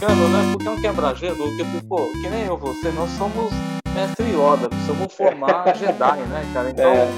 [0.00, 0.50] brincando, né?
[0.52, 3.52] Porque é um quebra-gelo, que, pô, que nem eu, você, nós somos
[3.94, 6.70] mestre Yoda, precisamos formar Jedi, né, cara?
[6.70, 7.08] Então, é.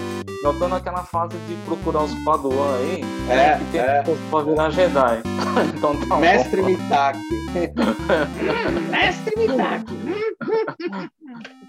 [0.44, 4.02] eu tô naquela fase de procurar os Padawan aí, é, que tem é.
[4.02, 5.22] pra virar Jedi.
[5.76, 7.20] então tá Mestre Mitaki.
[8.90, 10.02] mestre Mitaki.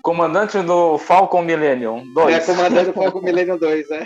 [0.02, 2.35] Comandante do Falcon Millennium 2.
[2.35, 4.03] É, comandante do Falcon Millennium 2, é.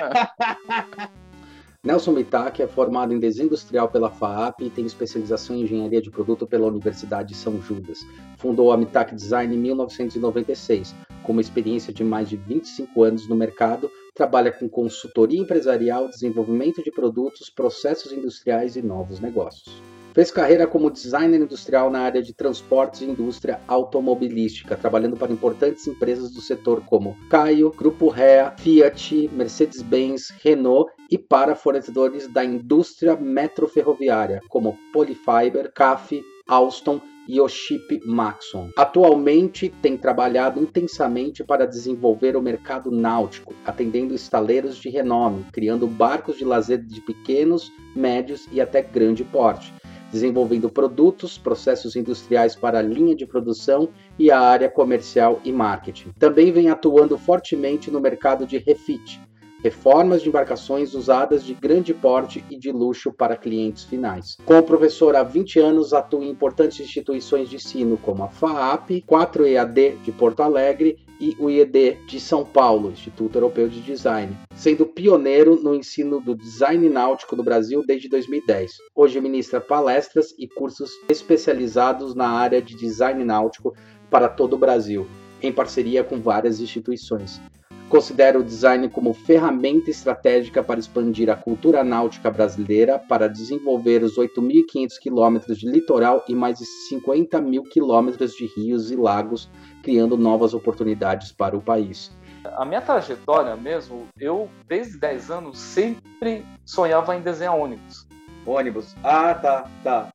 [1.87, 6.11] Nelson Mitaki é formado em desenho industrial pela FAAP e tem especialização em engenharia de
[6.11, 7.99] produto pela Universidade de São Judas.
[8.37, 10.93] Fundou a Mitaki Design em 1996.
[11.23, 16.83] Com uma experiência de mais de 25 anos no mercado, trabalha com consultoria empresarial, desenvolvimento
[16.83, 19.81] de produtos, processos industriais e novos negócios.
[20.17, 25.85] Fez carreira como designer industrial na área de transportes e indústria automobilística, trabalhando para importantes
[25.85, 33.15] empresas do setor como Caio, Grupo Rea, Fiat, Mercedes-Benz, Renault e para fornecedores da indústria
[33.15, 38.71] metroferroviária, como Polyfiber, CAF, Alstom e Oship Maxon.
[38.75, 46.39] Atualmente tem trabalhado intensamente para desenvolver o mercado náutico, atendendo estaleiros de renome, criando barcos
[46.39, 49.71] de lazer de pequenos, médios e até grande porte
[50.17, 53.87] desenvolvendo produtos, processos industriais para a linha de produção
[54.17, 56.11] e a área comercial e marketing.
[56.17, 59.21] Também vem atuando fortemente no mercado de refit,
[59.63, 64.37] reformas de embarcações usadas de grande porte e de luxo para clientes finais.
[64.43, 70.01] Como professor há 20 anos, atua em importantes instituições de ensino como a FAAP, 4EAD
[70.01, 75.61] de Porto Alegre e o IED de São Paulo, Instituto Europeu de Design, sendo pioneiro
[75.61, 78.73] no ensino do design náutico no Brasil desde 2010.
[78.95, 83.75] Hoje ministra palestras e cursos especializados na área de design náutico
[84.09, 85.07] para todo o Brasil,
[85.41, 87.41] em parceria com várias instituições.
[87.89, 94.17] Considera o design como ferramenta estratégica para expandir a cultura náutica brasileira, para desenvolver os
[94.17, 99.49] 8.500 quilômetros de litoral e mais de 50 mil quilômetros de rios e lagos,
[99.87, 102.11] criando novas oportunidades para o país.
[102.57, 108.05] A minha trajetória mesmo, eu desde 10 anos sempre sonhava em desenhar ônibus.
[108.45, 108.93] Ônibus.
[109.01, 110.09] Ah, tá, tá.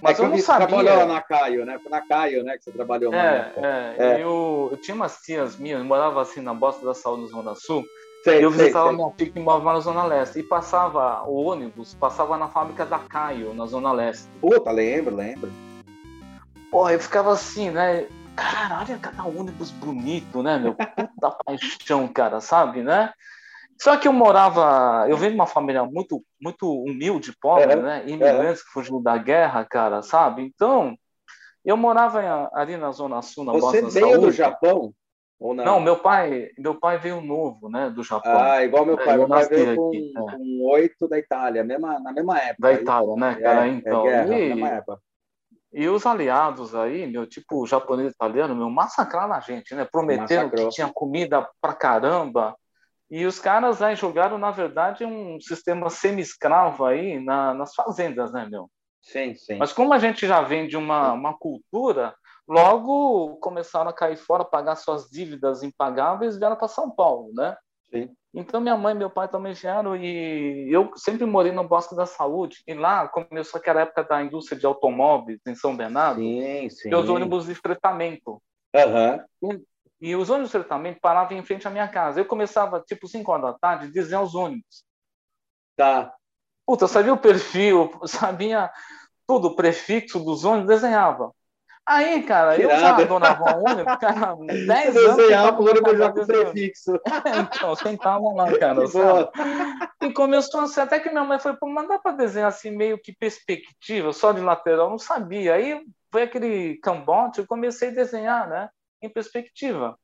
[0.00, 0.66] Mas é eu não sabia.
[0.66, 1.78] trabalhou na Caio, né?
[1.78, 2.56] Foi na Caio, né?
[2.56, 4.14] Que você trabalhou é, é, é.
[4.22, 7.54] Eu, eu, tinha umas tias minhas, eu morava assim na Bosta da Saúde, no Zona
[7.54, 7.84] Sul.
[8.24, 10.38] Sei, eu visitava sei, minha tia que morava na Zona Leste.
[10.38, 14.26] E passava, o ônibus passava na fábrica da Caio, na Zona Leste.
[14.40, 15.52] Puta, lembro, lembro.
[16.70, 18.06] Porra, eu ficava assim, né?
[18.36, 20.74] Caralho, cada ônibus bonito, né, meu?
[20.74, 23.12] Puta paixão, cara, sabe, né?
[23.80, 28.02] Só que eu morava, eu venho de uma família muito, muito humilde, pobre, é, né?
[28.06, 28.64] Imigrantes é.
[28.64, 30.42] que fugiram da guerra, cara, sabe?
[30.42, 30.96] Então,
[31.64, 34.92] eu morava em, ali na Zona Sul, na Você veio do Japão?
[35.38, 35.64] Ou não?
[35.64, 38.32] não, meu pai, meu pai veio novo, né, do Japão.
[38.32, 39.14] Ah, igual meu pai.
[39.14, 40.20] É, meu pai veio com, aqui, é.
[40.20, 42.56] com oito da Itália, mesma, na mesma época.
[42.60, 43.66] Da Itália, né, cara?
[43.66, 44.02] É, é então.
[44.04, 45.00] Guerra, e, mesma época.
[45.72, 49.86] E os aliados aí, meu, tipo japonês italiano, meu, massacraram a gente, né?
[49.90, 50.68] Prometeram Massacrou.
[50.68, 52.54] que tinha comida pra caramba,
[53.12, 58.48] e os caras aí jogaram, na verdade, um sistema semi-escravo aí na, nas fazendas, né,
[58.50, 58.70] meu?
[59.02, 59.58] Sim, sim.
[59.58, 62.14] Mas como a gente já vem de uma, uma cultura,
[62.48, 67.54] logo começaram a cair fora, pagar suas dívidas impagáveis e vieram para São Paulo, né?
[67.90, 68.16] Sim.
[68.34, 72.06] Então minha mãe e meu pai também vieram e eu sempre morei no Bosque da
[72.06, 76.20] Saúde e lá começou aquela época da indústria de automóveis em São Bernardo.
[76.20, 76.88] Sim, sim.
[76.88, 78.42] E os ônibus de fretamento.
[79.42, 79.62] Uhum.
[80.00, 82.20] E os ônibus de tratamento paravam em frente à minha casa.
[82.20, 84.82] Eu começava, tipo, 5 horas da tarde, desenhar os ônibus.
[85.76, 86.14] Tá.
[86.66, 88.70] Puta, eu sabia o perfil, sabia
[89.26, 91.32] tudo, o prefixo dos ônibus, desenhava.
[91.86, 95.16] Aí, cara, eu já adorava um ônibus, cara, 10 anos.
[95.16, 97.00] Desenhava o ônibus já com prefixo.
[97.54, 98.80] então, sentava lá, cara.
[100.00, 102.98] E começou assim, até que minha mãe foi, pô, mas dá para desenhar assim, meio
[102.98, 105.54] que perspectiva, só de lateral, eu não sabia.
[105.54, 108.68] Aí foi aquele cambote, eu comecei a desenhar, né?
[109.02, 109.98] em perspectiva.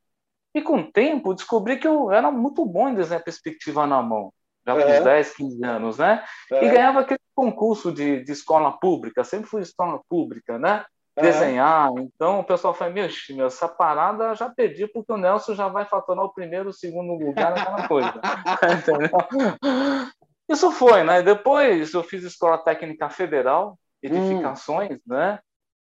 [0.54, 4.32] E com o tempo, descobri que eu era muito bom em desenhar perspectiva na mão,
[4.66, 6.24] já com uns 10, 15 anos, né?
[6.50, 10.84] E ganhava aquele concurso de, de escola pública, sempre fui escola pública, né?
[11.20, 11.90] Desenhar.
[11.98, 15.84] Então o pessoal falou: meu, meu, essa parada já perdi, porque o Nelson já vai
[15.84, 18.14] faturar o primeiro, o segundo lugar naquela coisa.
[20.48, 21.22] Isso foi, né?
[21.22, 25.00] Depois eu fiz escola técnica federal, edificações, hum.
[25.06, 25.38] né?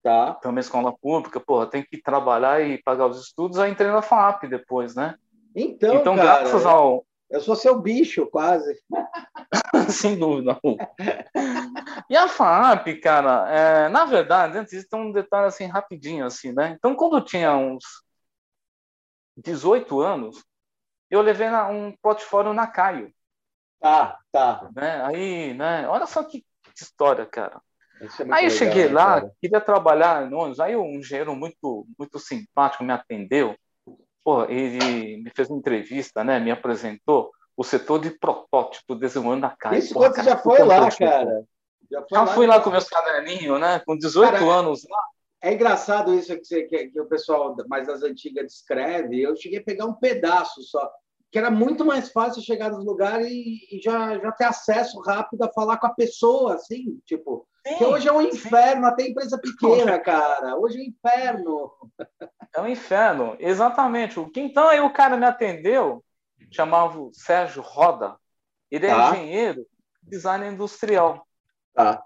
[0.03, 0.37] Tá.
[0.39, 4.03] Então, uma escola pública, porra, tem que trabalhar e pagar os estudos, aí entrei na
[4.03, 5.17] FAP depois, né?
[5.55, 7.05] Então, então cara, graças ao.
[7.31, 8.81] Eu sou seu bicho, quase.
[9.91, 10.59] Sem dúvida.
[12.09, 16.75] e a FAP, cara, é, na verdade, antes tem um detalhe assim, rapidinho, assim, né?
[16.79, 17.85] Então, quando eu tinha uns
[19.37, 20.43] 18 anos,
[21.11, 23.13] eu levei na, um portfólio na Caio.
[23.81, 24.69] Tá, tá.
[24.75, 25.05] Né?
[25.05, 25.87] Aí, né?
[25.89, 27.61] Olha só que, que história, cara.
[28.01, 29.33] É aí eu cheguei legal, lá, cara.
[29.41, 33.57] queria trabalhar em ônibus, aí um engenheiro muito, muito simpático me atendeu,
[34.29, 39.57] Pô, ele me fez uma entrevista, né, me apresentou o setor de protótipo desenvolvendo a
[39.57, 39.79] caixa.
[39.79, 41.47] Isso quando você já foi lá, cara?
[41.91, 45.01] Já, já lá fui lá com meus caderninhos, né, com 18 cara, anos lá.
[45.43, 49.19] É engraçado isso que, você, que, que, o pessoal mais das antigas descreve.
[49.23, 50.87] Eu cheguei a pegar um pedaço só,
[51.33, 55.43] que era muito mais fácil chegar nos lugares e, e já, já ter acesso rápido
[55.43, 57.49] a falar com a pessoa, assim, tipo.
[57.77, 58.89] Sim, hoje é um inferno, sim.
[58.89, 60.57] até empresa pequena, cara.
[60.57, 61.73] Hoje é um inferno.
[62.55, 64.19] É um inferno, exatamente.
[64.37, 66.05] Então aí o cara me atendeu,
[66.51, 68.17] chamava o Sérgio Roda.
[68.71, 69.11] Ele é tá.
[69.11, 69.67] engenheiro,
[70.03, 71.27] design industrial.
[71.75, 72.03] Tá.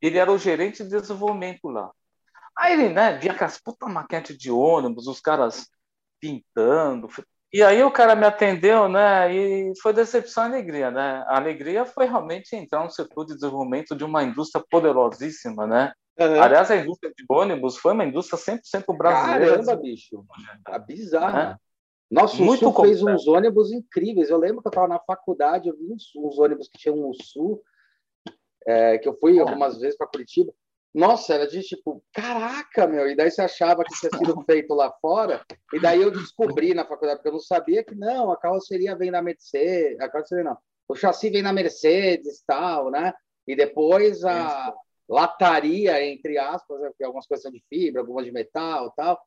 [0.00, 1.90] Ele era o gerente de desenvolvimento lá.
[2.56, 5.68] Aí ele, né, via aquelas puta maquete de ônibus, os caras
[6.20, 7.08] pintando.
[7.52, 11.24] E aí o cara me atendeu, né, e foi decepção e alegria, né?
[11.26, 15.92] A alegria foi realmente entrar no setor de desenvolvimento de uma indústria poderosíssima, né?
[16.18, 16.42] Uhum.
[16.42, 19.52] Aliás, a indústria de ônibus foi uma indústria 100% brasileira.
[19.52, 20.24] Caramba, bicho.
[20.64, 21.38] Tá bizarro.
[21.38, 21.56] É.
[22.10, 24.30] Nossa, o Muito Sul fez uns ônibus incríveis.
[24.30, 27.14] Eu lembro que eu estava na faculdade, eu vi uns, uns ônibus que tinham o
[27.14, 27.62] Sul,
[28.66, 30.52] é, que eu fui algumas vezes para Curitiba.
[30.92, 33.08] Nossa, era de tipo, caraca, meu.
[33.08, 35.44] E daí você achava que tinha sido feito lá fora.
[35.72, 39.10] E daí eu descobri na faculdade, porque eu não sabia que não, a carroceria vem
[39.10, 40.00] da Mercedes.
[40.00, 40.58] A carroceria não.
[40.88, 43.12] O chassi vem da Mercedes tal, né?
[43.46, 44.74] E depois a
[45.08, 49.20] lataria, entre aspas, né, porque algumas coisas são de fibra, algumas de metal tal.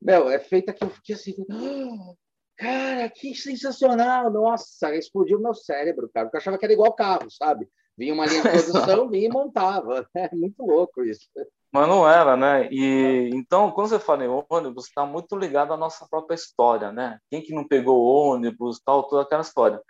[0.00, 2.16] Meu, é feita que eu fiquei assim, oh,
[2.56, 4.30] cara, que sensacional!
[4.30, 6.26] Nossa, explodiu meu cérebro, cara.
[6.26, 7.68] Porque eu achava que era igual carro, sabe?
[7.96, 8.48] Vinha uma linha de
[8.98, 10.06] produção, vinha e montava.
[10.14, 11.28] É muito louco isso.
[11.72, 12.68] Mas não era, né?
[12.70, 17.18] E então, quando você fala em ônibus, está muito ligado à nossa própria história, né?
[17.30, 19.80] Quem que não pegou ônibus, tal, toda aquela história.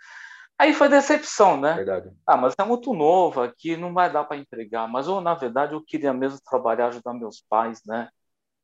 [0.57, 1.73] Aí foi decepção, né?
[1.75, 2.11] Verdade.
[2.25, 4.87] Ah, mas é muito novo aqui, não vai dar para entregar.
[4.87, 8.09] Mas eu, na verdade, eu queria mesmo trabalhar, ajudar meus pais, né?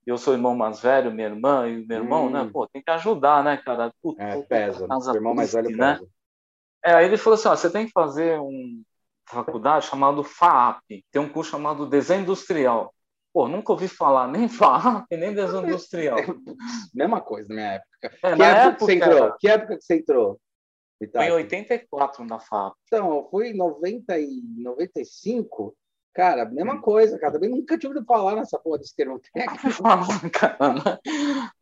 [0.05, 2.41] Eu sou irmão mais velho, minha irmã e meu irmão, né?
[2.41, 2.45] hum.
[2.45, 2.49] né?
[2.51, 3.93] Pô, tem que ajudar, né, cara?
[4.01, 4.87] Puta, é, pesa.
[4.89, 5.95] O irmão mais velho né?
[5.95, 6.09] pesa.
[6.83, 8.81] É, aí ele falou assim, ó, você tem que fazer um
[9.25, 10.81] faculdade chamado FAAP,
[11.11, 12.93] tem um curso chamado Desenho Industrial.
[13.33, 16.17] Pô, nunca ouvi falar nem FAAP, nem Desenho Industrial.
[16.93, 17.89] Mesma coisa na minha época.
[18.03, 19.17] É, que, época, época que você entrou?
[19.17, 19.37] Era...
[19.39, 20.41] que época que você entrou?
[21.11, 22.75] Foi em 84 na FAAP.
[22.85, 25.75] Então, eu fui em 90 e 95.
[26.13, 26.81] Cara, mesma hum.
[26.81, 27.33] coisa, cara.
[27.33, 29.63] Também nunca tive de falar nessa porra desse termo técnico.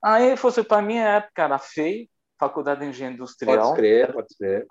[0.04, 2.10] Aí, fosse para mim, a época era FEI,
[2.40, 3.76] Faculdade de Engenharia Industrial.
[3.76, 4.68] Pode ser, pode ser.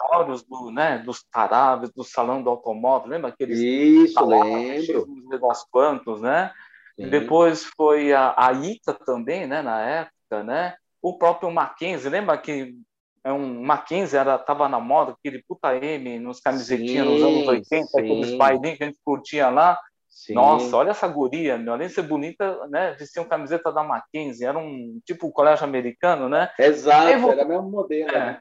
[0.48, 3.58] Do, né, dos taráveis, do Salão do Automóvel, lembra aqueles?
[3.58, 5.06] Isso, lembro.
[5.28, 6.50] Negócios quantos, né?
[6.96, 7.10] Sim.
[7.10, 10.74] Depois foi a, a ITA também, né, na época, né?
[11.02, 12.74] O próprio Mackenzie, lembra que
[13.22, 17.48] é um Mackenzie era tava na moda, aquele puta M nos camisetinhas sim, nos anos
[17.48, 19.78] 80, aqueles bailinhos que a gente curtia lá.
[20.08, 20.34] Sim.
[20.34, 24.46] Nossa, olha essa guria, meu, além de ser bonita, né, vestia uma camiseta da Mackenzie,
[24.46, 26.50] era um tipo colégio americano, né?
[26.58, 28.10] Exato, voltei, era mesmo modelo.
[28.10, 28.18] É.
[28.18, 28.40] Né?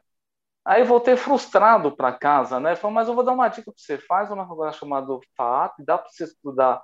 [0.66, 2.76] Aí voltei frustrado para casa, né?
[2.76, 5.98] Falei, mas eu vou dar uma dica para você, faz uma faculdade chamada FAAP, dá
[5.98, 6.84] para você estudar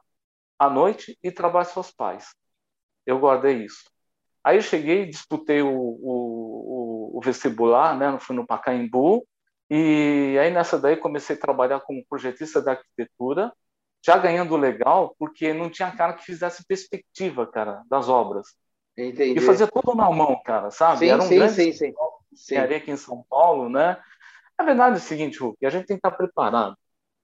[0.57, 2.33] à noite e trabalhar seus pais.
[3.05, 3.83] Eu guardei isso.
[4.43, 8.17] Aí eu cheguei, disputei o, o, o vestibular, né?
[8.19, 9.25] Fui no Pacaembu,
[9.69, 13.51] e aí nessa daí comecei a trabalhar como projetista de arquitetura,
[14.03, 18.47] já ganhando legal, porque não tinha cara que fizesse perspectiva, cara, das obras.
[18.97, 19.39] Entendi.
[19.39, 20.99] E fazia tudo na mão, cara, sabe?
[20.99, 21.93] Sim, Era um sim, grande sim, sim.
[22.35, 22.57] sim.
[22.57, 23.97] aqui em São Paulo, né?
[24.57, 26.75] A verdade é o seguinte, Hulk, a gente tem que estar preparado.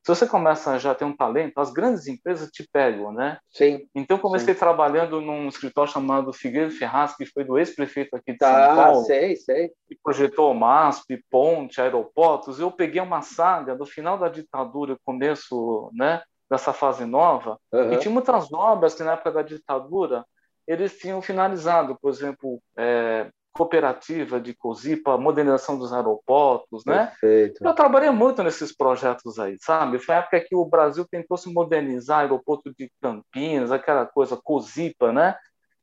[0.01, 3.37] Se você começa a já ter um talento, as grandes empresas te pegam, né?
[3.49, 3.85] Sim.
[3.93, 4.59] Então, comecei sim.
[4.59, 9.03] trabalhando num escritório chamado Figueiredo Ferraz, que foi do ex-prefeito aqui de tá, São Paulo.
[9.03, 9.69] sei, sei.
[9.87, 12.59] Que projetou MASP, ponte, aeroportos.
[12.59, 16.23] Eu peguei uma saga do final da ditadura, começo, né?
[16.49, 17.59] Dessa fase nova.
[17.71, 17.93] Uhum.
[17.93, 20.25] E tinha muitas obras que, na época da ditadura,
[20.67, 21.97] eles tinham finalizado.
[22.01, 27.07] Por exemplo, é, cooperativa de COSIPA, modernização dos aeroportos, né?
[27.19, 27.63] Perfeito.
[27.63, 29.99] Eu trabalhei muito nesses projetos aí, sabe?
[29.99, 35.11] Foi a época que o Brasil tentou se modernizar, aeroporto de Campinas, aquela coisa COSIPA,
[35.11, 35.35] né?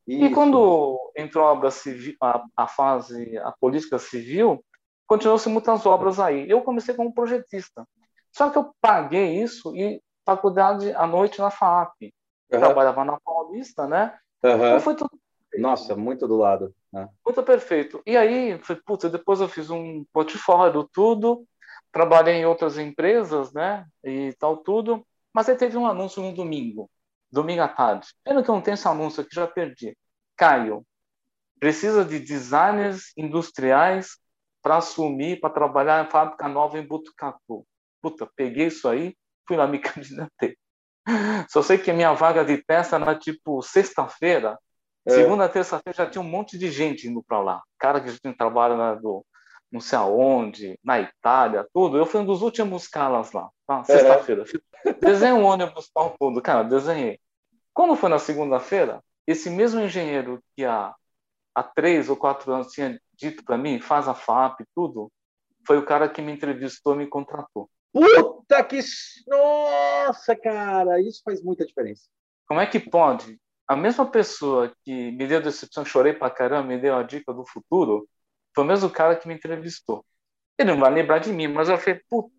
[0.07, 0.25] Isso.
[0.25, 4.63] E quando entrou a obra civil, a, a fase, a política civil,
[5.05, 6.49] continuou-se muitas obras aí.
[6.49, 7.85] Eu comecei como projetista.
[8.31, 10.01] Só que eu paguei isso e
[10.35, 12.13] faculdade à noite na FAAP.
[12.51, 12.59] Uhum.
[12.59, 14.17] Trabalhava na Paulista, né?
[14.43, 14.53] Uhum.
[14.53, 15.09] Então foi tudo
[15.57, 16.73] nossa, muito do lado.
[16.91, 17.07] Né?
[17.25, 18.01] Muito perfeito.
[18.05, 21.45] E aí, puta, depois eu fiz um portfólio, tudo,
[21.91, 26.89] trabalhei em outras empresas, né, e tal, tudo, mas aí teve um anúncio no domingo,
[27.31, 28.07] domingo à tarde.
[28.23, 29.97] Pena que eu não tenho esse anúncio aqui, já perdi.
[30.35, 30.85] Caio,
[31.59, 34.17] precisa de designers industriais
[34.61, 37.65] para assumir, para trabalhar em fábrica nova em Botucatu.
[38.01, 39.15] Puta, peguei isso aí,
[39.47, 40.57] fui lá me candidatei.
[41.49, 44.57] Só sei que minha vaga de teste era tipo sexta-feira.
[45.05, 45.11] É.
[45.11, 47.63] Segunda, terça-feira já tinha um monte de gente indo para lá.
[47.79, 49.25] Cara que já tinha trabalho na, do,
[49.71, 51.97] não sei aonde, na Itália, tudo.
[51.97, 53.83] Eu fui um dos últimos caras lá, tá?
[53.83, 54.43] sexta-feira.
[54.85, 54.93] É.
[54.93, 57.19] Desenhei um ônibus para tudo, cara, desenhei.
[57.73, 60.93] Quando foi na segunda-feira, esse mesmo engenheiro que há,
[61.53, 65.11] há três ou quatro anos tinha dito para mim, faz a FAP, tudo,
[65.65, 67.69] foi o cara que me entrevistou e me contratou.
[67.97, 68.79] Puta que.
[69.27, 72.03] Nossa, cara, isso faz muita diferença.
[72.47, 73.39] Como é que pode?
[73.67, 77.45] A mesma pessoa que me deu decepção, chorei pra caramba, me deu a dica do
[77.45, 78.07] futuro,
[78.55, 80.05] foi o mesmo cara que me entrevistou.
[80.57, 82.31] Ele não vai lembrar de mim, mas eu falei, putz,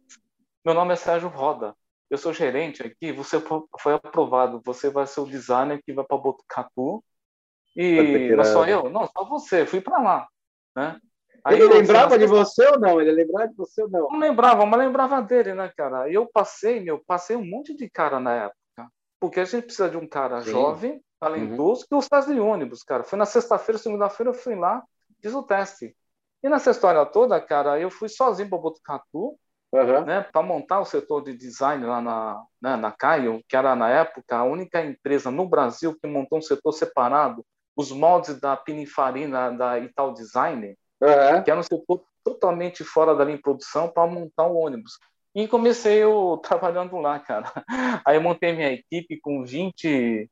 [0.64, 1.74] meu nome é Sérgio Roda,
[2.08, 6.16] eu sou gerente aqui, você foi aprovado, você vai ser o designer que vai para
[6.16, 7.04] Botucatu,
[7.76, 10.28] e não só eu, não, só você, fui para lá,
[10.74, 10.98] né?
[11.44, 13.00] Aí ele lembrava de você ou não?
[13.00, 14.08] Ele lembrava de você ou não?
[14.10, 16.08] Não lembrava, mas lembrava dele, né, cara?
[16.08, 18.58] E eu passei, meu, passei um monte de cara na época.
[19.20, 20.50] Porque a gente precisa de um cara Sim.
[20.50, 21.88] jovem, talentoso, uhum.
[21.88, 23.02] que gostasse de ônibus, cara.
[23.02, 24.82] Foi na sexta-feira, segunda-feira, eu fui lá,
[25.20, 25.96] fiz o teste.
[26.42, 29.36] E nessa história toda, cara, eu fui sozinho para Botucatu,
[29.72, 30.04] uhum.
[30.04, 33.88] né, para montar o setor de design lá na, né, na Caio, que era, na
[33.90, 37.44] época, a única empresa no Brasil que montou um setor separado,
[37.76, 41.42] os moldes da Pininfarina, da Ital Design, uhum.
[41.42, 44.98] que era um setor totalmente fora da linha de produção para montar o um ônibus.
[45.34, 47.50] E comecei eu trabalhando lá, cara.
[48.04, 50.28] Aí eu montei minha equipe com 20,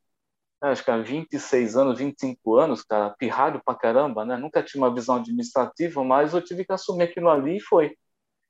[0.63, 4.37] acho que há 26 anos, 25 anos, cara, pirralho pra caramba, né?
[4.37, 7.97] Nunca tive uma visão administrativa, mas eu tive que assumir aquilo ali e foi.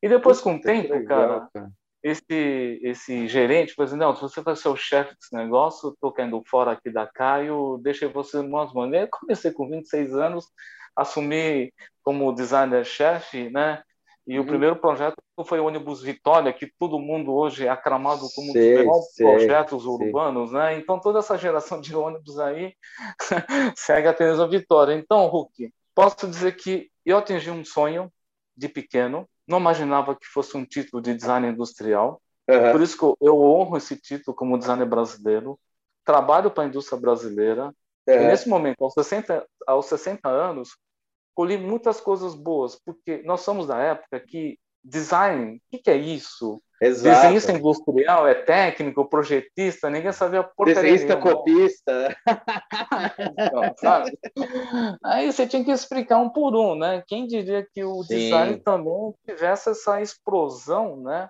[0.02, 4.23] E depois, com o tempo, legal, cara, cara, esse, esse gerente falou assim, não, se
[4.23, 8.38] você vai ser o chefe desse negócio, estou caindo fora aqui da Caio, deixei você
[8.38, 8.92] em mãos mãos.
[8.92, 10.46] Eu comecei com 26 anos,
[10.97, 11.73] assumi
[12.03, 13.83] como designer-chefe, né?
[14.26, 14.45] E uhum.
[14.45, 18.73] o primeiro projeto foi o ônibus Vitória, que todo mundo hoje é aclamado como sei,
[18.73, 19.93] um dos melhores projetos sei.
[19.93, 20.76] urbanos, né?
[20.79, 22.75] Então toda essa geração de ônibus aí
[23.76, 24.95] segue a Teresa Vitória.
[24.95, 28.11] Então, Hulk, posso dizer que eu atingi um sonho
[28.57, 32.21] de pequeno, não imaginava que fosse um título de design industrial.
[32.49, 32.73] Uhum.
[32.73, 35.59] Por isso que eu honro esse título como designer brasileiro.
[36.05, 37.67] Trabalho para a indústria brasileira.
[38.09, 38.15] Uhum.
[38.15, 40.76] E nesse momento, aos 60, aos 60 anos,
[41.37, 45.97] colhi muitas coisas boas, porque nós somos da época que design, o que, que, é
[45.97, 46.62] isso?
[46.81, 47.16] Exato.
[47.16, 52.16] Desenhista industrial, é técnico, projetista, ninguém sabia porcaria Desenhista copista.
[53.75, 54.05] então?
[55.05, 57.02] Aí você tinha que explicar um por um, né?
[57.07, 58.14] Quem diria que o Sim.
[58.16, 61.28] design também tivesse essa explosão, né?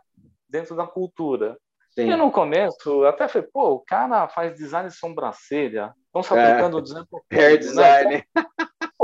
[0.49, 1.57] Dentro da cultura.
[1.91, 2.11] Sim.
[2.11, 6.45] E no começo, até falei, pô, o cara faz design de sobrancelha, estão se é.
[6.45, 6.81] aplicando é.
[6.81, 7.07] o design...
[7.33, 8.11] Hair design.
[8.17, 8.45] Né?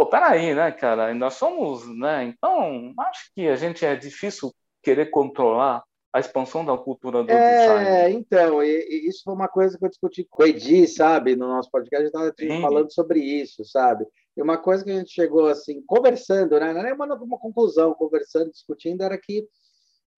[0.02, 1.14] Pô, peraí, né, cara?
[1.14, 2.24] Nós somos, né?
[2.24, 5.82] Então, acho que a gente é difícil querer controlar
[6.12, 7.88] a expansão da cultura do é, design.
[7.88, 11.36] É, então, e, e isso foi uma coisa que eu discuti com o Edi, sabe?
[11.36, 14.04] No nosso podcast, a gente estava falando sobre isso, sabe?
[14.36, 16.72] E uma coisa que a gente chegou, assim, conversando, né?
[16.72, 19.46] Não é uma, uma conclusão, conversando, discutindo, era que,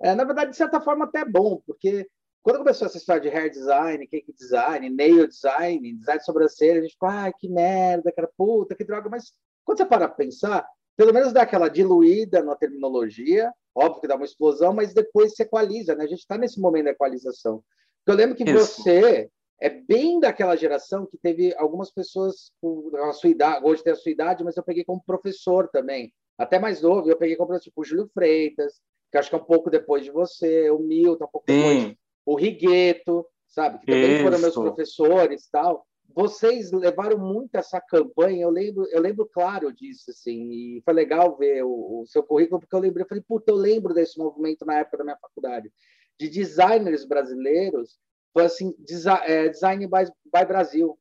[0.03, 2.07] é, na verdade, de certa forma, até é bom, porque
[2.43, 6.83] quando começou essa história de hair design, cake design, nail design, design de sobrancelha, a
[6.83, 9.33] gente ficou, ai, que merda, cara, puta, que droga, mas
[9.65, 14.25] quando você para pensar, pelo menos dá aquela diluída na terminologia, óbvio que dá uma
[14.25, 16.05] explosão, mas depois se equaliza, né?
[16.05, 17.63] A gente está nesse momento da equalização.
[18.07, 18.83] Eu lembro que Isso.
[18.83, 19.31] você
[19.61, 23.97] é bem daquela geração que teve algumas pessoas com a sua idade, hoje tem a
[23.97, 27.71] sua idade, mas eu peguei como professor também, até mais novo, eu peguei como professor,
[27.71, 28.81] tipo o Júlio Freitas,
[29.11, 31.57] que acho que é um pouco depois de você, o Milton, um pouco Sim.
[31.57, 33.79] depois, o Rigueto, sabe?
[33.79, 34.23] Que também Isso.
[34.23, 40.11] foram meus professores tal vocês levaram muito essa campanha, eu lembro, eu lembro claro disso,
[40.11, 43.51] assim, e foi legal ver o, o seu currículo, porque eu lembrei, eu falei, puta,
[43.51, 45.73] eu lembro desse movimento na época da minha faculdade,
[46.19, 47.99] de designers brasileiros,
[48.33, 50.97] foi assim, design, é, design by, by Brasil,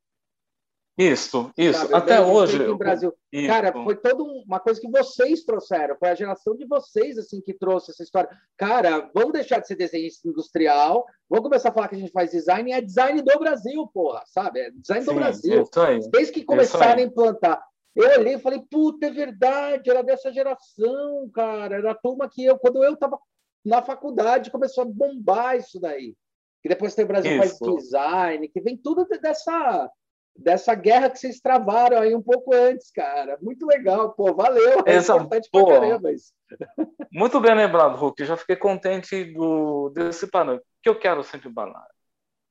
[0.97, 1.79] isso, isso.
[1.79, 1.95] Sabe?
[1.95, 2.75] Até hoje.
[2.75, 3.13] Brasil.
[3.31, 3.47] Isso.
[3.47, 5.95] Cara, foi toda uma coisa que vocês trouxeram.
[5.97, 8.29] Foi a geração de vocês assim que trouxe essa história.
[8.55, 11.03] Cara, vamos deixar de ser desenhista industrial.
[11.27, 12.71] Vamos começar a falar que a gente faz design.
[12.71, 14.59] É design do Brasil, porra, sabe?
[14.59, 15.69] É design Sim, do Brasil.
[16.11, 17.63] Desde que começaram a implantar.
[17.95, 21.77] Eu olhei e falei, puta, é verdade, era dessa geração, cara.
[21.77, 23.19] Era a turma que eu, quando eu estava
[23.65, 26.15] na faculdade, começou a bombar isso daí.
[26.61, 27.57] Que depois tem o Brasil isso.
[27.65, 29.89] faz design, que vem tudo dessa
[30.35, 33.37] dessa guerra que vocês travaram aí um pouco antes, cara.
[33.41, 34.83] Muito legal, pô, valeu.
[34.85, 36.33] É Essa, importante pô, pra caramba isso.
[37.11, 38.25] Muito bem lembrado, Hulk.
[38.25, 40.61] Já fiquei contente do, desse panorama.
[40.61, 41.87] O que eu quero sempre falar?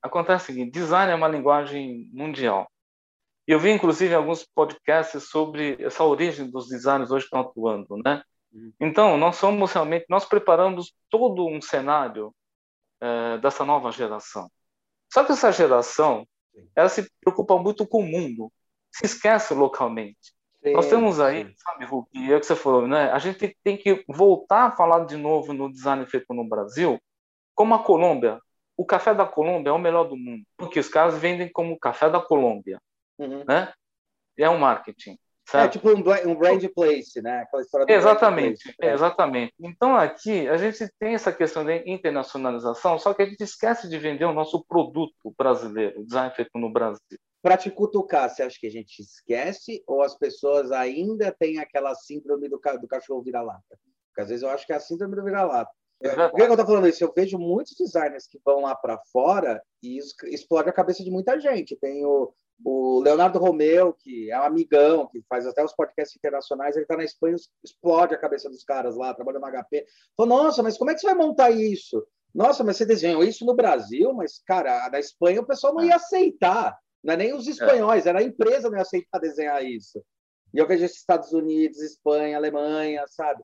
[0.01, 2.69] Acontece o seguinte, design é uma linguagem mundial.
[3.47, 8.23] Eu vi, inclusive, alguns podcasts sobre essa origem dos designers hoje estão atuando, né?
[8.53, 8.73] Uhum.
[8.81, 12.33] Então, nós somos realmente, nós preparamos todo um cenário
[13.01, 14.49] é, dessa nova geração.
[15.13, 16.27] Só que essa geração,
[16.75, 18.53] ela se preocupa muito com o mundo,
[18.91, 20.33] se esquece localmente.
[20.63, 21.55] Sim, Nós temos aí, sim.
[21.57, 23.11] sabe, Hulk, é o que você falou, né?
[23.11, 27.01] A gente tem que voltar a falar de novo no design feito no Brasil,
[27.55, 28.39] como a Colômbia.
[28.77, 32.09] O café da Colômbia é o melhor do mundo, porque os caras vendem como café
[32.09, 32.81] da Colômbia,
[33.19, 33.45] uhum.
[33.45, 33.73] né?
[34.39, 35.19] É um marketing.
[35.59, 37.41] É tipo um, um brand place, né?
[37.41, 38.95] Aquela história do Exatamente, place, é.
[38.95, 39.55] exatamente.
[39.61, 43.99] Então aqui a gente tem essa questão de internacionalização, só que a gente esquece de
[43.99, 47.19] vender o nosso produto brasileiro, o design feito no Brasil.
[47.43, 51.95] Para te cutucar, você acha que a gente esquece ou as pessoas ainda têm aquela
[51.95, 53.79] síndrome do, do cachorro vira-lata?
[54.09, 55.71] Porque às vezes eu acho que é a síndrome do vira-lata.
[56.03, 57.03] É Por que eu estou falando isso?
[57.03, 61.11] Eu vejo muitos designers que vão lá para fora e isso explode a cabeça de
[61.11, 61.77] muita gente.
[61.77, 62.33] Tem o,
[62.65, 66.97] o Leonardo Romeu, que é um amigão, que faz até os podcasts internacionais, ele está
[66.97, 69.87] na Espanha, explode a cabeça dos caras lá, trabalha no HP.
[70.17, 72.07] Falou, nossa, mas como é que você vai montar isso?
[72.35, 75.97] Nossa, mas você desenhou isso no Brasil, mas, cara, na Espanha o pessoal não ia
[75.97, 76.79] aceitar.
[77.03, 80.03] Não é nem os espanhóis, era a empresa não ia aceitar desenhar isso.
[80.55, 83.43] E eu vejo Estados Unidos, Espanha, Alemanha, sabe?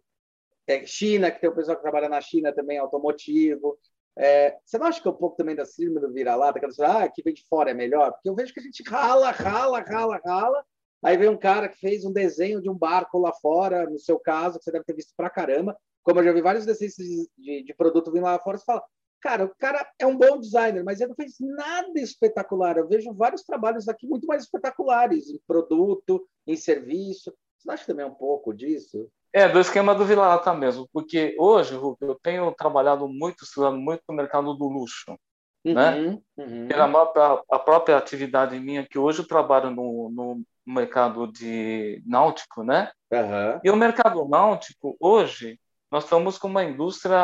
[0.66, 3.78] É, China, que tem o pessoal que trabalha na China também, automotivo.
[4.18, 7.22] É, você não acha que é um pouco também da síndrome do vira-lata, ah, que
[7.22, 8.12] vem de fora é melhor?
[8.12, 10.64] Porque eu vejo que a gente rala, rala, rala, rala,
[11.04, 14.18] aí vem um cara que fez um desenho de um barco lá fora, no seu
[14.18, 17.28] caso, que você deve ter visto pra caramba, como eu já vi vários desenhos de,
[17.38, 18.82] de, de produto vindo lá fora, você fala,
[19.20, 22.76] cara, o cara é um bom designer, mas ele não fez nada espetacular.
[22.76, 27.32] Eu vejo vários trabalhos aqui muito mais espetaculares, em produto, em serviço.
[27.58, 29.08] Você acha também um pouco disso?
[29.32, 34.02] É, do esquema do Vila-Lata mesmo, porque hoje, Hulk, eu tenho trabalhado muito, estudando muito
[34.08, 35.18] no mercado do luxo,
[35.64, 36.18] uhum, né?
[36.37, 36.66] Uhum.
[36.66, 42.62] Pela própria, a própria atividade minha, que hoje eu trabalho no, no mercado de náutico,
[42.62, 42.90] né?
[43.12, 43.61] Uhum.
[43.62, 45.58] E o mercado náutico, hoje,
[45.90, 47.18] nós estamos com uma indústria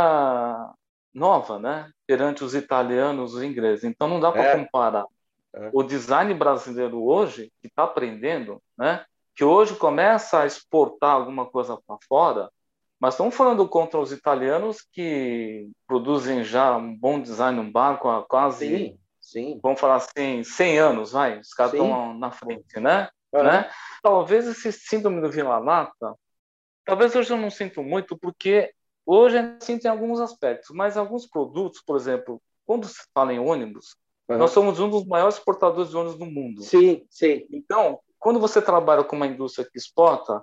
[1.12, 1.90] nova, né?
[2.06, 3.84] Perante os italianos, os ingleses.
[3.84, 4.58] Então, não dá para é.
[4.58, 5.06] comparar.
[5.54, 5.70] É.
[5.73, 9.05] O design brasileiro hoje, que está aprendendo, né?
[9.35, 12.51] Que hoje começa a exportar alguma coisa para fora,
[13.01, 18.23] mas estamos falando contra os italianos que produzem já um bom design no barco há
[18.25, 19.61] quase, sim, sim.
[19.62, 23.09] vamos falar assim, 100 anos, vai, os caras estão na frente, né?
[23.33, 23.42] Uhum.
[23.42, 23.70] né?
[24.03, 26.14] Talvez esse síndrome do vila-lata,
[26.85, 28.73] talvez hoje eu não sinto muito, porque
[29.05, 33.40] hoje eu sinto em alguns aspectos, mas alguns produtos, por exemplo, quando se fala em
[33.40, 33.97] ônibus,
[34.29, 36.62] nós somos um dos maiores exportadores de ônibus do mundo.
[36.62, 37.47] Sim, sim.
[37.51, 40.42] Então, quando você trabalha com uma indústria que exporta,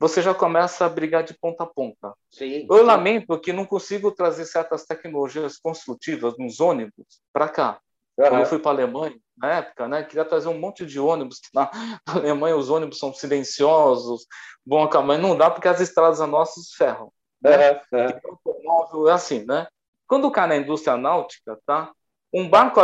[0.00, 2.12] você já começa a brigar de ponta a ponta.
[2.28, 2.82] Sim, eu sim.
[2.82, 7.78] lamento que não consigo trazer certas tecnologias construtivas nos ônibus para cá.
[8.18, 8.28] Uhum.
[8.28, 11.38] Quando eu fui para a Alemanha, na época, né, queria trazer um monte de ônibus.
[11.54, 11.70] Na
[12.04, 14.26] Alemanha, os ônibus são silenciosos,
[14.66, 17.12] bom acabar, não dá porque as estradas nossas ferram.
[17.40, 17.74] Né?
[17.92, 18.38] Uhum.
[18.44, 19.68] Automóvel é assim, né?
[20.08, 21.92] Quando cai na indústria náutica, tá?
[22.34, 22.80] Um barco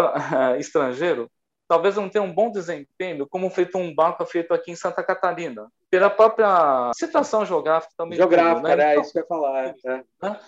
[0.57, 1.29] estrangeiro
[1.69, 5.69] talvez não tenha um bom desempenho como feito um barco feito aqui em Santa Catarina,
[5.91, 8.17] pela própria situação geográfica também.
[8.17, 8.85] Geográfica, né?
[8.85, 9.67] é então, isso que eu ia falar.
[9.67, 10.05] É.
[10.23, 10.41] Né?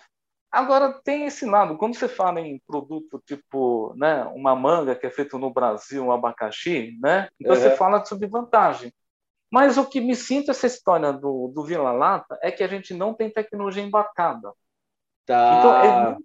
[0.51, 5.11] Agora, tem esse lado, quando você fala em produto tipo né, uma manga que é
[5.11, 7.61] feito no Brasil, um abacaxi, né, então uhum.
[7.61, 8.93] você fala sobre vantagem.
[9.51, 12.93] Mas o que me sinto essa história do, do Vila Lata é que a gente
[12.93, 14.53] não tem tecnologia embarcada.
[15.25, 15.59] Tá.
[15.59, 16.25] Então, é muito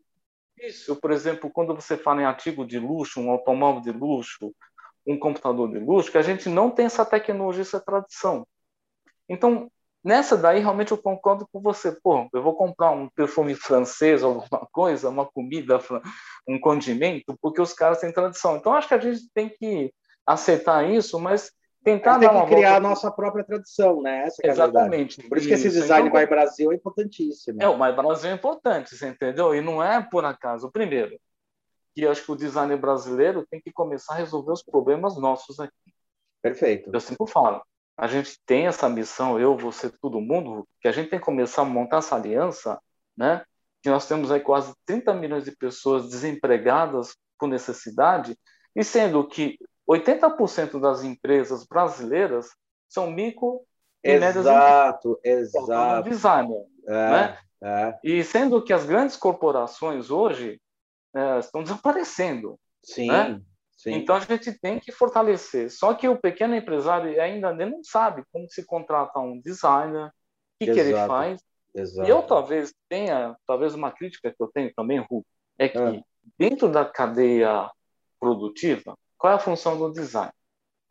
[0.58, 4.54] difícil, por exemplo, quando você fala em artigo de luxo, um automóvel de luxo,
[5.06, 8.48] um computador de luxo, que a gente não tem essa tecnologia, essa tradição.
[9.28, 9.70] Então,
[10.04, 11.92] nessa daí, realmente eu concordo com você.
[12.04, 15.80] Pô, eu vou comprar um perfume francês, alguma coisa, uma comida,
[16.48, 18.58] um condimento, porque os caras têm tradição.
[18.58, 19.94] Então, acho que a gente tem que
[20.26, 21.52] aceitar isso, mas
[21.84, 24.24] tentar dar uma que criar a nossa própria tradição, né?
[24.26, 25.22] Essa é Exatamente.
[25.28, 27.62] Por isso, isso, que esse design então, My Brasil é importantíssimo.
[27.62, 29.54] É, o My Brasil é importante, você entendeu?
[29.54, 30.72] E não é por acaso.
[30.72, 31.20] Primeiro,
[31.94, 35.94] que acho que o designer brasileiro tem que começar a resolver os problemas nossos aqui.
[36.42, 36.90] Perfeito.
[36.92, 37.62] Eu sempre falo,
[37.98, 41.62] a gente tem essa missão, eu, você, todo mundo, que a gente tem que começar
[41.62, 42.80] a montar essa aliança,
[43.16, 43.44] né?
[43.82, 48.38] Que nós temos aí quase 30 milhões de pessoas desempregadas por necessidade,
[48.76, 49.58] e sendo que
[49.90, 52.48] 80% das empresas brasileiras
[52.90, 53.62] são micro
[54.04, 56.10] e exato, médias Exato, exato.
[56.10, 57.38] Designer, é, né?
[57.64, 58.00] É.
[58.04, 60.60] E sendo que as grandes corporações hoje
[61.16, 62.60] é, estão desaparecendo.
[62.84, 63.42] Sim, né?
[63.78, 63.94] sim.
[63.94, 65.70] Então a gente tem que fortalecer.
[65.70, 70.12] Só que o pequeno empresário ainda não sabe como se contrata um designer, o
[70.60, 71.42] que, que ele faz.
[71.76, 72.08] Exato.
[72.08, 75.26] E eu talvez tenha, talvez uma crítica que eu tenho também, Ru,
[75.58, 76.02] é que é.
[76.38, 77.70] dentro da cadeia
[78.20, 80.32] produtiva, qual é a função do design?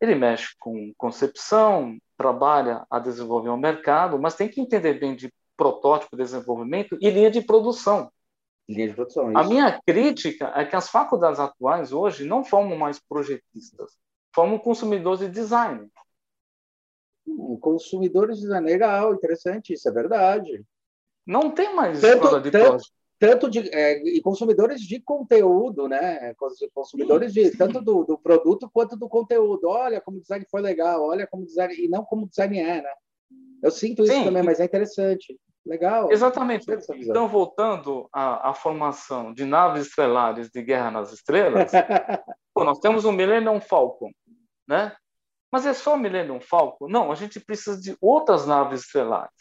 [0.01, 5.15] Ele mexe com concepção, trabalha a desenvolver o um mercado, mas tem que entender bem
[5.15, 8.11] de protótipo, desenvolvimento e linha de produção.
[8.67, 9.29] Linha de produção.
[9.29, 9.37] Isso.
[9.37, 13.97] A minha crítica é que as faculdades atuais hoje não formam mais projetistas,
[14.33, 15.89] formam consumidores de design.
[17.27, 20.63] Hum, consumidores de design, legal, interessante, isso é verdade.
[21.25, 22.83] Não tem mais tanto, de tanto,
[23.19, 26.33] tanto de é, e consumidores de conteúdo, né?
[26.73, 29.67] Consumidores de tanto do, do, produto quanto do conteúdo.
[29.67, 32.59] Olha como o design foi legal, olha como o design e não como o design
[32.59, 32.93] é, né?
[33.61, 34.25] Eu sinto isso Sim.
[34.25, 35.39] também, mas é interessante.
[35.65, 36.11] Legal.
[36.11, 36.65] Exatamente.
[36.95, 41.71] Então, voltando à, à, formação de naves estelares de Guerra nas Estrelas,
[42.53, 44.11] pô, nós temos o Millennium Falcon,
[44.67, 44.93] né?
[45.49, 46.89] Mas é só o Millennium Falcon?
[46.89, 49.31] Não, a gente precisa de outras naves estelares.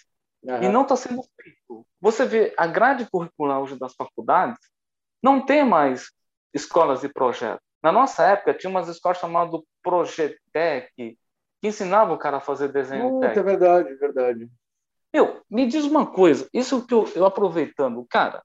[0.44, 0.62] Uhum.
[0.62, 1.86] E não está sendo feito.
[2.00, 4.58] Você vê a grade curricular hoje das faculdades,
[5.22, 6.10] não tem mais
[6.54, 7.60] escolas de projeto.
[7.82, 11.16] Na nossa época, tinha umas escolas chamadas Projetec, que
[11.62, 13.40] ensinavam o cara a fazer desenho Muito, técnico.
[13.40, 14.50] É verdade, é verdade.
[15.12, 18.42] Meu, me diz uma coisa, isso que eu, eu aproveitando, cara,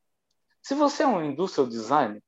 [0.61, 2.21] se você é um industrial designer, o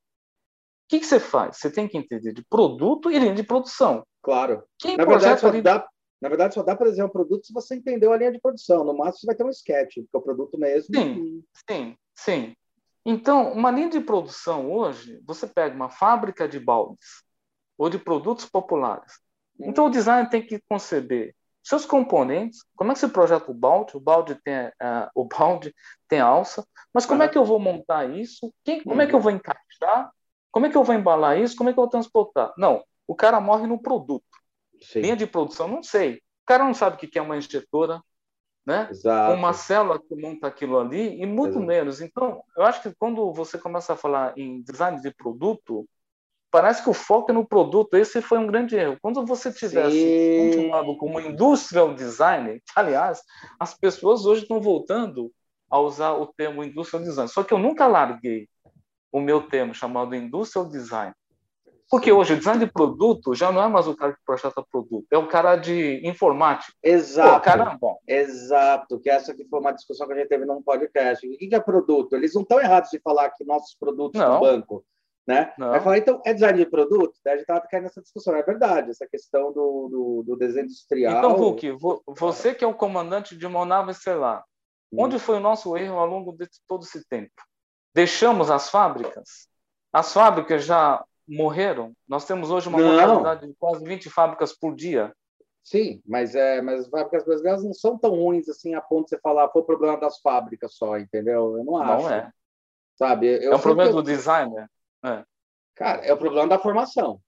[0.88, 1.58] que, que você faz?
[1.58, 4.04] Você tem que entender de produto e linha de produção.
[4.24, 4.64] Claro.
[4.80, 5.88] Quem na, verdade, só dá,
[6.22, 8.84] na verdade, só dá para desenhar um produto se você entendeu a linha de produção.
[8.84, 10.96] No máximo, você vai ter um sketch, que é o produto mesmo.
[10.96, 12.56] Sim, sim, sim.
[13.06, 17.24] Então, uma linha de produção hoje, você pega uma fábrica de baldes
[17.78, 19.14] ou de produtos populares.
[19.60, 19.70] Hum.
[19.70, 21.36] Então, o design tem que conceber
[21.70, 23.96] seus componentes, como é que você projeta o balde?
[23.96, 25.72] O balde tem, uh, o balde
[26.08, 28.52] tem alça, mas como é que eu vou montar isso?
[28.66, 29.24] Quem, como é que eu uhum.
[29.24, 30.12] vou encaixar?
[30.52, 31.56] Como é que eu vou embalar isso?
[31.56, 32.52] Como é que eu vou transportar?
[32.58, 34.26] Não, o cara morre no produto.
[34.82, 35.02] Sim.
[35.02, 36.16] Linha de produção, não sei.
[36.16, 38.02] O cara não sabe o que é uma injetora,
[38.66, 38.88] né?
[38.90, 39.36] Exato.
[39.36, 41.66] Uma célula que monta aquilo ali, e muito Exato.
[41.68, 42.02] menos.
[42.02, 45.88] Então, eu acho que quando você começa a falar em design de produto,
[46.52, 47.96] parece que o foco é no produto.
[47.96, 48.98] Esse foi um grande erro.
[49.02, 53.22] Quando você tivesse continuado como industrial designer, aliás,
[53.60, 55.32] as pessoas hoje estão voltando
[55.70, 57.30] a usar o termo industrial design.
[57.30, 58.48] Só que eu nunca larguei
[59.12, 61.14] o meu termo chamado industrial design.
[61.90, 65.08] Porque hoje o design de produto já não é mais o cara que projeta produto,
[65.12, 66.72] é o cara de informática.
[66.84, 67.34] Exato.
[67.34, 67.98] Pô, caramba.
[68.08, 71.28] Exato, que essa que foi uma discussão que a gente teve num podcast.
[71.28, 72.16] O que é produto?
[72.16, 74.36] Eles não estão errados de falar que nossos produtos não.
[74.36, 74.86] no banco
[75.30, 75.54] né?
[75.60, 77.14] Aí falar, então, é design de produto?
[77.24, 78.36] Daí a gente estava caindo nessa discussão.
[78.36, 81.20] É verdade, essa questão do, do, do desenho industrial.
[81.20, 84.44] Então, Hulk, você que é o comandante de uma nave estelar,
[84.92, 85.04] hum.
[85.04, 87.32] onde foi o nosso erro ao longo de todo esse tempo?
[87.94, 89.48] Deixamos as fábricas?
[89.94, 91.94] As fábricas já morreram?
[92.08, 95.14] Nós temos hoje uma mortalidade de quase 20 fábricas por dia.
[95.64, 99.10] Sim, mas, é, mas as fábricas brasileiras não são tão ruins assim a ponto de
[99.10, 101.56] você falar foi o problema das fábricas só, entendeu?
[101.56, 102.04] Eu não acho.
[102.04, 102.32] Não é.
[102.96, 103.28] Sabe?
[103.28, 104.68] Eu é um problema do designer.
[105.04, 105.24] É.
[105.76, 107.22] Cara, é o problema da formação.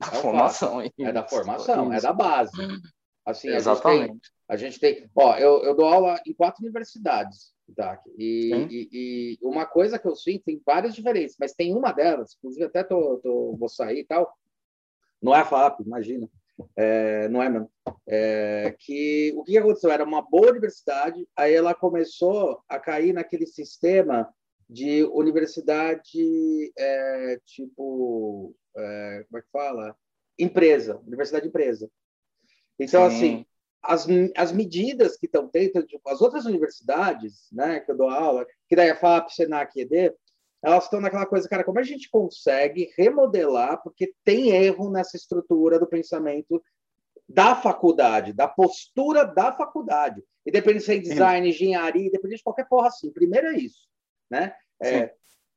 [0.00, 0.82] Da é formação.
[0.82, 1.92] Isso, é da formação, isso.
[1.94, 2.52] é da base.
[3.24, 4.30] Assim, Exatamente.
[4.48, 8.00] A gente tem, a gente tem ó, eu, eu dou aula em quatro universidades, tá?
[8.18, 12.34] E, e, e, uma coisa que eu sinto, tem várias diferenças, mas tem uma delas,
[12.38, 14.32] inclusive até tô, tô vou sair e tal,
[15.22, 16.28] não é a FAP, imagina,
[16.74, 17.70] é, não é mesmo,
[18.08, 19.90] é, que o que aconteceu?
[19.90, 24.32] Era uma boa universidade, aí ela começou a cair naquele sistema
[24.70, 29.96] de universidade é, tipo é, como é que fala
[30.38, 31.90] empresa universidade empresa
[32.78, 33.16] então Sim.
[33.16, 33.46] assim
[33.82, 34.06] as,
[34.36, 38.76] as medidas que estão tendo tipo, as outras universidades né que eu dou aula que
[38.76, 40.14] daí a FAP Senac ED
[40.62, 45.80] elas estão naquela coisa cara como a gente consegue remodelar porque tem erro nessa estrutura
[45.80, 46.62] do pensamento
[47.28, 50.20] da faculdade, da postura da faculdade.
[50.44, 51.54] Independente se é design, Sim.
[51.54, 53.12] engenharia, independente de qualquer porra assim.
[53.12, 53.89] Primeiro é isso
[54.30, 54.54] né?
[54.82, 55.12] É,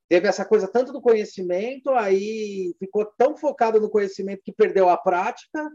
[0.09, 4.97] teve essa coisa tanto do conhecimento, aí ficou tão focado no conhecimento que perdeu a
[4.97, 5.71] prática,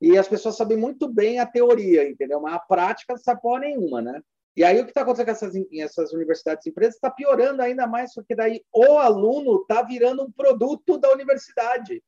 [0.00, 2.40] e as pessoas sabem muito bem a teoria, entendeu?
[2.40, 4.22] Mas a prática não sabe porra nenhuma, né?
[4.56, 7.86] E aí o que está acontecendo com essas, essas universidades e empresas está piorando ainda
[7.86, 12.02] mais, porque daí o aluno está virando um produto da universidade.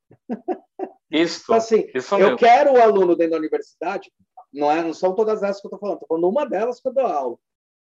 [1.11, 1.43] Isso.
[1.45, 4.13] então, assim, isso eu quero o aluno dentro da universidade,
[4.53, 6.89] não, é, não são todas essas que eu estou falando, estou falando uma delas que
[6.89, 7.37] eu dou aula,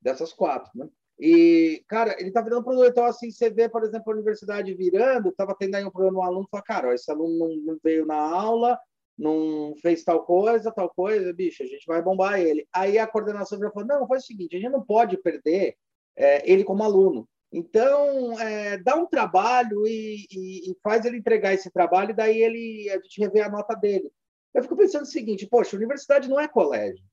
[0.00, 0.88] dessas quatro, né?
[1.24, 2.88] E, cara, ele tá virando produtor.
[2.90, 6.22] Então, assim, você vê, por exemplo, a universidade virando, estava tendo aí um problema, um
[6.24, 8.76] aluno fala, cara, esse aluno não, não, veio na aula,
[9.16, 12.66] não fez tal coisa, tal coisa, bicho, a gente vai bombar ele.
[12.74, 15.76] Aí a coordenação já falou, não, faz o seguinte, a gente não pode perder
[16.16, 17.28] é, ele como aluno.
[17.52, 22.42] Então, é, dá um trabalho e, e, e, faz ele entregar esse trabalho, e daí
[22.42, 24.10] ele, a gente revê a nota dele.
[24.52, 27.04] Eu fico pensando o seguinte, poxa, universidade não é colégio.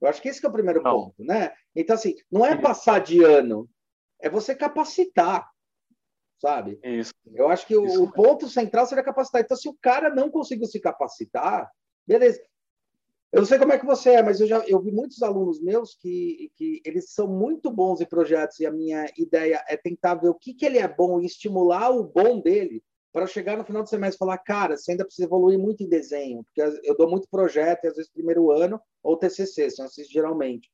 [0.00, 0.92] Eu acho que esse que é o primeiro não.
[0.92, 1.52] ponto, né?
[1.74, 3.68] Então, assim, não é passar de ano,
[4.20, 5.48] é você capacitar,
[6.40, 6.78] sabe?
[6.82, 7.12] Isso.
[7.34, 9.40] Eu acho que o, o ponto central seria capacitar.
[9.40, 11.70] Então, se o cara não conseguiu se capacitar,
[12.06, 12.40] beleza.
[13.30, 15.60] Eu não sei como é que você é, mas eu já eu vi muitos alunos
[15.60, 20.14] meus que, que eles são muito bons em projetos e a minha ideia é tentar
[20.14, 22.82] ver o que, que ele é bom e estimular o bom dele
[23.18, 25.88] para chegar no final do semestre e falar, cara, você ainda precisa evoluir muito em
[25.88, 30.08] desenho, porque eu dou muito projeto, e às vezes primeiro ano ou TCC, são esses
[30.08, 30.70] geralmente.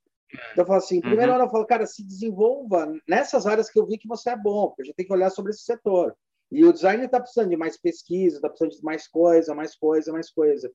[0.53, 1.37] Então eu falo assim, primeiro uhum.
[1.37, 4.69] ano eu falo, cara, se desenvolva nessas áreas que eu vi que você é bom,
[4.69, 6.15] porque a gente tem que olhar sobre esse setor.
[6.53, 10.13] E o design está precisando de mais pesquisa, está precisando de mais coisa, mais coisa,
[10.13, 10.71] mais coisa.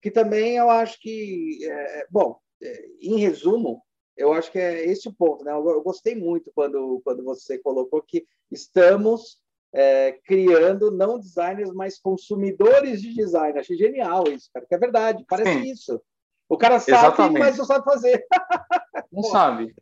[0.00, 3.82] Que também eu acho que, é, bom, é, em resumo,
[4.16, 5.50] eu acho que é esse o ponto, né?
[5.50, 9.40] Eu, eu gostei muito quando, quando você colocou que estamos
[9.72, 13.58] é, criando não designers, mas consumidores de design.
[13.58, 15.70] Achei genial isso, cara, que é verdade, parece Sim.
[15.70, 16.02] isso.
[16.48, 17.38] O cara sabe, Exatamente.
[17.38, 18.26] mas não sabe fazer.
[19.12, 19.74] Não sabe.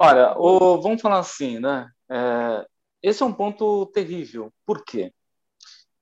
[0.00, 1.88] Olha, o, vamos falar assim, né?
[2.10, 2.66] É,
[3.02, 4.52] esse é um ponto terrível.
[4.66, 5.12] Por quê?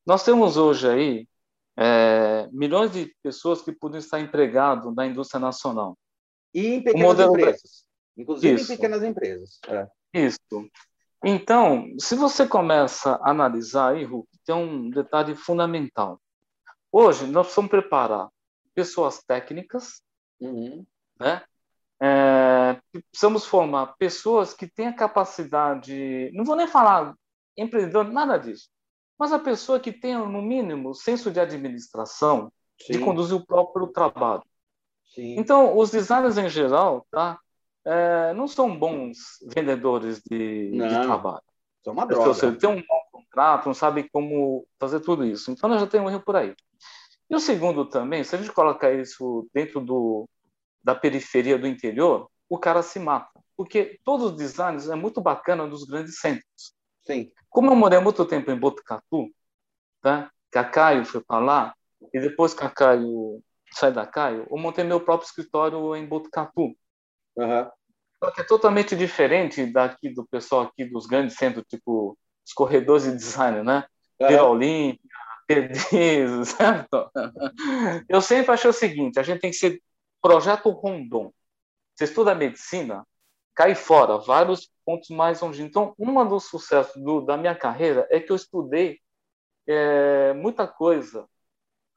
[0.06, 1.28] Nós temos hoje aí
[1.76, 5.96] é, milhões de pessoas que podem estar empregados na indústria nacional.
[6.54, 7.84] E em pequenas empresas.
[8.16, 8.72] Inclusive Isso.
[8.72, 9.58] em pequenas empresas.
[9.68, 9.86] É.
[10.14, 10.38] Isso.
[11.24, 16.20] Então, se você começa a analisar aí, Hulk, tem um detalhe fundamental.
[16.92, 18.28] Hoje, nós precisamos preparar
[18.74, 20.02] pessoas técnicas,
[20.40, 20.84] uhum.
[21.18, 21.42] né?
[22.00, 22.78] É,
[23.10, 27.14] precisamos formar pessoas que tenham capacidade, não vou nem falar
[27.56, 28.68] empreendedor, nada disso,
[29.18, 32.92] mas a pessoa que tenha, no mínimo, senso de administração, Sim.
[32.92, 34.42] de conduzir o próprio trabalho.
[35.14, 35.36] Sim.
[35.38, 37.38] Então, os designers em geral, tá?
[37.86, 41.42] É, não são bons vendedores de, de trabalho.
[41.84, 42.34] São uma droga.
[42.34, 45.52] Seja, tem um bom contrato, não sabe como fazer tudo isso.
[45.52, 46.52] Então, nós já temos um erro por aí.
[47.30, 50.28] E o segundo também, se a gente colocar isso dentro do,
[50.82, 53.40] da periferia do interior, o cara se mata.
[53.56, 56.74] Porque todos os designs é muito bacana nos grandes centros.
[57.04, 57.30] Sim.
[57.48, 59.30] Como eu morei muito tempo em Botucatu,
[60.02, 60.30] tá?
[60.50, 61.74] Cacaio foi para lá,
[62.12, 63.40] e depois Cacaio
[63.72, 66.74] sai da Caio, eu montei meu próprio escritório em Botucatu.
[67.36, 67.70] Uhum.
[68.22, 73.04] Só que é totalmente diferente daqui do pessoal aqui dos grandes centros, tipo os corredores
[73.04, 73.84] de design, né?
[74.20, 74.28] Uhum.
[74.28, 75.10] Vila Olímpia,
[75.46, 77.10] Perdiz, certo?
[78.08, 79.82] Eu sempre achei o seguinte, a gente tem que ser
[80.20, 81.32] Projeto Rondon.
[81.94, 83.06] Você estuda medicina,
[83.54, 85.62] cai fora, vários pontos mais longe.
[85.62, 89.00] Então, um dos sucessos do, da minha carreira é que eu estudei
[89.66, 91.26] é, muita coisa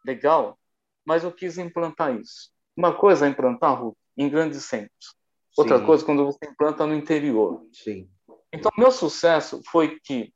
[0.06, 0.58] legal,
[1.06, 2.52] mas eu quis implantar isso.
[2.76, 3.80] Uma coisa é implantar
[4.18, 5.19] em grandes centros.
[5.58, 5.86] Outra Sim.
[5.86, 7.66] coisa quando você implanta no interior.
[7.74, 8.10] Sim.
[8.52, 10.34] Então, meu sucesso foi que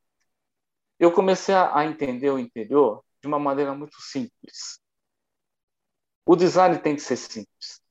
[1.00, 4.80] eu comecei a entender o interior de uma maneira muito simples.
[6.26, 7.82] O design tem que ser simples.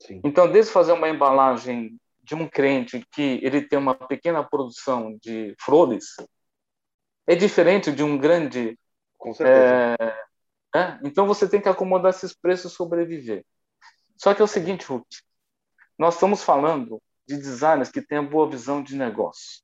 [0.00, 0.20] Sim.
[0.24, 5.54] Então, desde fazer uma embalagem de um crente que ele tem uma pequena produção de
[5.60, 6.16] flores,
[7.26, 8.78] é diferente de um grande.
[9.16, 9.96] Com certeza.
[10.74, 11.00] É, é?
[11.04, 13.44] Então, você tem que acomodar esses preços e sobreviver.
[14.16, 15.06] Só que é o seguinte, Hulk,
[16.00, 19.60] nós estamos falando de designers que têm boa visão de negócio.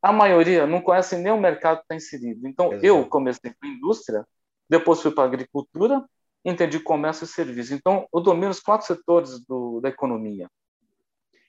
[0.00, 2.46] A maioria não conhece nem o mercado que está inserido.
[2.46, 2.86] Então, Exato.
[2.86, 4.24] eu comecei com indústria,
[4.70, 6.04] depois fui para agricultura,
[6.44, 7.74] entendi comércio e serviço.
[7.74, 10.48] Então, eu domino os quatro setores do, da economia.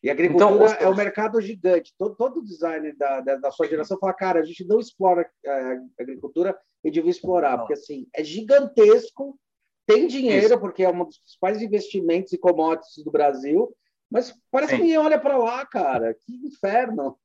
[0.02, 1.94] E a agricultura então, é um mercado gigante.
[1.96, 6.02] Todo, todo designer da, da, da, sua geração fala, cara, a gente não explora a
[6.02, 9.40] agricultura e devia explorar, porque assim, é gigantesco,
[9.86, 10.60] tem dinheiro, Isso.
[10.60, 13.72] porque é um dos principais investimentos e commodities do Brasil,
[14.14, 14.78] mas parece Sim.
[14.78, 16.14] que ninguém olha para lá, cara.
[16.14, 17.18] Que inferno.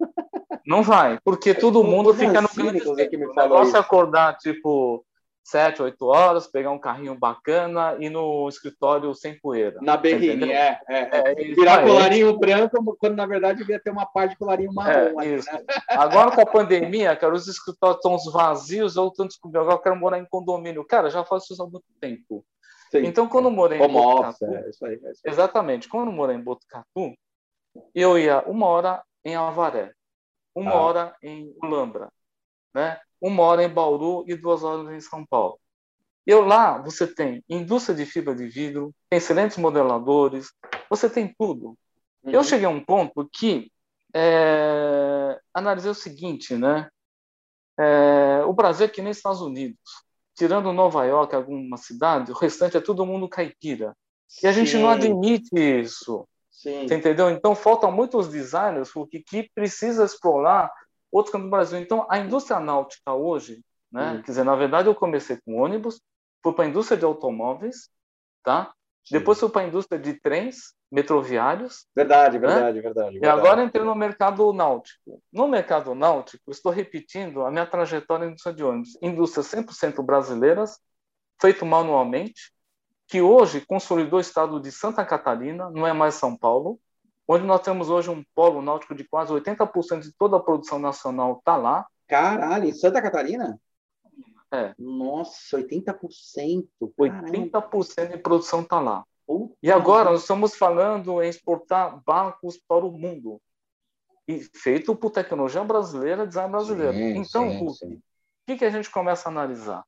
[0.66, 2.80] Não vai, porque todo mundo fica no grande.
[3.10, 5.04] Que me negócio é acordar, tipo,
[5.44, 9.78] sete, oito horas, pegar um carrinho bacana e no escritório sem poeira.
[9.82, 11.32] Na berrine, é, é.
[11.32, 15.20] é Virar colarinho branco, quando na verdade devia ter uma parte de colarinho marrom.
[15.20, 15.42] É, né?
[15.90, 19.96] Agora com a pandemia, cara, os escritórios estão vazios, ou tanto descobrindo, agora eu quero
[19.96, 20.86] morar em condomínio.
[20.86, 22.42] Cara, já faço isso há muito tempo.
[22.90, 24.44] Sim, então, quando eu morei em Botucatu...
[24.46, 25.32] É, isso aí, é isso aí.
[25.32, 25.88] Exatamente.
[25.88, 27.14] Quando eu morei em Botucatu,
[27.94, 29.92] eu ia uma hora em Avaré,
[30.54, 30.80] uma ah.
[30.80, 32.10] hora em Ulambra,
[32.74, 32.98] né?
[33.20, 35.58] uma hora em Bauru e duas horas em São Paulo.
[36.26, 40.52] Eu lá, você tem indústria de fibra de vidro, tem excelentes modeladores,
[40.88, 41.76] você tem tudo.
[42.22, 42.32] Uhum.
[42.32, 43.72] Eu cheguei a um ponto que
[44.14, 46.88] é, analisei o seguinte, né?
[47.78, 49.78] É, o Brasil é que nem Estados Unidos.
[50.38, 53.92] Tirando Nova York, alguma cidade, o restante é todo mundo caipira.
[54.40, 56.28] E a gente não admite isso.
[56.48, 56.86] Sim.
[56.86, 57.28] Você entendeu?
[57.28, 60.70] Então, faltam muitos designers que, que precisa explorar
[61.10, 61.80] outros campos do Brasil.
[61.80, 64.12] Então, a indústria náutica hoje, né?
[64.12, 64.22] Hum.
[64.22, 66.00] Quer dizer, na verdade, eu comecei com ônibus,
[66.40, 67.90] fui para a indústria de automóveis,
[68.44, 68.72] tá?
[69.04, 69.18] Sim.
[69.18, 71.86] Depois fui para a indústria de trens metroviários.
[71.94, 72.82] Verdade, verdade, né?
[72.82, 73.18] verdade, verdade.
[73.22, 75.22] E agora entrei no mercado náutico.
[75.32, 78.98] No mercado náutico, estou repetindo a minha trajetória em indústria de ônibus.
[79.02, 80.78] Indústrias 100% brasileiras,
[81.40, 82.52] feito manualmente,
[83.06, 86.78] que hoje consolidou o estado de Santa Catarina, não é mais São Paulo,
[87.26, 91.38] onde nós temos hoje um polo náutico de quase 80% de toda a produção nacional
[91.38, 91.86] está lá.
[92.06, 93.60] Caralho, em Santa Catarina?
[94.50, 94.74] É.
[94.78, 96.66] Nossa, 80%.
[96.98, 99.04] 80% de produção está lá.
[99.62, 103.40] E agora nós estamos falando em exportar barcos para o mundo.
[104.26, 106.92] E feito por tecnologia brasileira, design brasileiro.
[106.92, 108.00] Sim, então, sim, o
[108.46, 109.84] que, que a gente começa a analisar?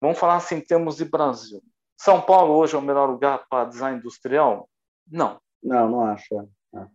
[0.00, 1.62] Vamos falar assim em termos de Brasil.
[1.96, 4.68] São Paulo hoje é o melhor lugar para design industrial?
[5.06, 5.40] Não.
[5.62, 6.48] Não, não acho.
[6.74, 6.86] É.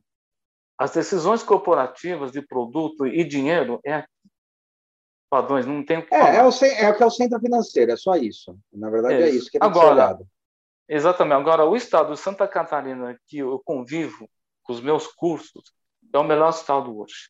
[0.78, 4.10] As decisões corporativas de produto e dinheiro é aqui.
[5.30, 6.36] Padrões, não tem o que é.
[6.36, 8.58] É, o, é o que é o centro financeiro, é só isso.
[8.72, 10.20] Na verdade, é, é isso que tem Agora,
[10.88, 11.40] Exatamente.
[11.40, 14.30] Agora, o estado de Santa Catarina, que eu convivo
[14.64, 15.74] com os meus cursos,
[16.14, 17.30] é o melhor estado hoje.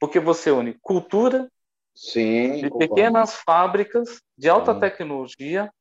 [0.00, 1.50] Porque você une cultura
[1.94, 4.80] Sim, de pequenas fábricas de alta Sim.
[4.80, 5.72] tecnologia,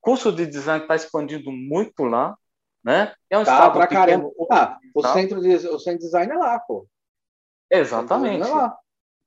[0.00, 2.36] curso de design está expandindo muito lá,
[2.82, 3.14] né?
[3.28, 4.32] É um tá, estado pra pequeno.
[4.50, 5.12] Ah, o, tá?
[5.12, 6.88] centro de, o centro de design é lá, pô.
[7.70, 8.48] Exatamente.
[8.48, 8.78] É lá.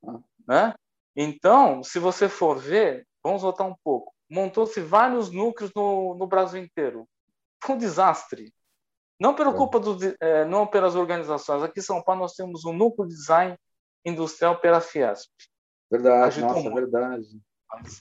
[0.05, 0.19] Ah.
[0.47, 0.73] Né?
[1.15, 4.13] Então, se você for ver, vamos voltar um pouco.
[4.29, 7.07] Montou-se vários núcleos no, no Brasil inteiro.
[7.63, 8.53] Foi um desastre.
[9.19, 11.63] Não pela culpa do, é, não pelas organizações.
[11.63, 13.57] Aqui em São Paulo nós temos um núcleo de design
[14.05, 15.31] industrial pela Fiesp.
[15.89, 16.75] Verdade, Agitou nossa, muito.
[16.75, 17.27] verdade.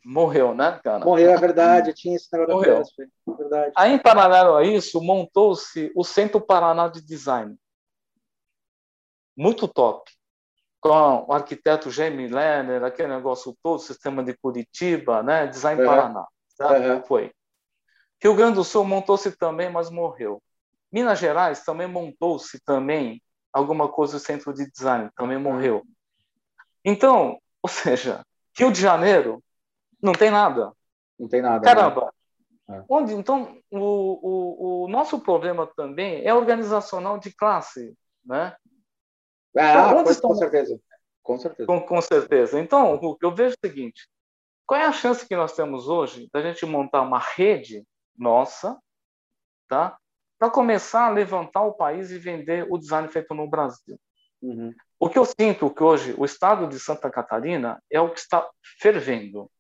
[0.05, 1.05] Morreu, né, cara?
[1.05, 1.95] Morreu, é verdade.
[1.95, 2.79] Tinha esse negócio Morreu.
[2.79, 3.13] da Fiesp.
[3.39, 3.73] Verdade.
[3.77, 7.57] Aí, em paralelo a isso, montou-se o Centro Paraná de Design.
[9.37, 10.11] Muito top.
[10.81, 15.47] Com o arquiteto Jamie Lerner, aquele negócio todo, sistema de Curitiba, né?
[15.47, 15.85] Design é.
[15.85, 16.27] Paraná.
[16.59, 17.03] Tá?
[17.07, 17.33] Foi.
[18.23, 20.41] Rio Grande do Sul montou-se também, mas morreu.
[20.93, 23.21] Minas Gerais também montou-se também
[23.53, 25.83] alguma coisa do centro de design, também morreu.
[26.85, 28.25] Então, ou seja,
[28.57, 29.43] Rio de Janeiro
[30.01, 30.73] não tem nada.
[31.19, 31.59] Não tem nada.
[31.59, 31.65] Né?
[31.65, 32.15] Caramba.
[32.69, 32.85] Né?
[32.89, 37.93] Onde, então, o, o, o, nosso problema também é organizacional de classe,
[38.25, 38.55] né?
[39.57, 40.31] Ah, então, pois, estão...
[40.31, 40.81] com certeza.
[41.23, 41.67] Com certeza.
[41.67, 42.61] Com, com certeza.
[42.61, 44.09] Então, eu vejo o seguinte:
[44.65, 47.85] qual é a chance que nós temos hoje da gente montar uma rede
[48.17, 48.79] nossa,
[49.69, 49.97] tá?
[50.39, 53.99] Para começar a levantar o país e vender o design feito no Brasil.
[54.41, 54.75] Uhum.
[54.99, 58.49] O que eu sinto que hoje o estado de Santa Catarina é o que está
[58.81, 59.51] fervendo.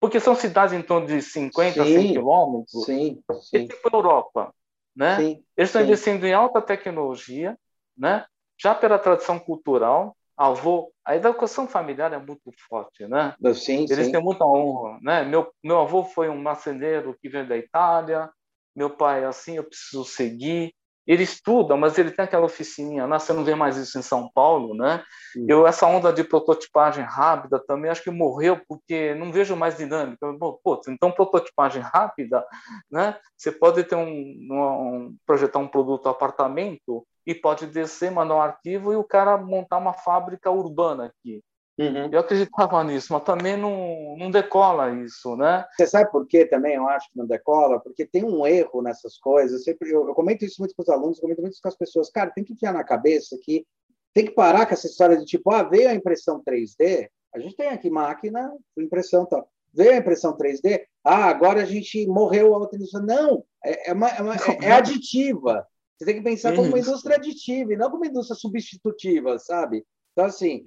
[0.00, 2.84] Porque são cidades em torno de 50, sim, 100 quilômetros.
[2.84, 3.56] Sim, sim.
[3.56, 4.54] É tipo Europa.
[4.94, 5.16] Né?
[5.16, 7.58] Sim, Eles estão investindo em alta tecnologia,
[7.96, 8.26] né?
[8.58, 13.34] já pela tradição cultural, avô, a educação familiar é muito forte, né?
[13.54, 14.12] Sim, Eles sim.
[14.12, 15.24] têm muita honra, né?
[15.24, 18.30] Meu meu avô foi um marceneiro que veio da Itália,
[18.74, 20.74] meu pai assim, eu preciso seguir.
[21.06, 23.18] Ele estuda, mas ele tem aquela oficininha, né?
[23.18, 25.04] Você não vê mais isso em São Paulo, né?
[25.32, 25.46] Sim.
[25.48, 30.26] Eu essa onda de prototipagem rápida também acho que morreu porque não vejo mais dinâmica.
[30.38, 32.44] Pô, então prototipagem rápida,
[32.90, 33.16] né?
[33.36, 38.92] Você pode ter um, um projetar um produto apartamento e pode descer, mandar um arquivo
[38.92, 41.42] e o cara montar uma fábrica urbana aqui.
[41.78, 42.08] Uhum.
[42.10, 45.66] Eu acreditava nisso, mas também não, não decola isso, né?
[45.76, 47.78] Você sabe por que também eu acho que não decola?
[47.78, 49.52] Porque tem um erro nessas coisas.
[49.52, 52.08] Eu, sempre, eu, eu comento isso muito com os alunos, comento muito com as pessoas.
[52.08, 53.66] Cara, tem que enfiar na cabeça que
[54.14, 57.54] tem que parar com essa história de tipo, ah, veio a impressão 3D, a gente
[57.54, 59.46] tem aqui máquina, impressão tal.
[59.74, 63.04] Veio a impressão 3D, ah, agora a gente morreu a outra indústria.
[63.04, 65.66] Não, é, é, uma, é, uma, é, é aditiva.
[65.98, 69.84] Você tem que pensar como uma indústria aditiva e não como uma indústria substitutiva, sabe?
[70.12, 70.66] Então, assim,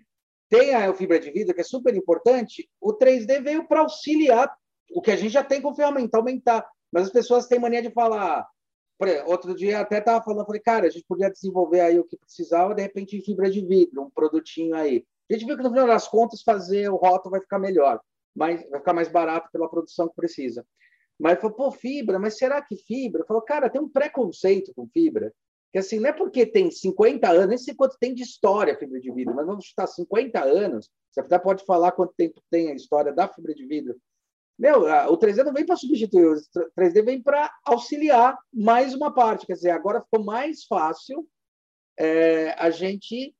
[0.50, 2.68] tem a fibra de vidro, que é super importante.
[2.82, 4.52] O 3D veio para auxiliar
[4.92, 6.68] o que a gente já tem com ferramenta, aumentar.
[6.92, 8.48] Mas as pessoas têm mania de falar.
[9.28, 12.74] Outro dia até estava falando, falei, cara, a gente podia desenvolver aí o que precisava,
[12.74, 15.06] de repente, em fibra de vidro, um produtinho aí.
[15.30, 18.02] A gente viu que no final das contas fazer o rótulo vai ficar melhor,
[18.36, 20.66] mas vai ficar mais barato pela produção que precisa.
[21.20, 23.26] Mas falou, pô, fibra, mas será que fibra?
[23.26, 25.34] Falou, cara, tem um preconceito com fibra.
[25.72, 28.78] Que assim, não é porque tem 50 anos, nem sei quanto tem de história a
[28.78, 30.90] fibra de vidro, mas vamos chutar 50 anos.
[31.12, 33.96] Você até pode falar quanto tempo tem a história da fibra de vidro.
[34.58, 36.36] Meu, o 3D não vem para substituir, o
[36.78, 39.46] 3D vem para auxiliar mais uma parte.
[39.46, 41.28] Quer dizer, agora ficou mais fácil
[41.98, 43.36] é, a gente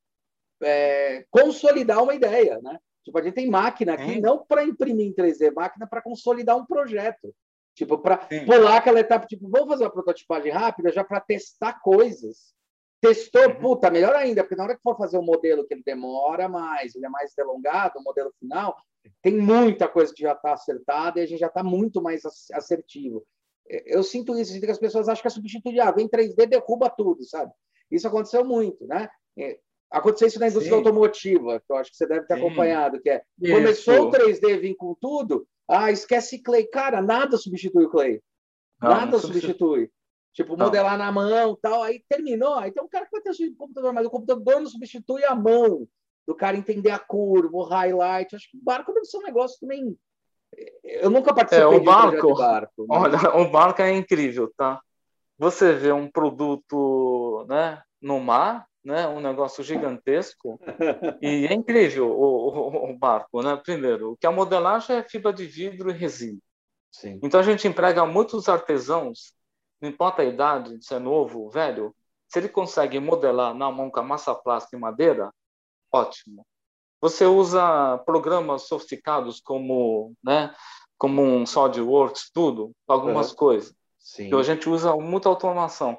[0.62, 2.78] é, consolidar uma ideia, né?
[3.04, 4.22] Tipo, a gente tem máquina aqui é.
[4.22, 7.34] não para imprimir em 3D, máquina para consolidar um projeto.
[7.80, 12.54] Tipo, para pular aquela etapa, tipo, vamos fazer uma prototipagem rápida já para testar coisas.
[13.00, 13.56] Testou, uhum.
[13.56, 16.50] puta, melhor ainda, porque na hora que for fazer o um modelo que ele demora
[16.50, 18.76] mais, ele é mais delongado, o modelo final,
[19.22, 23.26] tem muita coisa que já está acertada e a gente já está muito mais assertivo.
[23.66, 26.90] Eu sinto isso, sinto que as pessoas acham que é substituir, ah, vem 3D, derruba
[26.90, 27.50] tudo, sabe?
[27.90, 29.08] Isso aconteceu muito, né?
[29.90, 30.80] Aconteceu isso na indústria Sim.
[30.80, 32.42] automotiva, que eu acho que você deve ter Sim.
[32.42, 36.66] acompanhado, que é, começou o 3D vir com tudo, ah, esquece Clay.
[36.68, 38.22] Cara, nada substitui o Clay.
[38.82, 39.42] Não, Nada não substitui.
[39.42, 39.92] substitui.
[40.34, 41.06] Tipo, modelar não.
[41.06, 41.84] na mão tal.
[41.84, 42.56] Aí terminou.
[42.56, 45.36] Aí tem um cara que vai ter o computador, mas o computador não substitui a
[45.36, 45.88] mão
[46.28, 48.36] do cara entender a curva, o highlight.
[48.36, 49.98] Acho que o barco deve ser um negócio também.
[50.84, 52.86] Eu nunca participei é, o barco, barco.
[52.88, 53.02] Mas...
[53.02, 54.82] Olha, o barco é incrível, tá?
[55.38, 60.60] Você vê um produto né, no mar, né, um negócio gigantesco,
[61.22, 63.56] e é incrível o, o, o, barco, né?
[63.58, 66.40] Primeiro, que a modelagem é fibra de vidro e resina.
[66.92, 67.20] Sim.
[67.22, 69.34] Então a gente emprega muitos artesãos,
[69.82, 71.96] não importa a idade, se é novo, velho,
[72.28, 75.32] se ele consegue modelar na mão com a massa plástica e madeira,
[75.92, 76.46] ótimo.
[77.02, 80.54] Você usa programas sofisticados como, né,
[80.98, 83.36] como um SolidWorks, tudo, algumas uhum.
[83.36, 83.74] coisas.
[83.98, 84.30] Sim.
[84.30, 85.98] Que a gente usa muita automação.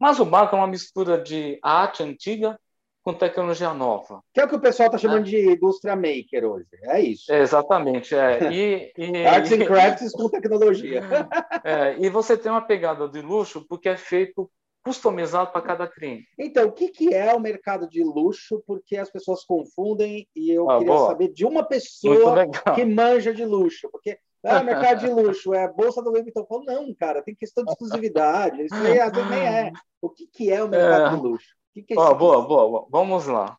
[0.00, 2.58] Mas o barco é uma mistura de arte antiga
[3.02, 4.22] com tecnologia nova.
[4.32, 5.30] Que é o que o pessoal está chamando é.
[5.30, 6.68] de indústria maker hoje.
[6.84, 7.30] É isso.
[7.30, 8.14] É, exatamente.
[8.14, 8.38] É.
[8.50, 11.02] E, e, Arts and crafts com tecnologia.
[11.62, 14.50] É, e você tem uma pegada de luxo porque é feito
[14.82, 16.26] customizado para cada cliente.
[16.38, 18.62] Então, o que, que é o mercado de luxo?
[18.66, 21.08] Porque as pessoas confundem e eu ah, queria boa.
[21.08, 23.90] saber de uma pessoa que manja de luxo.
[23.90, 26.46] Porque ah, mercado de luxo, é a bolsa do Louis Vuitton.
[26.46, 28.62] Falo, não, cara, tem questão de exclusividade.
[28.62, 29.72] Isso aí às vezes nem é.
[30.00, 31.16] O que, que é o mercado é...
[31.16, 31.48] de luxo?
[31.74, 33.56] Que que é oh, boa, boa, vamos lá.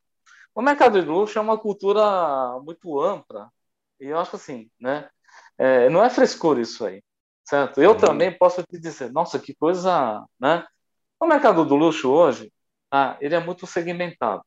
[0.54, 3.50] O mercado de luxo é uma cultura muito ampla
[4.00, 5.08] e eu acho assim, né?
[5.58, 7.04] É, não é frescura isso aí,
[7.46, 7.82] certo?
[7.82, 7.98] Eu uhum.
[7.98, 10.66] também posso te dizer, nossa, que coisa, né?
[11.20, 12.52] O mercado do luxo hoje,
[12.92, 14.44] ah, ele é muito segmentado.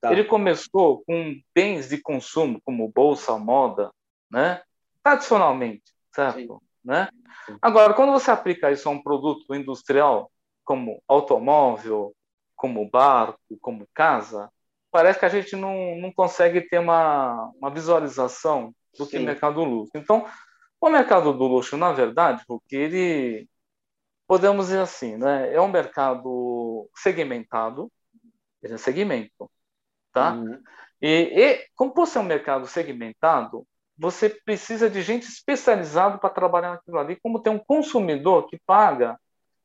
[0.00, 0.12] Tá.
[0.12, 3.90] Ele começou com bens de consumo como bolsa, moda,
[4.30, 4.62] né?
[5.02, 6.38] Tradicionalmente, certo?
[6.38, 6.66] Sim.
[6.84, 7.08] Né?
[7.46, 7.58] Sim.
[7.60, 10.30] Agora, quando você aplica isso a um produto industrial
[10.64, 12.14] como automóvel,
[12.54, 14.50] como barco, como casa,
[14.90, 19.56] parece que a gente não, não consegue ter uma, uma visualização do que é mercado
[19.56, 19.92] do luxo.
[19.96, 20.26] Então,
[20.80, 23.48] o mercado do luxo, na verdade, porque ele
[24.26, 25.52] podemos dizer assim, né?
[25.52, 27.90] É um mercado segmentado,
[28.62, 29.50] ele é segmento,
[30.12, 30.34] tá?
[30.34, 30.62] Uhum.
[31.00, 33.66] E, e como você é um mercado segmentado,
[34.02, 39.16] você precisa de gente especializada para trabalhar naquilo ali, como tem um consumidor que paga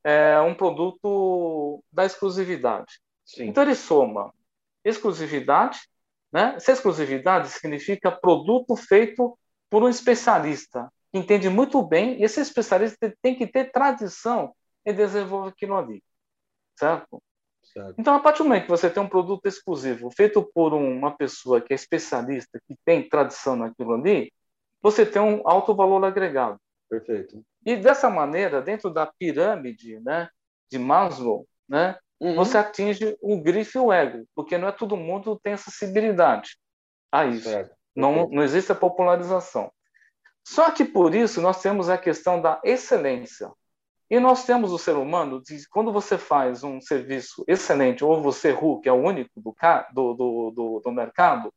[0.04, 3.00] é, um produto da exclusividade.
[3.24, 3.48] Sim.
[3.48, 4.32] Então ele soma
[4.84, 5.80] exclusividade,
[6.32, 6.54] né?
[6.54, 9.36] Essa exclusividade significa produto feito
[9.68, 14.54] por um especialista que entende muito bem, e esse especialista tem que ter tradição
[14.86, 16.00] em desenvolver aquilo ali,
[16.78, 17.20] certo?
[17.72, 17.94] Certo?
[17.98, 21.60] Então, a partir do momento que você tem um produto exclusivo feito por uma pessoa
[21.60, 24.32] que é especialista, que tem tradição naquilo ali,
[24.80, 26.58] você tem um alto valor agregado.
[26.88, 27.42] Perfeito.
[27.64, 30.28] E dessa maneira, dentro da pirâmide né,
[30.70, 32.34] de Maslow, né, uhum.
[32.34, 36.56] você atinge o grifo e o ego, porque não é todo mundo tem acessibilidade
[37.12, 37.48] a isso.
[37.94, 39.70] Não, não existe a popularização.
[40.46, 43.50] Só que por isso nós temos a questão da excelência.
[44.10, 48.80] E nós temos o ser humano, quando você faz um serviço excelente, ou você, Ru,
[48.80, 51.52] que é o único do, do, do, do mercado,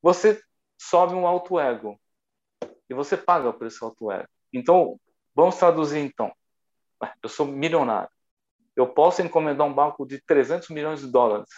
[0.00, 0.40] você
[0.78, 2.00] sobe um alto ego.
[2.88, 4.28] E você paga por esse alto ego.
[4.52, 4.98] Então,
[5.34, 6.32] vamos traduzir então.
[7.22, 8.10] Eu sou milionário.
[8.74, 11.48] Eu posso encomendar um banco de 300 milhões de dólares.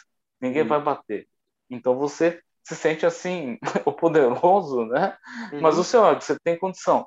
[0.40, 0.68] Ninguém hum.
[0.68, 1.28] vai bater.
[1.70, 5.16] Então você se sente assim, o poderoso, né?
[5.52, 5.60] Uhum.
[5.60, 7.06] Mas o senhor, você tem condição.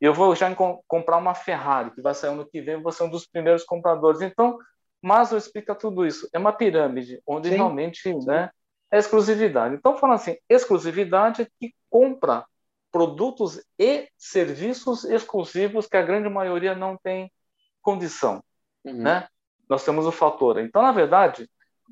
[0.00, 0.54] Eu vou já
[0.86, 4.20] comprar uma Ferrari, que vai sair ano que vem, você é um dos primeiros compradores.
[4.20, 4.58] Então,
[5.02, 6.28] Maslow explica tudo isso.
[6.32, 7.56] É uma pirâmide, onde Sim.
[7.56, 8.14] realmente.
[8.26, 8.50] Né,
[8.90, 9.74] é exclusividade.
[9.74, 12.44] Então, falando assim, exclusividade é que compra
[12.90, 17.30] produtos e serviços exclusivos que a grande maioria não tem
[17.82, 18.42] condição.
[18.84, 19.02] Uhum.
[19.02, 19.28] Né?
[19.68, 20.58] Nós temos o fator.
[20.58, 21.48] Então, na verdade,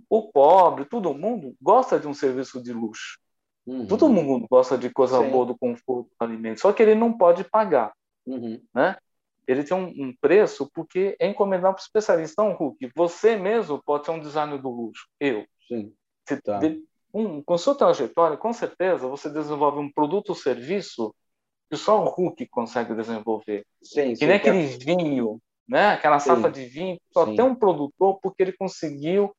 [0.09, 3.19] o pobre, todo mundo gosta de um serviço de luxo.
[3.67, 3.87] Uhum.
[3.87, 5.31] Todo mundo gosta de coisa Sim.
[5.31, 7.93] boa do conforto do alimento, só que ele não pode pagar.
[8.27, 8.61] Uhum.
[8.75, 8.97] Né?
[9.47, 12.43] Ele tem um, um, preço porque é encomendado para o especialista.
[12.43, 15.07] Então, Hulk, você mesmo pode ser um designer do luxo.
[15.21, 15.45] Eu.
[15.69, 15.93] Sim.
[16.43, 16.61] Tá.
[17.12, 21.15] Um, com sua trajetória, com certeza, você desenvolve um produto ou serviço
[21.71, 23.65] que só o Hulk consegue desenvolver.
[23.83, 25.89] Sim, que nem aquele vinho, né?
[25.89, 29.35] aquela safra de vinho, só tem um produtor porque ele conseguiu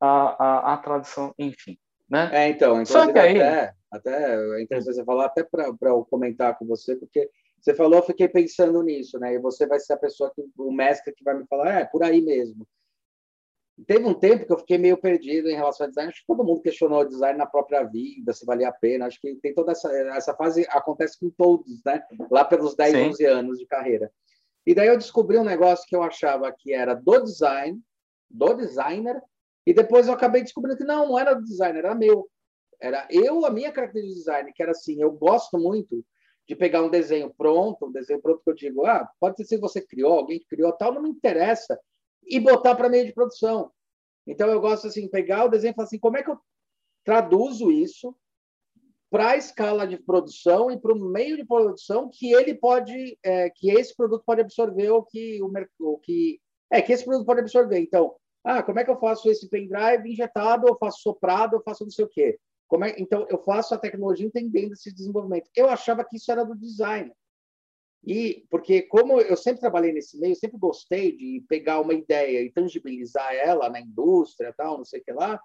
[0.00, 1.78] a, a, a tradição, enfim.
[2.10, 2.28] Né?
[2.32, 3.40] É, então, Só que aí...
[3.40, 7.30] até, até é interessante você falar, até para eu comentar com você, porque
[7.60, 9.34] você falou, eu fiquei pensando nisso, né?
[9.34, 12.02] E você vai ser a pessoa, que, o mestre que vai me falar, é, por
[12.02, 12.66] aí mesmo.
[13.86, 16.10] Teve um tempo que eu fiquei meio perdido em relação ao design.
[16.10, 19.06] Acho que todo mundo questionou o design na própria vida, se valia a pena.
[19.06, 22.02] Acho que tem toda essa, essa fase, acontece com todos, né?
[22.30, 23.08] Lá pelos 10, Sim.
[23.10, 24.10] 11 anos de carreira.
[24.66, 27.80] E daí eu descobri um negócio que eu achava que era do design,
[28.28, 29.22] do designer,
[29.70, 32.28] e depois eu acabei descobrindo que não, não era do designer, era meu.
[32.80, 36.04] Era eu, a minha característica de design, que era assim, eu gosto muito
[36.48, 39.60] de pegar um desenho pronto, um desenho pronto que eu digo, ah, pode ser que
[39.60, 41.78] você criou, alguém criou tal, não me interessa,
[42.26, 43.70] e botar para meio de produção.
[44.26, 46.38] Então eu gosto assim, pegar o desenho e falar assim, como é que eu
[47.04, 48.12] traduzo isso
[49.08, 53.48] para a escala de produção e para o meio de produção que ele pode, é,
[53.50, 56.40] que esse produto pode absorver ou que o, o que
[56.72, 57.78] é que esse produto pode absorver.
[57.78, 61.84] Então, ah, como é que eu faço esse pendrive injetado, eu faço soprado, eu faço
[61.84, 62.38] não sei o quê.
[62.84, 65.50] É, então, eu faço a tecnologia entendendo esse desenvolvimento.
[65.56, 67.12] Eu achava que isso era do design.
[68.04, 72.50] E porque como eu sempre trabalhei nesse meio, sempre gostei de pegar uma ideia e
[72.50, 75.38] tangibilizar ela na indústria, tal, não sei o que lá,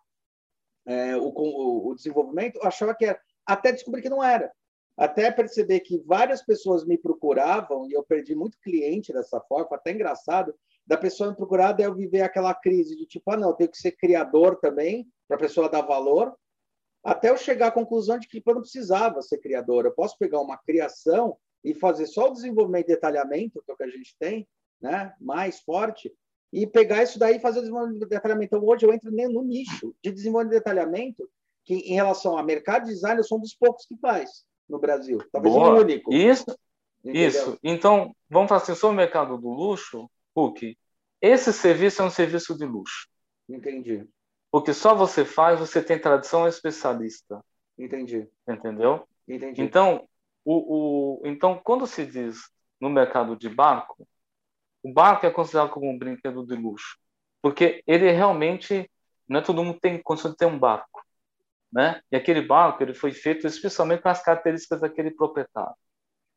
[0.86, 4.52] é, o, o, o, desenvolvimento, eu achava que era, até descobrir que não era.
[4.96, 9.92] Até perceber que várias pessoas me procuravam e eu perdi muito cliente dessa forma, até
[9.92, 10.56] engraçado,
[10.86, 13.72] da pessoa me procurar, daí eu viver aquela crise de tipo, ah, não, eu tenho
[13.72, 16.36] que ser criador também, para a pessoa dar valor,
[17.04, 19.86] até eu chegar à conclusão de que eu não precisava ser criador.
[19.86, 23.78] Eu posso pegar uma criação e fazer só o desenvolvimento e detalhamento, que é o
[23.78, 24.48] que a gente tem,
[24.82, 26.12] né, mais forte,
[26.52, 28.56] e pegar isso daí e fazer o desenvolvimento e detalhamento.
[28.56, 31.30] Então, hoje eu entro no nicho de desenvolvimento e detalhamento,
[31.64, 34.80] que em relação a mercado de design, eu sou um dos poucos que faz no
[34.80, 35.20] Brasil.
[35.32, 35.76] Talvez Boa.
[35.76, 36.14] o único.
[36.14, 36.46] Isso,
[37.04, 37.28] Entendeu?
[37.28, 37.60] isso.
[37.64, 40.78] Então, vamos falar assim, sobre o mercado do luxo, Hulk,
[41.22, 43.08] esse serviço é um serviço de luxo.
[43.48, 44.08] Entendi.
[44.52, 47.44] Porque só você faz, você tem tradição especialista.
[47.78, 48.28] Entendi.
[48.48, 49.08] Entendeu?
[49.28, 49.62] Entendi.
[49.62, 50.08] Então,
[50.44, 54.08] o, o, então, quando se diz no mercado de barco,
[54.84, 56.98] o barco é considerado como um brinquedo de luxo.
[57.42, 58.90] Porque ele realmente,
[59.28, 61.04] não é todo mundo tem condição de ter um barco.
[61.72, 62.02] Né?
[62.12, 65.76] E aquele barco ele foi feito especialmente com as características daquele proprietário.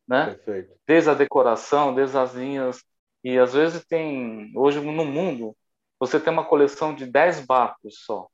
[0.06, 0.34] Né?
[0.34, 0.74] Perfeito.
[0.86, 2.82] Desde a decoração, desde as linhas
[3.22, 5.56] e às vezes tem, hoje no mundo,
[5.98, 8.28] você tem uma coleção de 10 barcos só,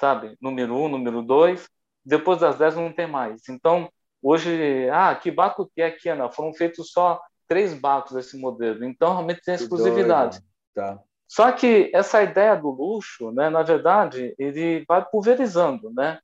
[0.00, 0.36] sabe?
[0.40, 1.68] Número 1, um, número 2,
[2.04, 3.48] depois das 10 não tem mais.
[3.48, 3.90] Então,
[4.22, 6.30] hoje, ah, que barco que é aqui, Ana?
[6.30, 8.84] Foram feitos só três barcos desse modelo.
[8.84, 10.40] Então, realmente tem exclusividade.
[10.74, 11.00] Tá.
[11.28, 16.20] Só que essa ideia do luxo, né, na verdade, ele vai pulverizando, né?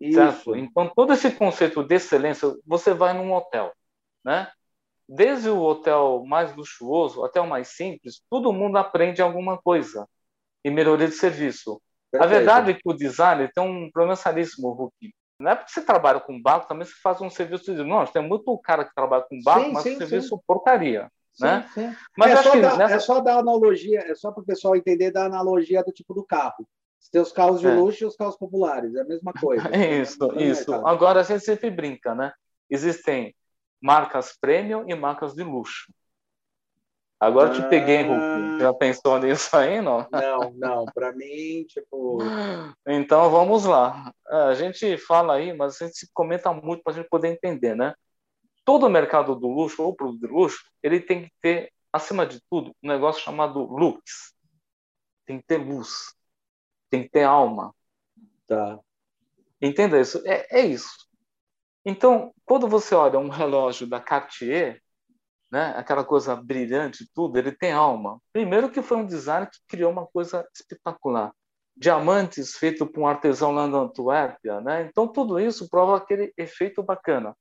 [0.00, 0.18] Isso.
[0.18, 0.56] Certo?
[0.56, 3.72] Então, todo esse conceito de excelência, você vai num hotel,
[4.24, 4.50] né?
[5.08, 10.06] Desde o hotel mais luxuoso até o mais simples, todo mundo aprende alguma coisa
[10.64, 11.80] em melhoria de serviço.
[12.10, 12.24] Perfeito.
[12.24, 15.14] A verdade é que o design tem um problema seríssimo, Hulk.
[15.38, 17.84] Não é porque você trabalha com banco, também você faz um serviço de.
[17.84, 20.42] Não, tem muito cara que trabalha com banco, mas sim, serviço sim.
[20.46, 21.10] porcaria.
[21.32, 21.70] Sim, né?
[21.74, 21.94] Sim.
[22.16, 22.94] Mas é, só que, dar, nessa...
[22.94, 26.24] é só dar analogia, é só para o pessoal entender da analogia do tipo do
[26.24, 26.66] carro.
[26.98, 27.74] Você tem os carros de é.
[27.74, 29.62] luxo e os carros populares, é a mesma coisa.
[29.76, 30.74] isso, é isso.
[30.74, 32.32] Agora a gente sempre brinca, né?
[32.70, 33.34] Existem
[33.80, 35.92] marcas premium e marcas de luxo.
[37.18, 38.20] Agora te peguei, Hulk.
[38.20, 38.58] Ah.
[38.60, 40.06] Já pensou nisso aí, não?
[40.10, 40.84] Não, não.
[40.86, 42.18] Para mim, tipo.
[42.86, 44.12] Então vamos lá.
[44.28, 47.74] É, a gente fala aí, mas a gente comenta muito para a gente poder entender,
[47.74, 47.94] né?
[48.64, 52.40] Todo o mercado do luxo ou produto de luxo, ele tem que ter, acima de
[52.50, 54.34] tudo, um negócio chamado lux.
[55.24, 56.14] Tem que ter luz.
[56.90, 57.74] Tem que ter alma.
[58.46, 58.78] Tá.
[59.60, 60.22] Entenda isso.
[60.26, 61.05] É, é isso.
[61.88, 64.82] Então, quando você olha um relógio da Cartier,
[65.48, 68.20] né, aquela coisa brilhante, tudo, ele tem alma.
[68.32, 71.32] Primeiro que foi um design que criou uma coisa espetacular.
[71.76, 74.82] Diamantes feito por um artesão lá na Antuérpia, né?
[74.90, 77.36] Então tudo isso prova aquele efeito bacana.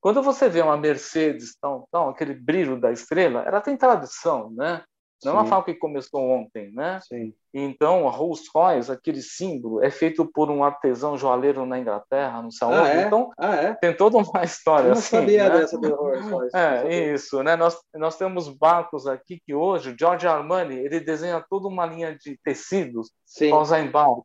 [0.00, 4.82] Quando você vê uma Mercedes, tão, tão, aquele brilho da estrela, ela tem tradição, né?
[5.24, 6.98] Não é uma fábrica que começou ontem, né?
[7.02, 7.34] Sim.
[7.52, 12.50] Então, a Rolls Royce, aquele símbolo, é feito por um artesão joalheiro na Inglaterra, no
[12.50, 12.78] Saúde.
[12.78, 13.02] Ah, é?
[13.02, 13.74] Então, ah, é?
[13.74, 15.16] tem toda uma história Eu não assim.
[15.16, 15.58] sabia né?
[15.58, 16.56] dessa do Rolls Royce.
[16.56, 17.56] É, isso, né?
[17.56, 22.38] Nós, nós temos barcos aqui que hoje, George Armani, ele desenha toda uma linha de
[22.42, 24.24] tecidos para usar em barco.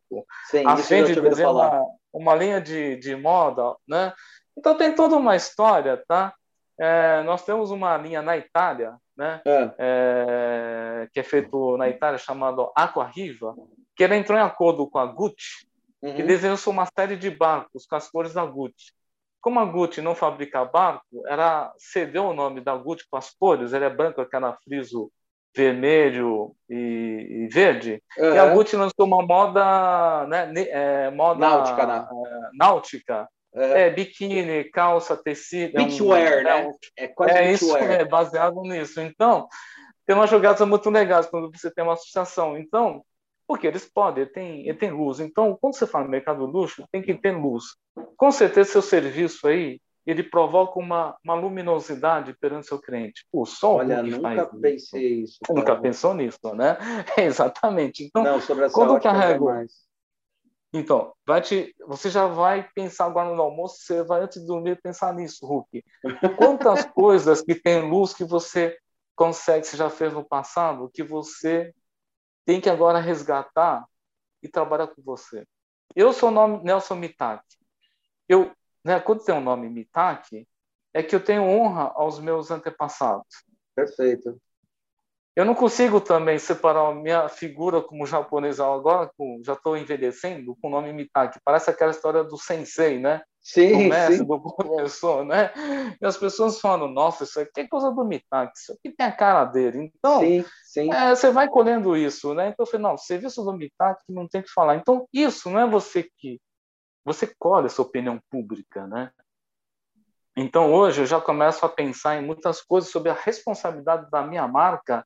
[0.50, 4.12] Sim, a Fendi desenha uma, uma linha de, de moda, né?
[4.56, 6.32] Então, tem toda uma história, tá?
[6.78, 9.40] É, nós temos uma linha na Itália, né?
[9.44, 9.74] É.
[9.78, 13.54] É, que é feito na Itália, chamado Aqua Riva,
[13.94, 15.66] que ele entrou em acordo com a Gucci
[16.02, 16.18] uhum.
[16.18, 18.92] e desenhou uma série de barcos com as cores da Gucci.
[19.40, 23.72] Como a Gucci não fabrica barco, ela cedeu o nome da Gucci com as cores,
[23.72, 25.10] ele é branco, aquela friso
[25.56, 28.34] vermelho e, e verde, uhum.
[28.34, 32.06] e a Gucci lançou uma moda, né, é, moda náutica, né?
[32.10, 35.72] É, náutica é, biquíni, calça, tecido.
[35.74, 36.74] Beachwear, é um, né?
[36.96, 39.00] É, quase é isso, é baseado nisso.
[39.00, 39.48] Então,
[40.04, 42.58] tem umas jogadas muito legais quando você tem uma associação.
[42.58, 43.02] Então,
[43.46, 45.20] porque eles podem, ele tem, ele tem luz.
[45.20, 47.64] Então, quando você fala no mercado luxo, tem que ter luz.
[48.16, 53.24] Com certeza, seu serviço aí, ele provoca uma, uma luminosidade perante seu cliente.
[53.32, 55.38] O sol Olha, nunca pensei isso.
[55.42, 56.76] isso nunca pensou nisso, né?
[57.18, 58.04] exatamente.
[58.04, 59.46] Então, Não, sobre quando carrego...
[59.46, 59.85] Mais
[60.78, 64.80] Então, vai te, você já vai pensar agora no almoço, você vai antes de dormir
[64.82, 65.82] pensar nisso, Hulk.
[66.36, 68.76] Quantas coisas que tem luz que você
[69.14, 71.74] consegue, você já fez no passado, que você
[72.44, 73.86] tem que agora resgatar
[74.42, 75.46] e trabalhar com você.
[75.94, 77.56] Eu sou o nome Nelson Mitaki.
[78.28, 78.52] Eu,
[78.84, 80.46] né, quando tem o um nome Mitaki,
[80.92, 83.44] é que eu tenho honra aos meus antepassados.
[83.74, 84.38] Perfeito.
[85.36, 90.56] Eu não consigo também separar a minha figura como japonês agora, com, já estou envelhecendo,
[90.56, 91.38] com o nome Mitaki.
[91.44, 93.20] Parece aquela história do sensei, né?
[93.42, 94.24] Sim, do mestre, sim.
[94.24, 95.52] do professor, né?
[96.00, 99.12] E as pessoas falam, nossa, isso aqui é coisa do Mitaki, isso aqui tem a
[99.12, 99.92] cara dele.
[99.94, 100.90] Então, sim, sim.
[100.90, 102.48] É, você vai colhendo isso, né?
[102.48, 104.76] Então eu falei, não, serviço do Mitaki não tem que falar.
[104.76, 106.40] Então, isso não é você que...
[107.04, 109.10] Você colhe essa opinião pública, né?
[110.34, 114.48] Então, hoje, eu já começo a pensar em muitas coisas sobre a responsabilidade da minha
[114.48, 115.04] marca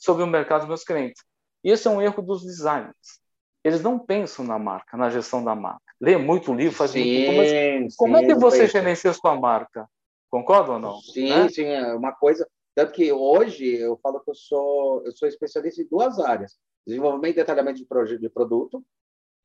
[0.00, 1.22] sobre o mercado dos meus clientes.
[1.62, 3.20] E esse é um erro dos designers.
[3.62, 5.82] Eles não pensam na marca, na gestão da marca.
[6.00, 9.86] Lê muito livro, faz sim, muito mas como sim, é que você gerencia sua marca?
[10.30, 11.00] Concorda ou não?
[11.02, 11.48] Sim, né?
[11.50, 12.48] sim, é uma coisa.
[12.74, 17.34] Tanto que hoje eu falo que eu sou, eu sou especialista em duas áreas: desenvolvimento
[17.34, 18.82] e detalhamento de, projeto, de produto,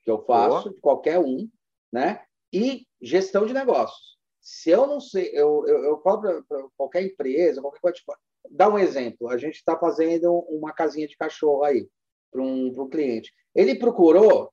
[0.02, 1.50] que eu faço, de qualquer um,
[1.92, 2.24] né?
[2.54, 4.16] E gestão de negócios.
[4.40, 8.16] Se eu não sei, eu, eu, eu falo para qualquer empresa, qualquer coisa, tipo,
[8.50, 9.30] dá um exemplo.
[9.30, 11.88] A gente está fazendo uma casinha de cachorro aí
[12.32, 13.32] para um, cliente.
[13.54, 14.52] Ele procurou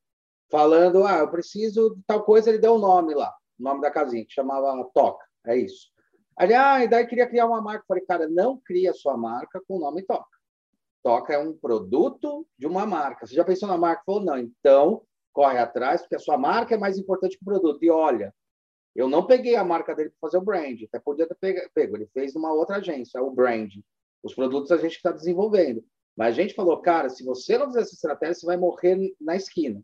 [0.51, 3.81] falando, ah, eu preciso de tal coisa, ele deu o um nome lá, o nome
[3.81, 5.91] da casinha, que chamava Toca, é isso.
[6.39, 7.85] Aí, ah, e daí queria criar uma marca.
[7.87, 10.27] Falei, cara, não cria sua marca com o nome Toca.
[11.03, 13.27] Toca é um produto de uma marca.
[13.27, 14.03] Você já pensou na marca?
[14.07, 14.39] Falou, não.
[14.39, 17.83] Então, corre atrás, porque a sua marca é mais importante que o produto.
[17.83, 18.35] E olha,
[18.95, 21.97] eu não peguei a marca dele para fazer o brand, até podia ter pego.
[21.97, 23.73] Ele fez numa outra agência, o brand.
[24.23, 25.85] Os produtos a gente está desenvolvendo.
[26.17, 29.35] Mas a gente falou, cara, se você não fizer essa estratégia, você vai morrer na
[29.35, 29.83] esquina.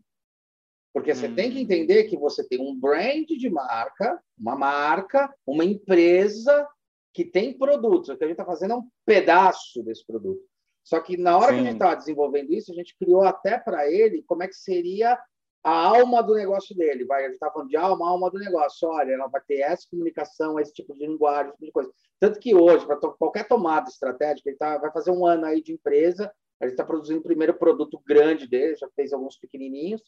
[0.93, 1.35] Porque você hum.
[1.35, 1.61] tem que hum.
[1.61, 6.67] entender que você tem um brand de marca, uma marca, uma empresa
[7.13, 8.09] que tem produtos.
[8.09, 10.41] O que a gente está fazendo é um pedaço desse produto.
[10.83, 11.53] Só que na hora Sim.
[11.53, 14.55] que a gente estava desenvolvendo isso, a gente criou até para ele como é que
[14.55, 15.19] seria
[15.63, 17.05] a alma do negócio dele.
[17.05, 18.87] Vai, a gente está falando de alma, a alma do negócio.
[18.87, 21.91] Olha, ela vai ter essa comunicação, esse tipo de linguagem, esse tipo de coisa.
[22.19, 25.61] Tanto que hoje, para to qualquer tomada estratégica, ele tá, vai fazer um ano aí
[25.61, 30.01] de empresa, a gente está produzindo o primeiro produto grande dele, já fez alguns pequenininhos,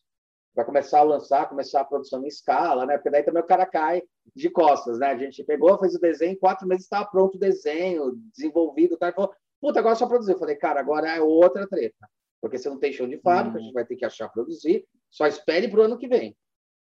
[0.53, 2.97] vai começar a lançar, começar a produção em escala, né?
[2.97, 4.03] Porque daí também o cara cai
[4.35, 5.07] de costas, né?
[5.07, 9.09] A gente pegou, fez o desenho, em quatro meses estava pronto o desenho, desenvolvido, tá?
[9.09, 10.33] E falou, puta, agora é só produzir.
[10.33, 12.09] Eu falei, cara, agora é outra treta.
[12.41, 13.61] Porque você não tem chão de fábrica, hum.
[13.61, 14.85] a gente vai ter que achar produzir.
[15.09, 16.35] Só espere para o ano que vem.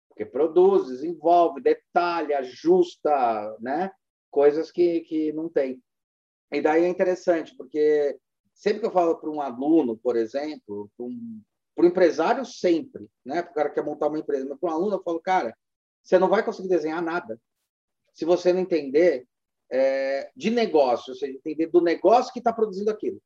[0.10, 3.92] Porque produz, desenvolve, detalha, ajusta, né?
[4.32, 5.82] Coisas que, que não tem.
[6.52, 8.18] E daí é interessante, porque
[8.54, 11.42] sempre que eu falo para um aluno, por exemplo, para um,
[11.78, 13.44] um, empresário, sempre, né?
[13.44, 15.56] Para o cara que quer montar uma empresa, mas para um aluno, eu falo, cara,
[16.02, 17.40] você não vai conseguir desenhar nada
[18.14, 19.28] se você não entender
[19.70, 23.22] é, de negócio, ou seja, entender do negócio que está produzindo aquilo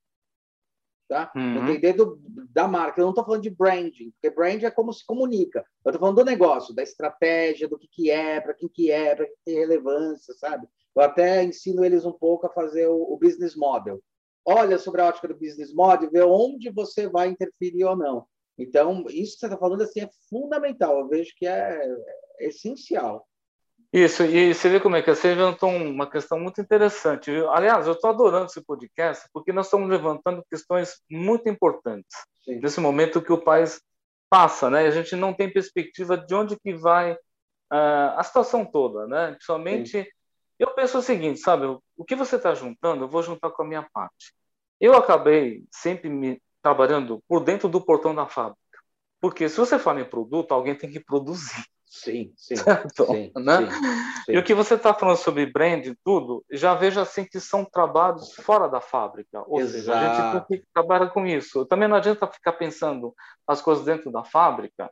[1.10, 1.32] tá?
[1.36, 1.68] Uhum.
[1.68, 2.20] Entender do,
[2.54, 3.02] da marca.
[3.02, 5.66] Eu não estou falando de branding, porque brand é como se comunica.
[5.84, 9.16] Eu estou falando do negócio, da estratégia, do que, que é, para quem que é,
[9.16, 10.68] para que tem relevância, sabe?
[10.96, 14.00] Eu até ensino eles um pouco a fazer o, o, business model.
[14.46, 18.26] Olha sobre a ótica do business model, vê onde você vai interferir ou não.
[18.58, 21.00] Então, isso que você está falando assim é fundamental.
[21.00, 21.82] Eu vejo que é,
[22.40, 23.28] é essencial.
[23.92, 25.16] Isso, e você vê como é que é?
[25.16, 27.32] você levantou uma questão muito interessante.
[27.50, 32.16] Aliás, eu estou adorando esse podcast porque nós estamos levantando questões muito importantes
[32.46, 32.60] Sim.
[32.60, 33.82] nesse momento que o país
[34.30, 34.86] passa, né?
[34.86, 39.32] A gente não tem perspectiva de onde que vai uh, a situação toda, né?
[39.32, 40.10] Principalmente, Sim.
[40.60, 41.66] eu penso o seguinte, sabe?
[41.98, 44.36] O que você está juntando, eu vou juntar com a minha parte.
[44.80, 48.60] Eu acabei sempre me trabalhando por dentro do portão da fábrica,
[49.20, 51.66] porque se você fala em produto, alguém tem que produzir.
[51.90, 52.56] Sim, sim.
[52.56, 53.06] Certo?
[53.08, 53.58] sim, né?
[53.58, 53.72] Sim,
[54.26, 54.32] sim.
[54.34, 57.66] E o que você está falando sobre brand e tudo, já vejo assim que são
[57.66, 59.44] trabalhos fora da fábrica.
[59.48, 59.78] Ou Exato.
[59.78, 61.66] seja, a gente tem que trabalhar com isso.
[61.66, 63.14] Também não adianta ficar pensando
[63.48, 64.92] as coisas dentro da fábrica,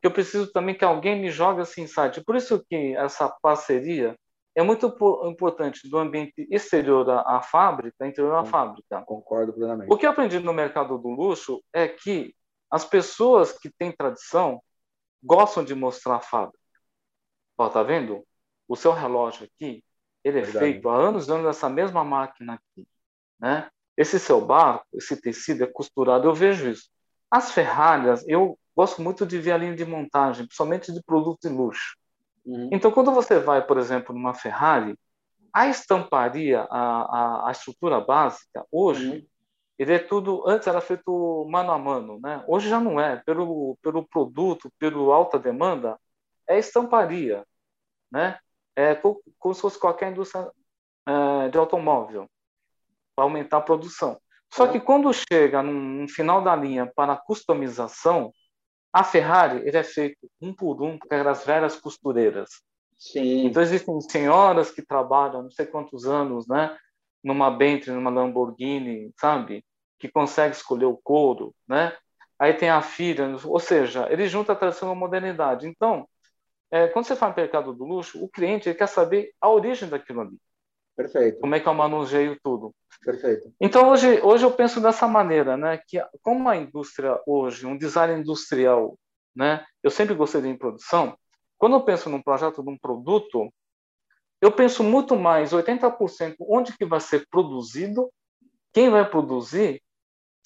[0.00, 2.22] que eu preciso também que alguém me jogue assim insight.
[2.24, 4.16] Por isso que essa parceria
[4.54, 4.86] é muito
[5.24, 9.02] importante do ambiente exterior à, fábrica, interior à fábrica.
[9.02, 9.92] Concordo plenamente.
[9.92, 12.34] O que eu aprendi no mercado do luxo é que
[12.70, 14.62] as pessoas que têm tradição
[15.26, 16.58] gostam de mostrar a fábrica.
[17.58, 18.24] Ó, tá vendo?
[18.68, 19.82] O seu relógio aqui,
[20.22, 20.58] ele é Verdade.
[20.58, 22.86] feito há anos e anos nessa mesma máquina aqui,
[23.38, 23.68] né?
[23.96, 26.88] Esse seu barco, esse tecido é costurado, eu vejo isso.
[27.30, 31.56] As Ferraris, eu gosto muito de ver a linha de montagem, principalmente de produtos de
[31.56, 31.96] luxo.
[32.44, 32.68] Uhum.
[32.72, 34.96] Então, quando você vai, por exemplo, numa Ferrari,
[35.52, 39.26] a estamparia, a, a, a estrutura básica, hoje, uhum.
[39.78, 42.44] Ele é tudo antes era feito mano a mano, né?
[42.48, 45.98] Hoje já não é, pelo pelo produto, pelo alta demanda,
[46.48, 47.44] é estamparia,
[48.10, 48.38] né?
[48.74, 50.50] É como se fosse qualquer indústria
[51.06, 52.28] é, de automóvel
[53.14, 54.18] para aumentar a produção.
[54.52, 58.32] Só que quando chega no final da linha para a customização,
[58.92, 62.48] a Ferrari ele é feito um por um por aquelas velhas costureiras.
[62.98, 63.44] Sim.
[63.44, 66.74] Então existem senhoras que trabalham não sei quantos anos, né?
[67.22, 69.62] Numa Bentley, numa Lamborghini, sabe?
[69.98, 71.96] Que consegue escolher o couro, né?
[72.38, 75.66] Aí tem a filha, ou seja, ele junta a tradição com a modernidade.
[75.66, 76.06] Então,
[76.70, 80.20] é, quando você fala no mercado do luxo, o cliente quer saber a origem daquilo
[80.20, 80.36] ali.
[80.96, 81.40] Perfeito.
[81.40, 82.74] Como é que eu manuseio tudo.
[83.04, 83.52] Perfeito.
[83.60, 85.80] Então, hoje, hoje eu penso dessa maneira, né?
[85.86, 88.98] Que como a indústria hoje, um design industrial,
[89.34, 89.64] né?
[89.82, 91.16] Eu sempre gostei de produção.
[91.58, 93.52] Quando eu penso num projeto de um produto,
[94.40, 98.10] eu penso muito mais 80% onde que vai ser produzido,
[98.72, 99.82] quem vai produzir,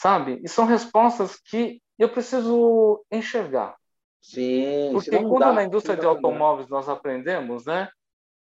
[0.00, 0.40] sabe?
[0.42, 3.76] E são respostas que eu preciso enxergar.
[4.22, 7.88] Sim, Porque quando dá, na indústria de automóveis nós aprendemos, né?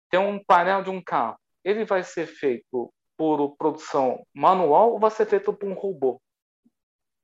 [0.09, 1.37] Tem um painel de um carro.
[1.63, 6.21] Ele vai ser feito por produção manual ou vai ser feito por um robô?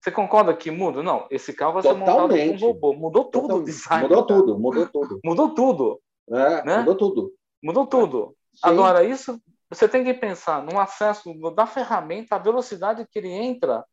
[0.01, 1.01] Você concorda que muda?
[1.01, 2.05] Não, esse carro vai Totalmente.
[2.05, 2.93] ser montado por um robô.
[2.93, 3.63] Mudou tudo Totalmente.
[3.63, 4.03] o design.
[4.03, 5.19] Mudou tudo, mudou tudo.
[5.23, 6.01] Mudou tudo.
[6.29, 6.77] É, né?
[6.79, 7.33] Mudou tudo.
[7.63, 8.35] Mudou tudo.
[8.53, 8.61] Sim.
[8.63, 13.83] Agora, isso você tem que pensar no acesso da ferramenta, a velocidade que ele entra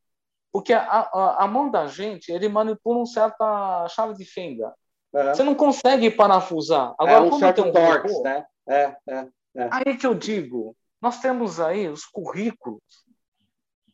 [0.54, 4.72] porque a, a, a, mão da gente, ele manipula uma certa chave de fenda.
[5.12, 6.94] Você não consegue parafusar.
[6.96, 8.46] Agora, é um certo um torque, robô, né?
[8.68, 9.68] É, é, é.
[9.72, 12.80] Aí que eu digo, nós temos aí os currículos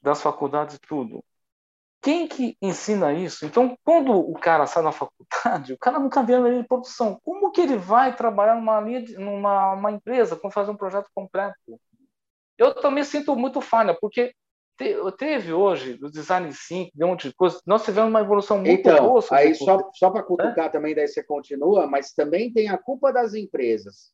[0.03, 1.25] das faculdades tudo.
[2.03, 3.47] Quem que ensina isso?
[3.47, 7.19] Então, quando o cara sai da faculdade, o cara nunca vê a linha de produção.
[7.25, 11.09] Como que ele vai trabalhar numa, linha de, numa uma empresa com fazer um projeto
[11.15, 11.81] completo?
[12.59, 14.35] Eu também sinto muito falha, porque
[15.19, 18.71] teve hoje o design 5, de um monte de coisa, nós tivemos uma evolução muito
[18.71, 19.25] então, boa.
[19.33, 20.69] Aí só, só para cutucar é?
[20.69, 24.11] também, daí você continua, mas também tem a culpa das empresas.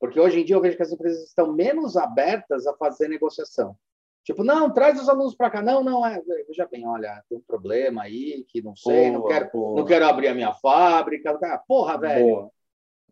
[0.00, 3.76] Porque hoje em dia eu vejo que as empresas estão menos abertas a fazer negociação.
[4.24, 5.62] Tipo, não, traz os alunos para cá.
[5.62, 9.26] Não, não, é, veja bem, olha, tem um problema aí que não sei, boa, não,
[9.26, 11.38] quero, não quero abrir a minha fábrica.
[11.66, 12.50] Porra, velho, boa.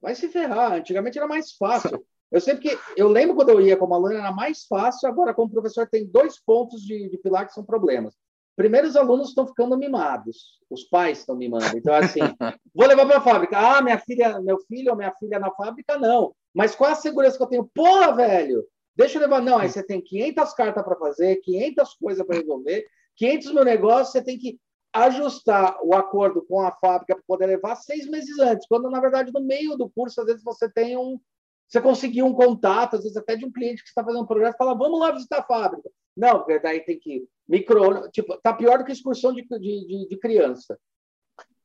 [0.01, 0.75] vai se ferrar.
[0.75, 2.05] Antigamente era mais fácil.
[2.37, 5.51] Eu sempre que eu lembro quando eu ia como aluno era mais fácil, agora como
[5.51, 8.14] professor tem dois pontos de, de pilar que são problemas.
[8.55, 11.76] Primeiro, os alunos estão ficando mimados, os pais estão mimando.
[11.76, 12.20] Então, assim,
[12.74, 13.59] vou levar para a fábrica.
[13.59, 16.34] Ah, minha filha, meu filho ou minha filha na fábrica, não.
[16.55, 17.70] Mas qual a segurança que eu tenho?
[17.74, 18.64] Porra, velho!
[18.95, 19.41] Deixa eu levar.
[19.41, 24.12] Não, aí você tem 500 cartas para fazer, 500 coisas para resolver, 500 mil negócios,
[24.12, 24.59] você tem que
[24.93, 29.30] ajustar o acordo com a fábrica para poder levar seis meses antes, quando, na verdade,
[29.32, 31.20] no meio do curso, às vezes você tem um,
[31.69, 34.57] você conseguiu um contato, às vezes até de um cliente que está fazendo um projeto,
[34.57, 35.91] fala, vamos lá visitar a fábrica.
[36.17, 40.17] Não, porque daí tem que micro, tipo, tá pior do que excursão de, de, de,
[40.19, 40.79] criança,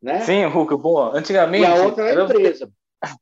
[0.02, 0.22] né?
[0.22, 1.18] Sim, Hulk, boa.
[1.18, 1.64] Antigamente.
[1.64, 2.72] E a outra é a empresa.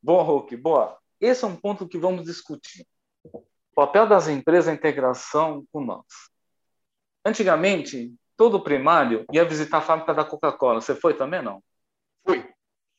[0.00, 0.96] Boa, Hulk, boa.
[1.20, 2.86] Esse é um ponto que vamos discutir.
[3.24, 3.42] O
[3.74, 6.06] papel das empresas é a integração com nós.
[7.24, 10.80] Antigamente, todo primário ia visitar a fábrica da Coca-Cola.
[10.80, 11.60] Você foi também, não?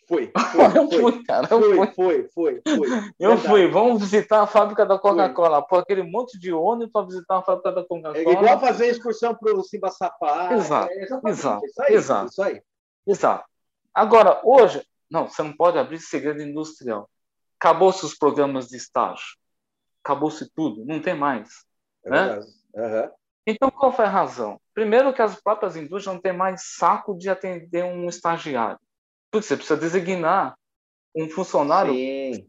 [0.09, 0.31] Fui.
[0.33, 0.33] Foi.
[0.33, 1.47] Foi, eu foi, fui, cara.
[1.51, 1.87] Eu foi, fui.
[1.93, 2.87] foi, foi, foi.
[3.19, 3.47] Eu Verdade.
[3.47, 3.67] fui.
[3.67, 5.61] Vamos visitar a fábrica da Coca-Cola.
[5.61, 8.17] Pô, aquele monte de ônibus para visitar a fábrica da Coca-Cola.
[8.17, 10.51] É igual fazer excursão para o Simba Sapá.
[10.53, 10.91] Exato.
[10.91, 11.65] É exato.
[11.65, 12.31] Isso aí, exato.
[12.31, 12.61] Isso aí.
[13.05, 13.45] Exato.
[13.93, 17.07] Agora, hoje, não, você não pode abrir segredo industrial.
[17.59, 19.37] Acabou-se os programas de estágio.
[20.03, 20.83] Acabou-se tudo.
[20.85, 21.49] Não tem mais.
[22.03, 22.39] É né?
[22.73, 23.11] Uhum.
[23.45, 24.59] Então, qual foi a razão?
[24.73, 28.79] Primeiro, que as próprias indústrias não têm mais saco de atender um estagiário.
[29.31, 30.55] Porque você precisa designar
[31.15, 31.93] um funcionário,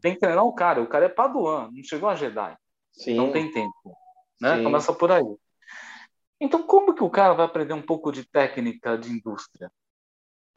[0.01, 0.81] tem que treinar o cara.
[0.81, 2.55] O cara é paduan, não chegou a Jedi.
[2.93, 3.15] Sim.
[3.15, 3.97] Não tem tempo.
[4.39, 4.63] Né?
[4.63, 5.23] Começa por aí.
[6.39, 9.71] Então, como que o cara vai aprender um pouco de técnica de indústria?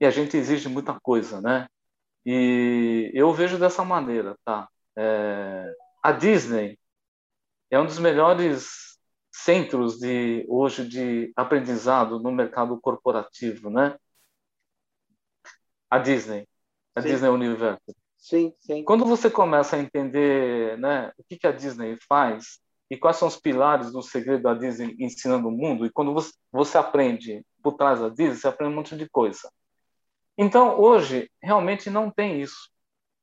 [0.01, 1.66] E a gente exige muita coisa, né?
[2.25, 4.66] E eu vejo dessa maneira, tá?
[4.97, 5.75] É...
[6.03, 6.79] a Disney
[7.70, 8.99] é um dos melhores
[9.31, 13.99] centros de hoje de aprendizado no mercado corporativo, né?
[15.95, 16.45] A Disney,
[16.92, 17.09] a sim.
[17.09, 17.80] Disney Universe.
[18.18, 18.82] Sim, sim.
[18.82, 22.59] Quando você começa a entender né, o que, que a Disney faz
[22.90, 26.32] e quais são os pilares do segredo da Disney ensinando o mundo, e quando você,
[26.51, 29.49] você aprende por trás da Disney, você aprende um monte de coisa.
[30.36, 32.68] Então, hoje, realmente não tem isso.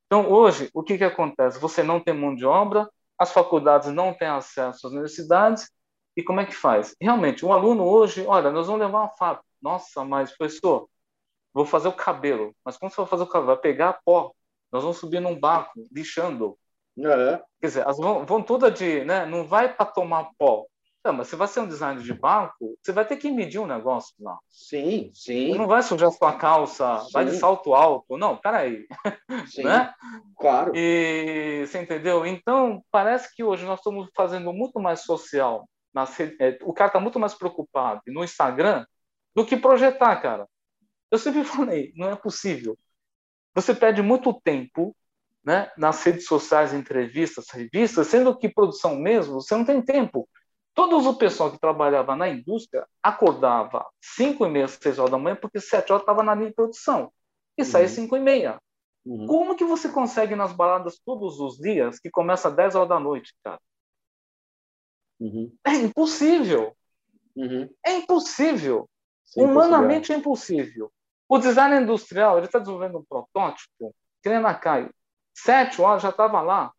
[0.06, 1.60] Então, hoje, o que, que acontece?
[1.60, 5.70] Você não tem mão de obra, as faculdades não têm acesso às universidades,
[6.16, 6.96] e como é que faz?
[7.02, 9.46] Realmente, um aluno hoje, olha, nós vamos levar uma fábrica.
[9.62, 10.88] Nossa, mas professor,
[11.54, 12.56] vou fazer o cabelo.
[12.64, 13.48] Mas como você vai fazer o cabelo?
[13.48, 14.32] Vai pegar pó.
[14.72, 16.58] Nós vamos subir num barco, lixando.
[16.98, 17.42] É.
[17.60, 19.04] Quer dizer, as vão, vão todas de.
[19.04, 19.26] Né?
[19.26, 20.66] Não vai para tomar pó.
[21.04, 23.66] Não, mas se vai ser um design de barco, você vai ter que medir um
[23.66, 24.38] negócio lá.
[24.48, 25.58] Sim, sim.
[25.58, 27.12] Não vai sujar sua calça, sim.
[27.12, 28.18] vai de salto alto.
[28.18, 28.86] Não, peraí.
[29.48, 29.92] Sim, né?
[30.38, 30.72] claro.
[30.76, 32.24] E você entendeu?
[32.24, 35.68] Então, parece que hoje nós estamos fazendo muito mais social.
[36.40, 38.86] É, o cara está muito mais preocupado no Instagram
[39.36, 40.48] do que projetar, cara.
[41.12, 42.78] Eu sempre falei, não é possível.
[43.54, 44.96] Você perde muito tempo
[45.44, 50.28] né, nas redes sociais, entrevistas, revistas, sendo que produção mesmo, você não tem tempo.
[50.74, 55.36] Todo o pessoal que trabalhava na indústria acordava 5 e meia, 6 horas da manhã,
[55.36, 57.12] porque 7 horas estava na linha de produção.
[57.58, 58.22] E saía 5 uhum.
[58.22, 58.62] e meia.
[59.06, 59.28] Uhum.
[59.28, 63.00] Como que você consegue nas baladas todos os dias, que começa às 10 horas da
[63.00, 63.60] noite, cara?
[65.20, 65.54] Uhum.
[65.66, 66.76] É impossível.
[67.36, 67.70] Uhum.
[67.86, 68.90] É impossível.
[69.26, 70.92] Sim, Humanamente é impossível.
[71.32, 74.94] O design industrial, ele está desenvolvendo um protótipo, que nem na Caio.
[75.34, 76.74] Sete horas já estava lá,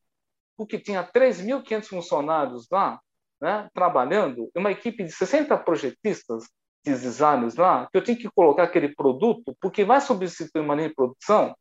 [0.58, 3.00] porque tinha 3.500 funcionários lá,
[3.40, 6.50] né, trabalhando, uma equipe de 60 projetistas
[6.84, 10.90] de designers lá, que eu tinha que colocar aquele produto, porque vai substituir uma linha
[10.90, 11.56] de produção,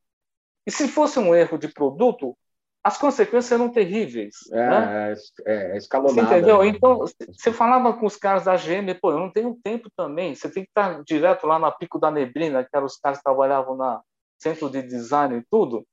[0.68, 2.38] e se fosse um erro de produto,
[2.84, 4.36] as consequências serão terríveis.
[4.52, 5.14] É, né?
[5.46, 6.16] é, é escalonado.
[6.16, 6.64] Você entendeu?
[6.64, 10.50] Então, você falava com os caras da GM, pô, eu não tenho tempo também, você
[10.50, 13.78] tem que estar direto lá na Pico da Neblina, que eram os caras que trabalhavam
[13.78, 14.02] na
[14.40, 15.86] centro de design e tudo.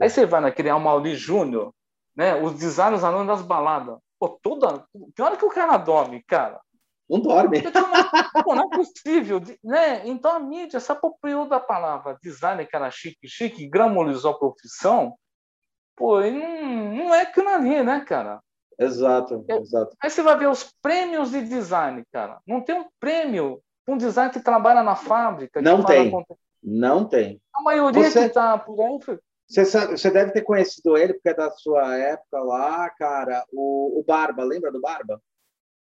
[0.00, 1.72] Aí você vai naquele Amauri Júnior,
[2.14, 2.34] né?
[2.34, 3.98] os designers andando das baladas.
[4.18, 4.84] Pô, toda...
[5.14, 6.60] Pior que o cara dorme, cara.
[7.08, 7.62] Não dorme.
[8.44, 9.40] Pô, não é possível.
[9.62, 10.06] Né?
[10.06, 15.14] Então a mídia se apropriou da palavra design, que era chique, chique, gramolizou a profissão.
[15.96, 18.40] Pô, e não, não é aquilo ali, né, cara?
[18.78, 19.96] Exato, é, exato.
[20.02, 22.40] Aí você vai ver os prêmios de design, cara.
[22.46, 25.60] Não tem um prêmio um design que trabalha na fábrica.
[25.60, 26.12] Não tem.
[26.62, 27.40] Não tem.
[27.54, 28.20] A maioria você...
[28.20, 28.98] que está por aí
[29.46, 33.44] você, sabe, você deve ter conhecido ele, porque é da sua época lá, cara.
[33.52, 35.20] O, o Barba, lembra do Barba?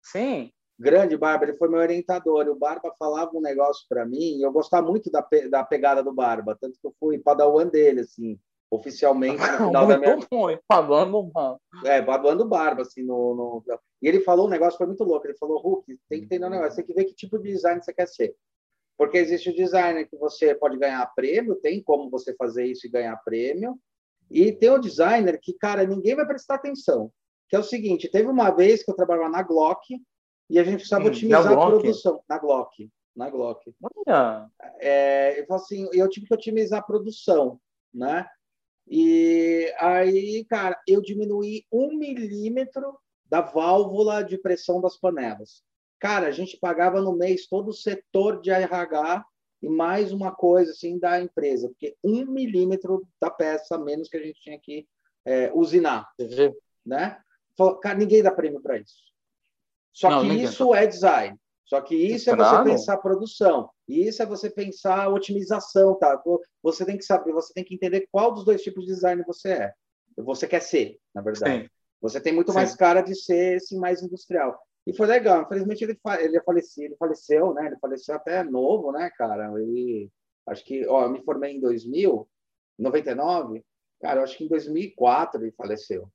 [0.03, 0.53] Sim.
[0.79, 2.45] Grande Barba, ele foi meu orientador.
[2.45, 6.03] E o Barba falava um negócio para mim, e eu gostava muito da, da pegada
[6.03, 8.39] do Barba, tanto que eu fui padawan dele, assim,
[8.71, 10.17] oficialmente no final da minha.
[11.33, 11.61] Barba.
[11.85, 13.65] É, padawan do Barba, assim, no, no.
[14.01, 15.27] E ele falou um negócio, foi muito louco.
[15.27, 17.83] Ele falou, Hulk, tem que entender um negócio, tem que ver que tipo de design
[17.83, 18.35] você quer ser.
[18.97, 22.91] Porque existe o designer que você pode ganhar prêmio, tem como você fazer isso e
[22.91, 23.79] ganhar prêmio.
[24.31, 27.11] E tem o designer que, cara, ninguém vai prestar atenção.
[27.49, 29.97] Que é o seguinte, teve uma vez que eu trabalhava na Glock
[30.51, 32.23] e a gente precisava hum, otimizar a produção.
[32.29, 32.91] Na Glock.
[33.17, 33.75] Na Glock.
[33.83, 34.51] Olha.
[34.81, 37.59] É, eu assim, eu tive que otimizar a produção,
[37.95, 38.29] né?
[38.91, 45.63] E aí, cara, eu diminuí um milímetro da válvula de pressão das panelas.
[45.99, 49.25] Cara, a gente pagava no mês todo o setor de RH
[49.61, 54.23] e mais uma coisa assim da empresa, porque um milímetro da peça menos que a
[54.23, 54.87] gente tinha que
[55.25, 56.09] é, usinar,
[56.87, 57.21] né?
[57.83, 59.09] Cara, ninguém dá prêmio para isso.
[59.93, 61.37] Só Não, que isso é design.
[61.69, 63.69] Só que isso é você pensar produção.
[63.87, 66.21] Isso é você pensar otimização, tá?
[66.63, 69.51] Você tem que saber, você tem que entender qual dos dois tipos de design você
[69.51, 69.73] é.
[70.17, 71.65] Você quer ser, na verdade.
[71.65, 71.71] Sim.
[72.01, 72.57] Você tem muito Sim.
[72.57, 74.59] mais cara de ser esse mais industrial.
[74.87, 75.43] E foi legal.
[75.43, 77.67] Infelizmente ele, ele faleceu, ele faleceu, né?
[77.67, 79.53] Ele faleceu até novo, né, cara?
[79.61, 80.11] Ele
[80.47, 82.27] acho que, ó, eu me formei em 2000,
[82.79, 83.63] 99.
[84.01, 86.09] Cara, eu acho que em 2004 ele faleceu,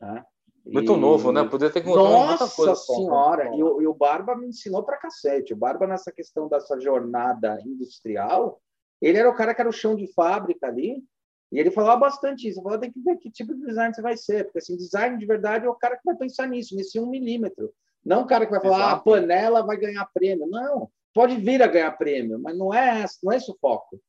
[0.00, 0.24] né?
[0.66, 0.96] Muito e...
[0.96, 1.44] novo, né?
[1.44, 2.72] Podia ter contado muita coisa.
[2.72, 3.54] Nossa senhora!
[3.54, 5.54] E o, e o Barba me ensinou pra cacete.
[5.54, 8.60] O Barba, nessa questão dessa jornada industrial,
[9.00, 11.04] ele era o cara que era o chão de fábrica ali,
[11.52, 12.62] e ele falava bastante isso.
[12.62, 15.26] Falou, tem que ver que tipo de design você vai ser, porque assim, design de
[15.26, 17.72] verdade é o cara que vai pensar nisso, nesse um milímetro.
[18.04, 20.46] Não o cara que vai falar, ah, a panela vai ganhar prêmio.
[20.46, 24.00] Não, pode vir a ganhar prêmio, mas não é, não é esse o foco.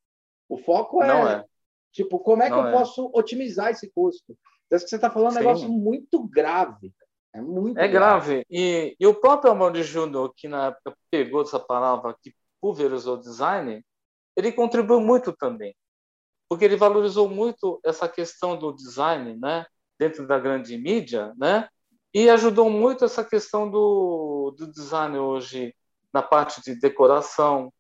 [0.50, 1.46] O foco é, é.
[1.92, 2.72] tipo, como é não que eu é.
[2.72, 4.38] posso otimizar esse custo?
[4.68, 6.94] Então, você está falando é um negócio muito grave.
[7.34, 8.28] É muito É grave.
[8.28, 8.46] grave.
[8.50, 13.84] E, e o próprio Amaury Júnior, que na época pegou essa palavra, que pulverizou design,
[14.36, 15.76] ele contribuiu muito também.
[16.50, 19.66] Porque ele valorizou muito essa questão do design, né?
[20.00, 21.68] Dentro da grande mídia, né?
[22.14, 25.76] E ajudou muito essa questão do, do design hoje
[26.14, 27.72] na parte de decoração,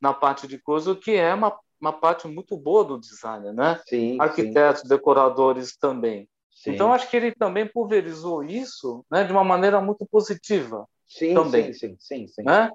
[0.00, 3.80] na parte de coisa, que é uma, uma parte muito boa do design, né?
[3.86, 4.88] Sim, Arquitetos, sim.
[4.88, 6.28] decoradores também.
[6.50, 6.72] Sim.
[6.72, 10.86] Então, acho que ele também pulverizou isso né, de uma maneira muito positiva.
[11.06, 12.70] Sim, também, sim, sim, sim, Né?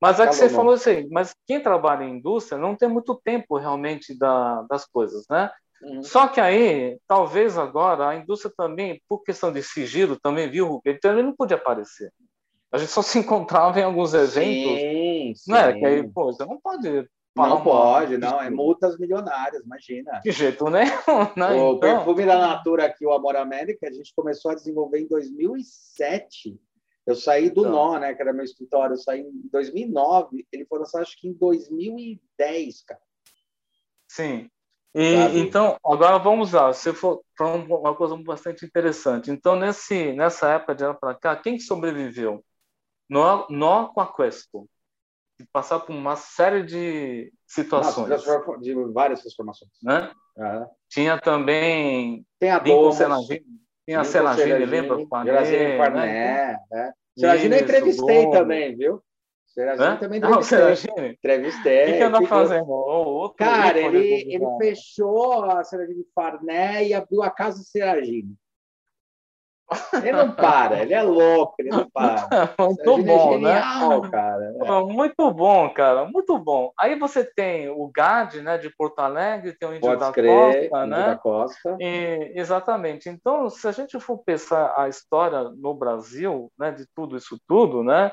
[0.00, 3.58] Mas é que você falou assim, mas quem trabalha em indústria não tem muito tempo
[3.58, 5.50] realmente da, das coisas, né?
[5.82, 6.02] Uhum.
[6.02, 10.98] Só que aí, talvez agora, a indústria também, por questão de sigilo, também viu, ele
[10.98, 12.12] também não podia aparecer.
[12.72, 14.80] A gente só se encontrava em alguns eventos.
[14.80, 15.52] Sim, sim.
[15.52, 15.72] Né?
[15.74, 17.06] Que aí, pô, você não pode.
[17.36, 18.40] Não pode, não.
[18.40, 20.20] É multas milionárias, imagina.
[20.22, 20.90] De jeito nenhum.
[21.36, 21.50] Né?
[21.60, 21.78] O então...
[21.78, 26.60] perfume da Natura aqui, o Amor América, a gente começou a desenvolver em 2007.
[27.06, 27.72] Eu saí do então.
[27.72, 31.28] Nó, né, que era meu escritório, eu saí em 2009, ele foi lançado acho que
[31.28, 33.00] em 2010, cara.
[34.08, 34.50] Sim.
[34.94, 36.72] E, então, agora vamos lá.
[36.72, 39.30] Você para uma coisa bastante interessante.
[39.30, 42.44] Então, nesse, nessa época de lá para cá, quem sobreviveu?
[43.08, 44.68] Nó, nó com a Questo.
[45.52, 48.22] Passar por uma série de situações.
[48.60, 49.70] De várias transformações.
[49.82, 50.10] Né?
[50.36, 50.66] Uhum.
[50.88, 52.26] Tinha também.
[52.38, 52.98] Tem a Domus.
[53.86, 54.98] Tinha a Seragine, lembra?
[55.24, 56.06] Seragine Parné.
[56.06, 56.58] Né?
[56.72, 56.92] É.
[57.18, 59.02] Seragine eu entrevistei também, viu?
[59.46, 60.58] Seragine também entrevistei.
[60.58, 61.08] Não, Seragine?
[61.12, 61.82] Entrevistei.
[61.82, 62.70] O que, que anda fazendo?
[62.70, 68.34] Outro Cara, ele, ele fechou a Seragine Farné e abriu a casa Seragine.
[69.94, 72.28] Ele não para, ele é louco, ele não para.
[72.58, 74.10] Muito é bom, é genial, né?
[74.10, 74.54] cara.
[74.60, 74.80] É.
[74.92, 76.72] Muito bom, cara, muito bom.
[76.78, 80.68] Aí você tem o GAD, né, de Porto Alegre, tem o Índio Pode da crer,
[80.68, 81.06] Costa, né?
[81.06, 81.76] Da Costa.
[81.78, 83.08] E, exatamente.
[83.08, 87.84] Então, se a gente for pensar a história no Brasil, né, de tudo isso tudo,
[87.84, 88.12] né,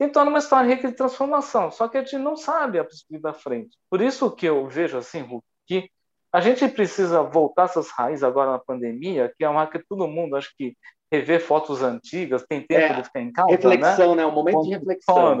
[0.00, 3.22] então é uma história rica de transformação, só que a gente não sabe a perspectiva
[3.22, 3.76] da frente.
[3.88, 5.90] Por isso que eu vejo assim, Hulk, que
[6.32, 10.36] a gente precisa voltar essas raízes agora na pandemia, que é uma que todo mundo
[10.36, 10.76] acho que
[11.10, 13.50] rever fotos antigas, tem tempo é, de ficar em casa.
[13.50, 14.22] Reflexão, né?
[14.22, 14.26] né?
[14.26, 15.34] Um momento de reflexão.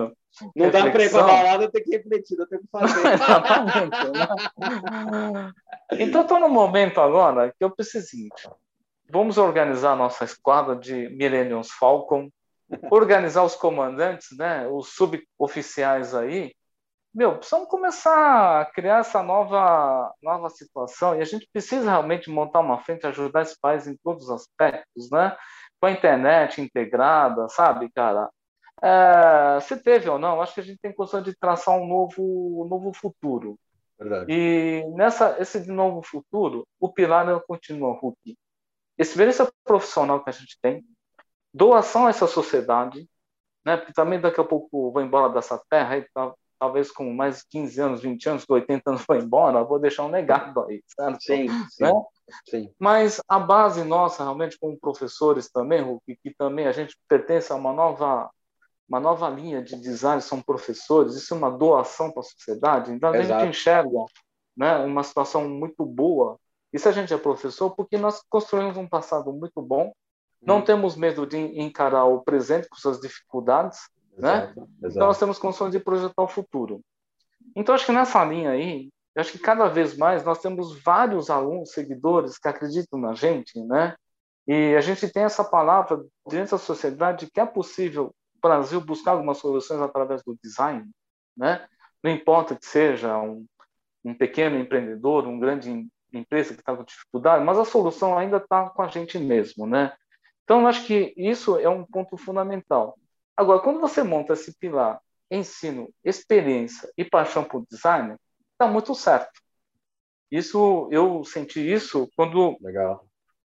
[0.54, 0.84] Não reflexão.
[0.84, 3.02] dá para ir para balada, eu tenho que refletir, eu tenho que fazer.
[4.62, 5.52] né?
[5.92, 8.28] Então, estou no momento agora que eu preciso.
[9.08, 12.28] Vamos organizar a nossa esquadra de Millenniums Falcon,
[12.90, 16.52] organizar os comandantes, né, os suboficiais aí,
[17.16, 22.60] meu, precisamos começar a criar essa nova, nova situação e a gente precisa realmente montar
[22.60, 25.34] uma frente, ajudar esse país em todos os aspectos, né?
[25.80, 28.28] Com a internet integrada, sabe, cara?
[28.82, 32.22] É, se teve ou não, acho que a gente tem condição de traçar um novo,
[32.62, 33.58] um novo futuro.
[33.98, 34.30] Verdade.
[34.30, 38.36] E nessa esse novo futuro, o pilar continua Hulk.
[38.98, 40.84] Experiência profissional que a gente tem,
[41.52, 43.08] doação a essa sociedade,
[43.64, 43.78] né?
[43.78, 47.80] Porque também daqui a pouco vou embora dessa terra e tá, talvez com mais 15
[47.80, 50.82] anos, 20 anos, 80 anos vou embora, vou deixar um legado aí?
[51.20, 51.92] Sim, sim, né?
[52.48, 52.70] sim.
[52.78, 57.56] Mas a base nossa, realmente, como professores também, Hulk, que também a gente pertence a
[57.56, 58.30] uma nova
[58.88, 63.10] uma nova linha de design, são professores, isso é uma doação para a sociedade, então
[63.10, 63.40] a Exato.
[63.40, 64.04] gente enxerga
[64.56, 66.38] né, uma situação muito boa,
[66.72, 69.92] e se a gente é professor, porque nós construímos um passado muito bom,
[70.40, 70.62] não hum.
[70.62, 73.80] temos medo de encarar o presente com suas dificuldades,
[74.16, 74.36] né?
[74.36, 74.68] Exato, exato.
[74.82, 76.80] Então nós temos condições de projetar o futuro.
[77.54, 81.72] Então acho que nessa linha aí, acho que cada vez mais nós temos vários alunos,
[81.72, 83.94] seguidores que acreditam na gente, né?
[84.46, 89.12] E a gente tem essa palavra dentro da sociedade que é possível o Brasil buscar
[89.12, 90.88] algumas soluções através do design,
[91.36, 91.66] né?
[92.02, 93.44] Não importa que seja um,
[94.04, 98.70] um pequeno empreendedor, um grande empresa que está com dificuldade, mas a solução ainda está
[98.70, 99.92] com a gente mesmo, né?
[100.44, 102.96] Então, acho que isso é um ponto fundamental.
[103.36, 108.16] Agora, quando você monta esse pilar ensino, experiência e paixão por design,
[108.52, 109.40] está muito certo.
[110.30, 113.04] Isso eu senti isso quando Legal.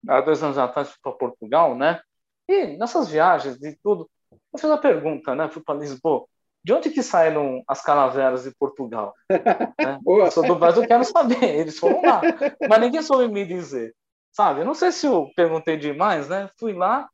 [0.08, 2.00] há dois anos atrás fui para Portugal, né?
[2.48, 5.48] E nessas viagens de tudo, eu fiz uma pergunta, né?
[5.48, 6.26] Fui para Lisboa.
[6.64, 9.14] De onde que saíram as calaveras de Portugal?
[9.30, 10.00] né?
[10.06, 11.42] Eu sou do Brasil, eu quero saber.
[11.42, 12.22] Eles foram lá,
[12.68, 13.94] mas ninguém soube me dizer,
[14.32, 14.60] sabe?
[14.60, 16.48] Eu não sei se eu perguntei demais, né?
[16.58, 17.08] Fui lá,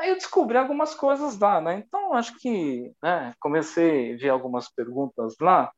[0.00, 1.78] Aí eu descobri algumas coisas lá, né?
[1.86, 5.72] Então, acho que né, comecei a ver algumas perguntas lá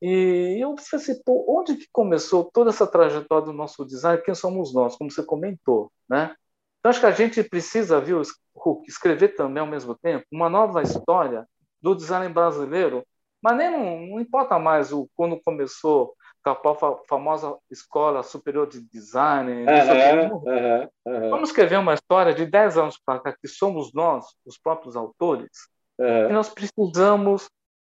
[0.00, 4.22] e eu pensei assim, onde que começou toda essa trajetória do nosso design?
[4.22, 6.34] Quem somos nós, como você comentou, né?
[6.78, 8.20] Então, acho que a gente precisa, viu,
[8.54, 11.46] Hulk, escrever também ao mesmo tempo uma nova história
[11.80, 13.04] do design brasileiro,
[13.42, 16.14] mas nem não, não importa mais o quando começou
[16.54, 19.64] com a famosa Escola Superior de Design.
[19.64, 21.30] Uhum, uhum, uhum.
[21.30, 25.68] Vamos escrever uma história de 10 anos para cá, que somos nós, os próprios autores,
[25.98, 27.48] e nós precisamos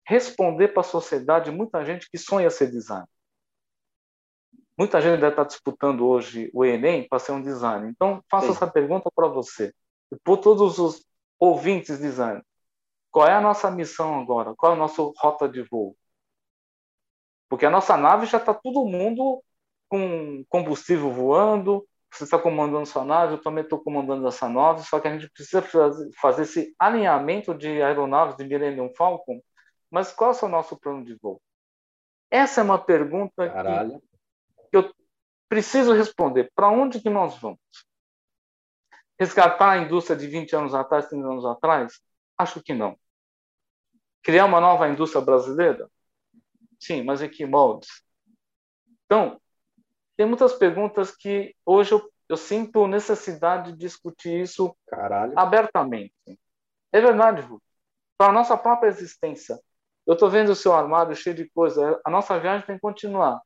[0.06, 3.06] responder para a sociedade muita gente que sonha ser designer.
[4.76, 7.88] Muita gente deve estar disputando hoje o Enem para ser um designer.
[7.88, 8.52] Então, faço Sim.
[8.52, 9.72] essa pergunta para você,
[10.10, 11.06] e por todos os
[11.38, 12.42] ouvintes design.
[13.10, 14.54] Qual é a nossa missão agora?
[14.56, 15.94] Qual é a nossa rota de voo?
[17.52, 19.44] Porque a nossa nave já está todo mundo
[19.86, 24.98] com combustível voando, você está comandando sua nave, eu também estou comandando essa nave, só
[24.98, 25.62] que a gente precisa
[26.18, 29.38] fazer esse alinhamento de aeronaves de Millennium Falcon.
[29.90, 31.42] Mas qual é o nosso plano de voo?
[32.30, 34.00] Essa é uma pergunta que,
[34.70, 34.90] que eu
[35.46, 36.50] preciso responder.
[36.54, 37.60] Para onde que nós vamos?
[39.20, 42.00] Resgatar a indústria de 20 anos atrás, 30 anos atrás?
[42.38, 42.96] Acho que não.
[44.22, 45.86] Criar uma nova indústria brasileira?
[46.82, 48.02] Sim, mas em que moldes?
[49.04, 49.40] Então,
[50.16, 55.38] tem muitas perguntas que hoje eu, eu sinto necessidade de discutir isso Caralho.
[55.38, 56.12] abertamente.
[56.90, 57.48] É verdade.
[58.18, 59.60] Para a nossa própria existência.
[60.04, 62.00] Eu estou vendo o seu armário cheio de coisa.
[62.04, 63.40] A nossa viagem tem que continuar.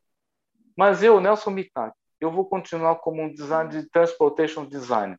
[0.74, 5.14] Mas eu, Nelson Mitaki, eu vou continuar como um design de transportation design.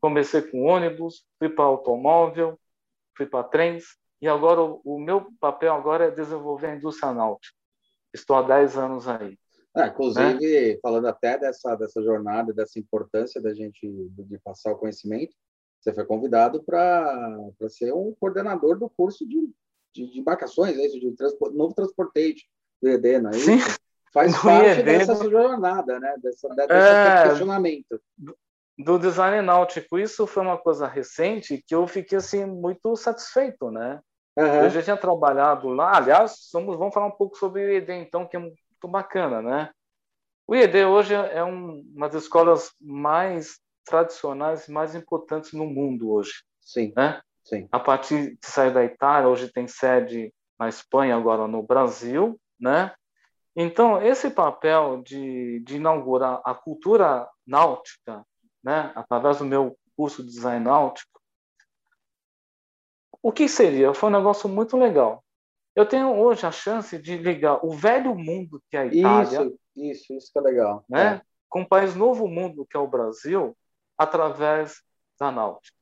[0.00, 2.58] Comecei com ônibus, fui para automóvel,
[3.14, 7.54] fui para trens, e agora o, o, meu papel agora é desenvolver a indústria náutica.
[8.12, 9.38] Estou há 10 anos aí.
[9.76, 15.34] É, inclusive, falando até dessa, dessa jornada, dessa importância da gente de passar o conhecimento,
[15.80, 19.48] você foi convidado para ser um coordenador do curso de,
[19.94, 22.48] de, de embarcações, é isso, de transport, novo transportate
[22.82, 23.46] do ED, não é isso?
[23.46, 23.76] Sim.
[24.12, 26.16] Faz no parte dessa jornada, né?
[26.20, 28.00] Dessa, desse é, questionamento.
[28.76, 29.98] Do design náutico.
[29.98, 34.00] Isso foi uma coisa recente que eu fiquei assim muito satisfeito, né?
[34.36, 34.64] Uhum.
[34.64, 35.96] Eu já tinha trabalhado lá.
[35.96, 38.56] Aliás, vamos, vamos falar um pouco sobre o IED, então, que é muito
[38.88, 39.70] bacana, né?
[40.46, 46.10] O IED hoje é um, uma das escolas mais tradicionais e mais importantes no mundo
[46.10, 46.32] hoje.
[46.60, 46.92] Sim.
[46.96, 47.20] Né?
[47.44, 47.68] Sim.
[47.70, 52.92] A partir de sair da Itália, hoje tem sede na Espanha, agora no Brasil, né?
[53.56, 58.24] Então, esse papel de, de inaugurar a cultura náutica,
[58.62, 61.19] né, através do meu curso de design náutico,
[63.22, 63.92] o que seria?
[63.94, 65.24] Foi um negócio muito legal.
[65.74, 69.58] Eu tenho hoje a chance de ligar o velho mundo que é a Itália, isso,
[69.76, 71.22] isso, isso que é legal, né, é.
[71.48, 73.56] com o país novo mundo que é o Brasil,
[73.96, 74.82] através
[75.18, 75.76] da náutica,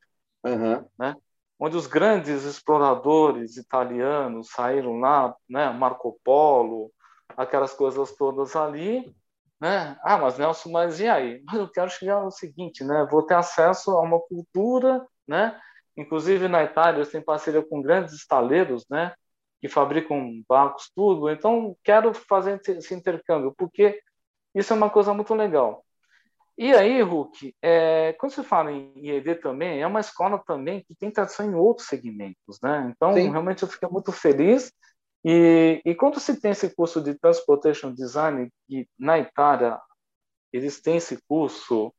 [0.44, 0.84] uhum.
[0.98, 1.16] né?
[1.60, 6.92] Onde os grandes exploradores italianos saíram lá, né, Marco Polo,
[7.36, 9.12] aquelas coisas todas ali,
[9.60, 9.98] né?
[10.02, 11.42] Ah, mas Nelson, mas e aí?
[11.44, 13.06] Mas eu quero chegar ao seguinte, né?
[13.10, 15.58] Vou ter acesso a uma cultura, né?
[15.98, 19.12] Inclusive na Itália eles têm parceria com grandes estaleiros, né?
[19.60, 21.28] Que fabricam barcos, tudo.
[21.28, 24.00] Então quero fazer esse intercâmbio porque
[24.54, 25.84] isso é uma coisa muito legal.
[26.56, 30.94] E aí, Hulk, é, quando você fala em IED também, é uma escola também que
[30.94, 32.92] tem tradição em outros segmentos, né?
[32.94, 33.30] Então, Sim.
[33.30, 34.72] realmente eu fiquei muito feliz
[35.24, 39.78] e, e quando se tem esse curso de Transportation Design, e na Itália
[40.52, 41.92] eles têm esse curso,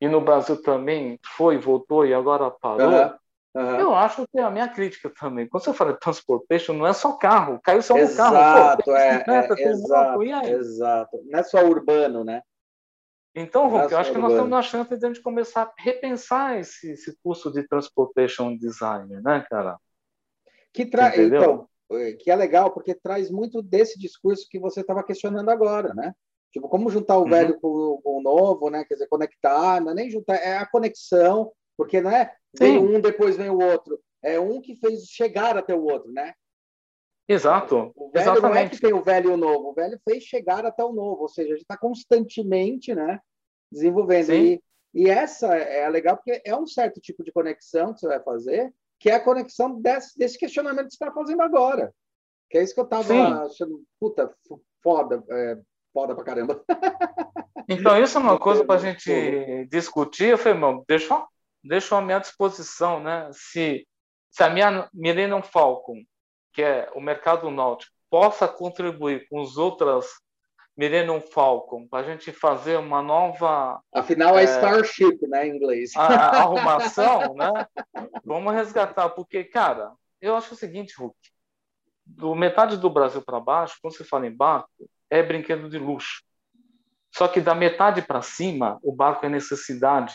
[0.00, 3.14] e no Brasil também foi, voltou e agora parou, uhum.
[3.54, 3.80] Uhum.
[3.80, 5.46] Eu acho que é a minha crítica também.
[5.46, 7.60] Quando você fala de transportation, não é só carro.
[7.62, 8.36] Caiu só no carro.
[8.36, 11.22] Exato, é, é, exato, exato.
[11.26, 12.42] Não é só urbano, né?
[13.34, 16.58] Então, Hulk, eu acho que nós temos uma chance de a gente começar a repensar
[16.58, 19.78] esse, esse curso de transportation design, né, cara?
[20.72, 21.16] Que tra...
[21.16, 25.94] Então, eh, que é legal porque traz muito desse discurso que você estava questionando agora,
[25.94, 26.14] né?
[26.52, 27.30] Tipo, como juntar o uhum.
[27.30, 28.84] velho com, com, o novo, né?
[28.84, 31.50] Quer dizer, conectar, não é nem juntar, é a conexão,
[31.82, 34.00] porque não é vem um, depois vem o outro.
[34.22, 36.32] É um que fez chegar até o outro, né?
[37.28, 37.92] Exato.
[37.96, 38.42] O velho Exatamente.
[38.42, 40.92] não é que tem o velho e o novo, o velho fez chegar até o
[40.92, 43.20] novo, ou seja, a gente está constantemente, né?
[43.70, 44.26] Desenvolvendo.
[44.26, 44.32] Sim.
[44.34, 44.62] E,
[44.94, 48.72] e essa é legal porque é um certo tipo de conexão que você vai fazer,
[49.00, 51.92] que é a conexão desse, desse questionamento que você está fazendo agora.
[52.48, 54.32] Que é isso que eu estava achando, puta,
[54.82, 55.58] foda, é,
[55.92, 56.62] foda pra caramba.
[57.68, 60.30] Então, isso é uma coisa para a gente discutir.
[60.30, 61.24] Eu falei, irmão, deixa,
[61.62, 63.28] deixa à minha disposição, né?
[63.32, 63.86] Se,
[64.30, 66.02] se a minha Millennium Falcon,
[66.52, 70.06] que é o mercado náutico, possa contribuir com as outras
[70.76, 73.80] Millennium Falcon, para a gente fazer uma nova.
[73.92, 75.92] Afinal, é, é Starship, né, em inglês.
[75.96, 77.66] A, a arrumação, né?
[78.24, 81.16] Vamos resgatar, porque, cara, eu acho o seguinte, Hulk:
[82.06, 84.70] do metade do Brasil para baixo, quando se fala em barco,
[85.10, 86.22] é brinquedo de luxo.
[87.14, 90.14] Só que da metade para cima, o barco é necessidade.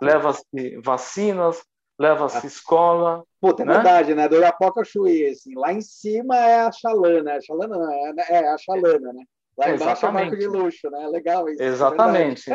[0.00, 1.62] Leva-se vacinas,
[1.98, 2.46] leva-se ah.
[2.46, 3.24] escola.
[3.40, 3.74] Puta, é né?
[3.74, 4.28] verdade, né?
[4.28, 5.54] Do Irapoca Chuí, assim.
[5.54, 7.34] Lá em cima é a chalana.
[7.34, 9.24] A chalana não, é, é a chalana, né?
[9.56, 10.06] Lá embaixo Exatamente.
[10.06, 11.08] é marco de luxo, né?
[11.08, 11.62] Legal isso.
[11.62, 12.50] É Exatamente.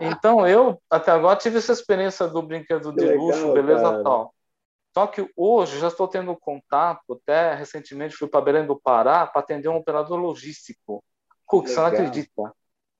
[0.00, 4.02] então, eu até agora tive essa experiência do brinquedo de Legal, luxo, beleza cara.
[4.02, 4.34] tal.
[4.94, 9.42] Só que hoje já estou tendo contato, até recentemente fui para Belém do Pará para
[9.42, 11.04] atender um operador logístico.
[11.44, 12.52] Cook, você não acredita.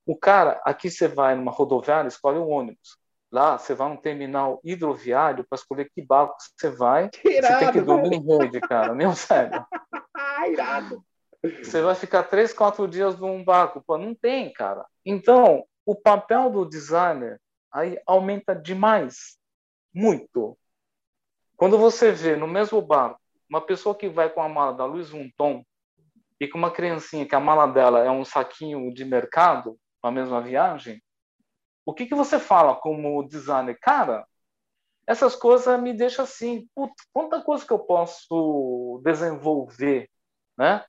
[0.05, 2.99] O cara, aqui você vai numa rodoviária, escolhe um ônibus.
[3.37, 7.11] Lá você vai num terminal hidroviário para escolher que barco você vai.
[7.21, 8.95] Que irado, você tem que dormir em rede, cara.
[8.95, 9.63] Meu sério.
[10.51, 11.05] irado.
[11.63, 13.85] Você vai ficar três, quatro dias num barco.
[13.87, 14.87] Pô, não tem, cara.
[15.05, 17.39] Então, o papel do designer
[17.71, 19.37] aí aumenta demais.
[19.93, 20.57] Muito.
[21.59, 25.11] Quando você vê no mesmo barco uma pessoa que vai com a mala da Louis
[25.11, 25.63] Vuitton
[26.41, 30.41] e com uma criancinha que a mala dela é um saquinho de mercado, a mesma
[30.41, 31.03] viagem,
[31.87, 33.79] o que, que você fala como designer?
[33.81, 34.27] Cara,
[35.07, 40.11] essas coisas me deixam assim, puta, quanta coisa que eu posso desenvolver,
[40.59, 40.85] né?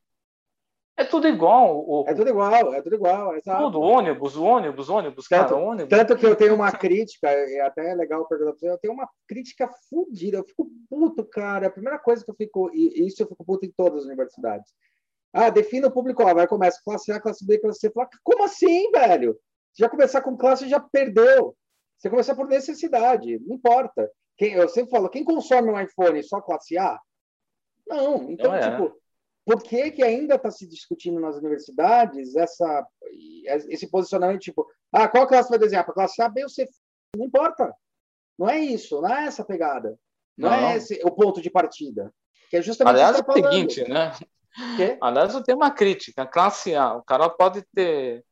[1.00, 1.88] É tudo igual.
[1.88, 3.36] O, é tudo igual, é tudo igual.
[3.36, 3.64] Exato.
[3.66, 5.90] Tudo, ônibus, ônibus, ônibus, tanto, cara, ônibus.
[5.90, 9.08] Tanto que eu tenho uma crítica, é até legal perguntar pra você, eu tenho uma
[9.28, 11.68] crítica fodida, eu fico puto, cara.
[11.68, 14.74] A primeira coisa que eu fico, e isso eu fico puto em todas as universidades.
[15.32, 17.92] Ah, defina o público-alvo, vai começa classe A, classe B, classe C.
[17.92, 19.38] Fala, como assim, velho?
[19.78, 21.56] Já começar com classe já perdeu.
[21.98, 24.10] Você começar por necessidade, não importa.
[24.38, 27.00] Quem, eu sempre falo, quem consome um iPhone só classe A?
[27.88, 28.72] Não, então, não é.
[28.72, 28.96] tipo,
[29.46, 32.86] por que, que ainda está se discutindo nas universidades essa,
[33.46, 35.86] esse posicionamento, tipo, ah, qual classe vai desenhar?
[35.86, 36.68] Para classe A, B ou C?
[37.16, 37.74] Não importa.
[38.38, 39.98] Não é isso, não é essa pegada.
[40.38, 40.68] Não, é não.
[40.70, 42.14] é esse o ponto de partida.
[42.50, 44.12] Que é justamente Aliás, é o seguinte, né?
[44.76, 44.98] Que?
[45.02, 46.24] Aliás, eu tenho uma crítica.
[46.24, 48.24] A classe A, o cara pode ter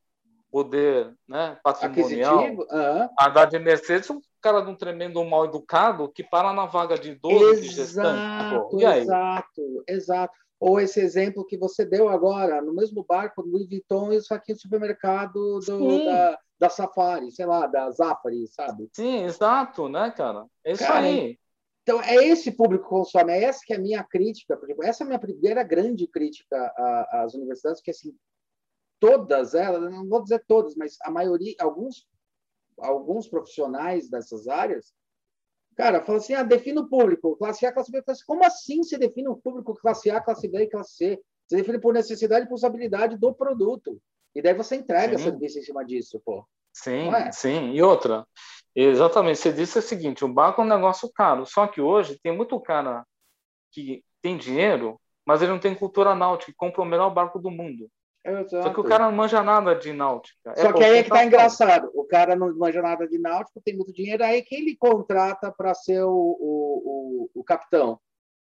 [0.56, 3.08] poder né, patrimonial, uhum.
[3.20, 7.10] andar de Mercedes, um cara de um tremendo mal educado que para na vaga de
[7.10, 9.02] idoso, exato, de gestante.
[9.02, 10.34] Exato, exato.
[10.58, 14.54] Ou esse exemplo que você deu agora, no mesmo barco, Louis Vuitton e isso aqui
[14.54, 18.88] no supermercado do, da, da Safari, sei lá, da Zafari, sabe?
[18.96, 20.46] Sim, exato, né, cara?
[20.64, 21.38] É isso cara, aí.
[21.82, 24.56] Então, é esse público que consome, é essa que é a minha crítica.
[24.56, 26.56] Porque essa é a minha primeira grande crítica
[27.10, 28.14] às universidades, que, assim,
[28.98, 32.08] todas elas, não vou dizer todas, mas a maioria, alguns,
[32.78, 34.94] alguns profissionais dessas áreas,
[35.76, 38.26] Cara, fala assim, ah, defina o público, classe A, classe B, classe C.
[38.26, 41.20] Como assim se define o público classe A, classe B e classe C?
[41.46, 44.00] Você define por necessidade e possibilidade do produto.
[44.34, 45.24] E daí você entrega sim.
[45.24, 46.46] serviço em cima disso, pô.
[46.72, 47.30] Sim, é?
[47.30, 47.72] sim.
[47.72, 48.26] E outra,
[48.74, 52.34] exatamente, você disse o seguinte, o barco é um negócio caro, só que hoje tem
[52.34, 53.06] muito cara
[53.70, 57.50] que tem dinheiro, mas ele não tem cultura náutica, e compra o melhor barco do
[57.50, 57.88] mundo.
[58.26, 58.62] Exato.
[58.62, 60.52] Só que o cara não manja nada de náutica.
[60.56, 61.90] É Só é que aí é que tá engraçado.
[61.94, 65.72] O cara não manja nada de náutica, tem muito dinheiro, aí que ele contrata para
[65.74, 68.00] ser o, o, o, o, capitão.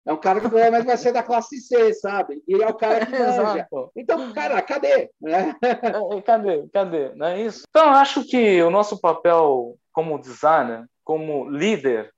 [0.06, 2.42] É um cara que provavelmente vai ser da classe C, sabe?
[2.48, 3.68] E é o cara que manja.
[3.96, 5.12] então, cara, cadê?
[5.22, 5.56] Né?
[5.62, 6.68] É, cadê?
[6.74, 7.16] Cadê?
[7.16, 7.66] Não é isso?
[7.70, 12.12] Então, acho que o nosso papel como designer, como líder,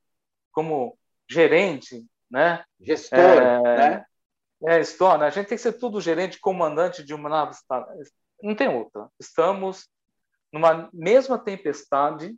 [0.53, 0.97] como
[1.29, 2.63] gerente, né?
[2.79, 4.05] Gestor, é, né?
[4.63, 4.79] É.
[5.17, 5.25] Né?
[5.25, 7.55] A gente tem que ser tudo gerente, comandante de uma nave.
[8.41, 9.07] Não tem outra.
[9.19, 9.87] Estamos
[10.51, 12.35] numa mesma tempestade,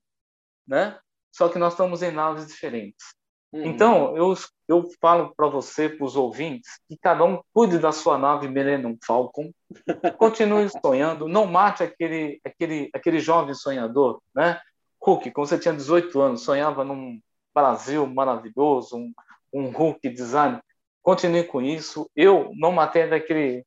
[0.68, 0.98] né?
[1.32, 3.16] Só que nós estamos em naves diferentes.
[3.52, 3.66] Uhum.
[3.66, 4.34] Então, eu,
[4.68, 8.98] eu falo para você, para os ouvintes, que cada um cuide da sua nave Millennium
[9.06, 9.52] Falcon,
[10.18, 14.60] continue sonhando, não mate aquele, aquele, aquele jovem sonhador, né?
[15.02, 17.20] Hulk, quando você tinha 18 anos, sonhava num
[17.54, 19.14] Brasil maravilhoso, um,
[19.54, 20.60] um Hulk design
[21.04, 22.10] continue com isso.
[22.16, 23.64] Eu não matei daquele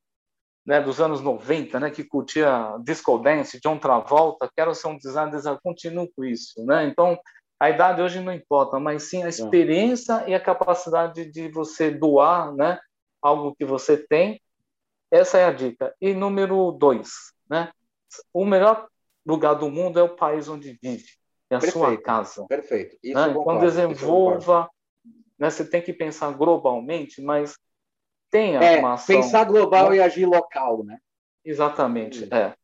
[0.67, 5.41] né, dos anos 90, né, que curtia disco dance, John Travolta, quero ser um designer,
[5.63, 6.85] continuo com isso, né?
[6.87, 7.17] Então,
[7.61, 12.53] a idade hoje não importa, mas sim a experiência e a capacidade de você doar,
[12.53, 12.81] né,
[13.23, 14.43] algo que você tem.
[15.09, 15.95] Essa é a dica.
[16.01, 17.71] E número dois, né?
[18.35, 18.89] O melhor
[19.25, 21.07] lugar do mundo é o país onde vive,
[21.49, 21.79] é a Perfeito.
[21.79, 22.45] sua casa.
[22.49, 22.97] Perfeito.
[23.03, 23.31] Isso né?
[23.31, 24.69] Então desenvolva
[25.39, 25.51] né?
[25.51, 27.57] Você tem que pensar globalmente, mas
[28.31, 29.17] tenha é, uma ação.
[29.17, 30.99] Pensar global e agir local, né?
[31.45, 32.55] Exatamente, é.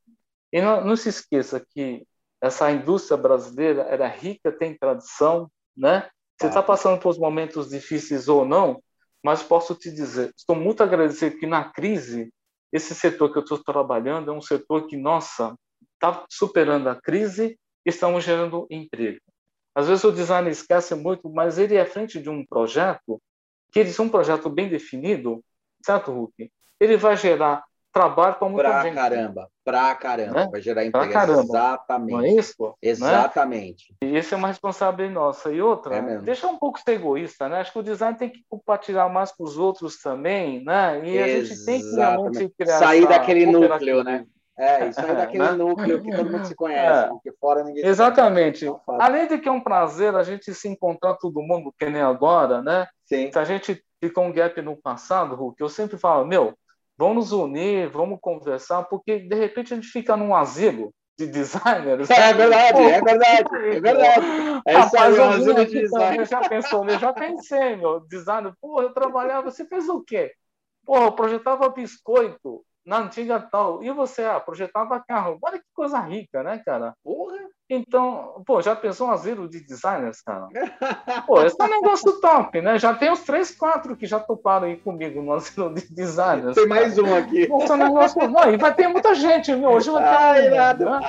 [0.53, 2.07] E não, não se esqueça que
[2.40, 6.09] essa indústria brasileira era rica, tem tradição, né?
[6.39, 8.82] Você está passando por momentos difíceis ou não,
[9.23, 12.32] mas posso te dizer, estou muito agradecido que na crise,
[12.73, 15.55] esse setor que eu estou trabalhando é um setor que, nossa,
[15.94, 19.20] está superando a crise e estamos gerando emprego.
[19.74, 23.20] Às vezes o designer esquece muito, mas ele é frente de um projeto,
[23.70, 25.43] que ele é um projeto bem definido,
[25.85, 26.51] certo, Hulk?
[26.78, 28.94] Ele vai gerar trabalho para muita pra gente.
[28.94, 30.49] caramba, pra caramba, né?
[30.51, 31.11] vai gerar emprego.
[31.11, 31.43] Pra caramba.
[31.43, 32.12] Exatamente.
[32.12, 32.65] Não é isso?
[32.66, 32.73] Né?
[32.82, 33.94] Exatamente.
[34.03, 34.09] Né?
[34.09, 35.53] E isso é uma responsabilidade nossa.
[35.53, 37.61] E outra, é deixa um pouco ser egoísta, né?
[37.61, 41.03] Acho que o design tem que compartilhar mais com os outros também, né?
[41.05, 41.23] E Exatamente.
[41.23, 44.27] a gente tem que realmente criar Sair daquele núcleo, né?
[44.58, 45.52] É, isso é daquele né?
[45.52, 47.08] núcleo que todo mundo se conhece, é.
[47.08, 48.66] porque fora ninguém Exatamente.
[48.86, 52.62] Além de que é um prazer a gente se encontrar todo mundo, que nem agora,
[52.62, 52.86] né?
[53.06, 53.30] Sim.
[53.32, 56.54] Se a gente ficou um gap no passado, Hulk, eu sempre falo, meu,
[56.96, 62.10] vamos nos unir, vamos conversar, porque de repente a gente fica num asilo de designers.
[62.10, 64.26] É, é verdade, é verdade, é verdade.
[64.66, 66.24] É isso aí, um asilo de design.
[66.24, 70.32] Já pensou, eu já pensei, meu, designer, pô, eu trabalhava, você fez o quê?
[70.84, 73.82] Pô, eu projetava biscoito, na antiga tal.
[73.82, 75.38] E você, ah, projetava carro.
[75.42, 76.94] Olha que coisa rica, né, cara?
[77.02, 77.38] Porra!
[77.74, 80.46] Então, pô, já pensou um asilo de designers, cara?
[81.26, 82.78] Pô, esse é um negócio top, né?
[82.78, 86.54] Já tem uns três, quatro que já toparam aí comigo no asilo de designers.
[86.54, 87.42] Tem mais um aqui.
[87.42, 88.28] Esse é um negócio...
[88.28, 89.70] Não, e vai ter muita gente, viu?
[89.70, 90.09] Hoje vai ter...
[90.09, 90.84] Ah, irado.
[90.84, 91.00] Né?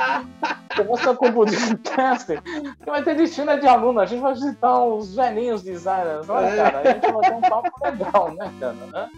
[0.77, 3.99] Começa com o que vai ter destino de aluno.
[3.99, 6.29] A gente vai visitar os velhinhos designers.
[6.29, 6.55] Olha, é.
[6.55, 9.09] cara, a gente vai ter um papo legal, né, cara?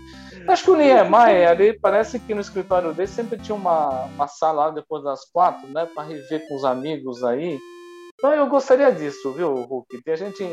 [0.47, 4.65] Acho que o Niemeyer, ali, parece que no escritório dele sempre tinha uma, uma sala
[4.65, 7.59] lá depois das quatro, né, para rever com os amigos aí.
[8.17, 10.01] Então eu gostaria disso, viu, Hulk?
[10.03, 10.43] De a gente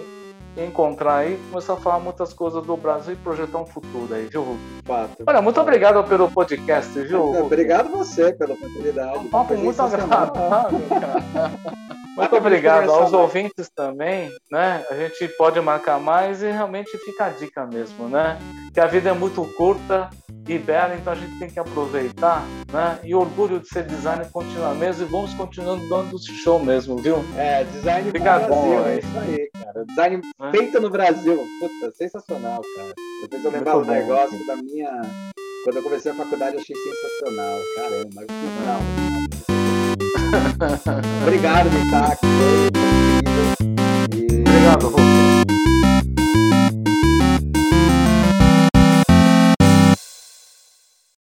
[0.56, 4.42] encontrar aí, começar a falar muitas coisas do Brasil e projetar um futuro aí, viu,
[4.42, 4.60] Hulk?
[4.84, 5.24] Fato.
[5.26, 7.22] Olha, muito obrigado pelo podcast, viu?
[7.22, 7.42] Hulk?
[7.42, 9.18] Obrigado você pela oportunidade.
[9.18, 11.92] Um papo muito agradável, cara.
[12.16, 14.84] Muito obrigado aos ouvintes também, né?
[14.90, 18.38] A gente pode marcar mais e realmente fica a dica mesmo, né?
[18.72, 20.10] Que a vida é muito curta
[20.46, 22.98] e bela, então a gente tem que aproveitar, né?
[23.02, 27.16] E orgulho de ser designer continua mesmo e vamos continuando dando show mesmo, viu?
[27.36, 29.84] É, design Fica Brasil, bom, é isso aí, cara.
[29.86, 30.50] Design é.
[30.50, 32.92] feito no Brasil, puta, sensacional, cara.
[33.22, 35.00] Depois eu lembrar o negócio da minha...
[35.64, 39.21] Quando eu comecei a faculdade, eu achei sensacional, caramba,
[41.22, 42.26] Obrigado, Mitaco.
[44.46, 44.96] Obrigado, Rô.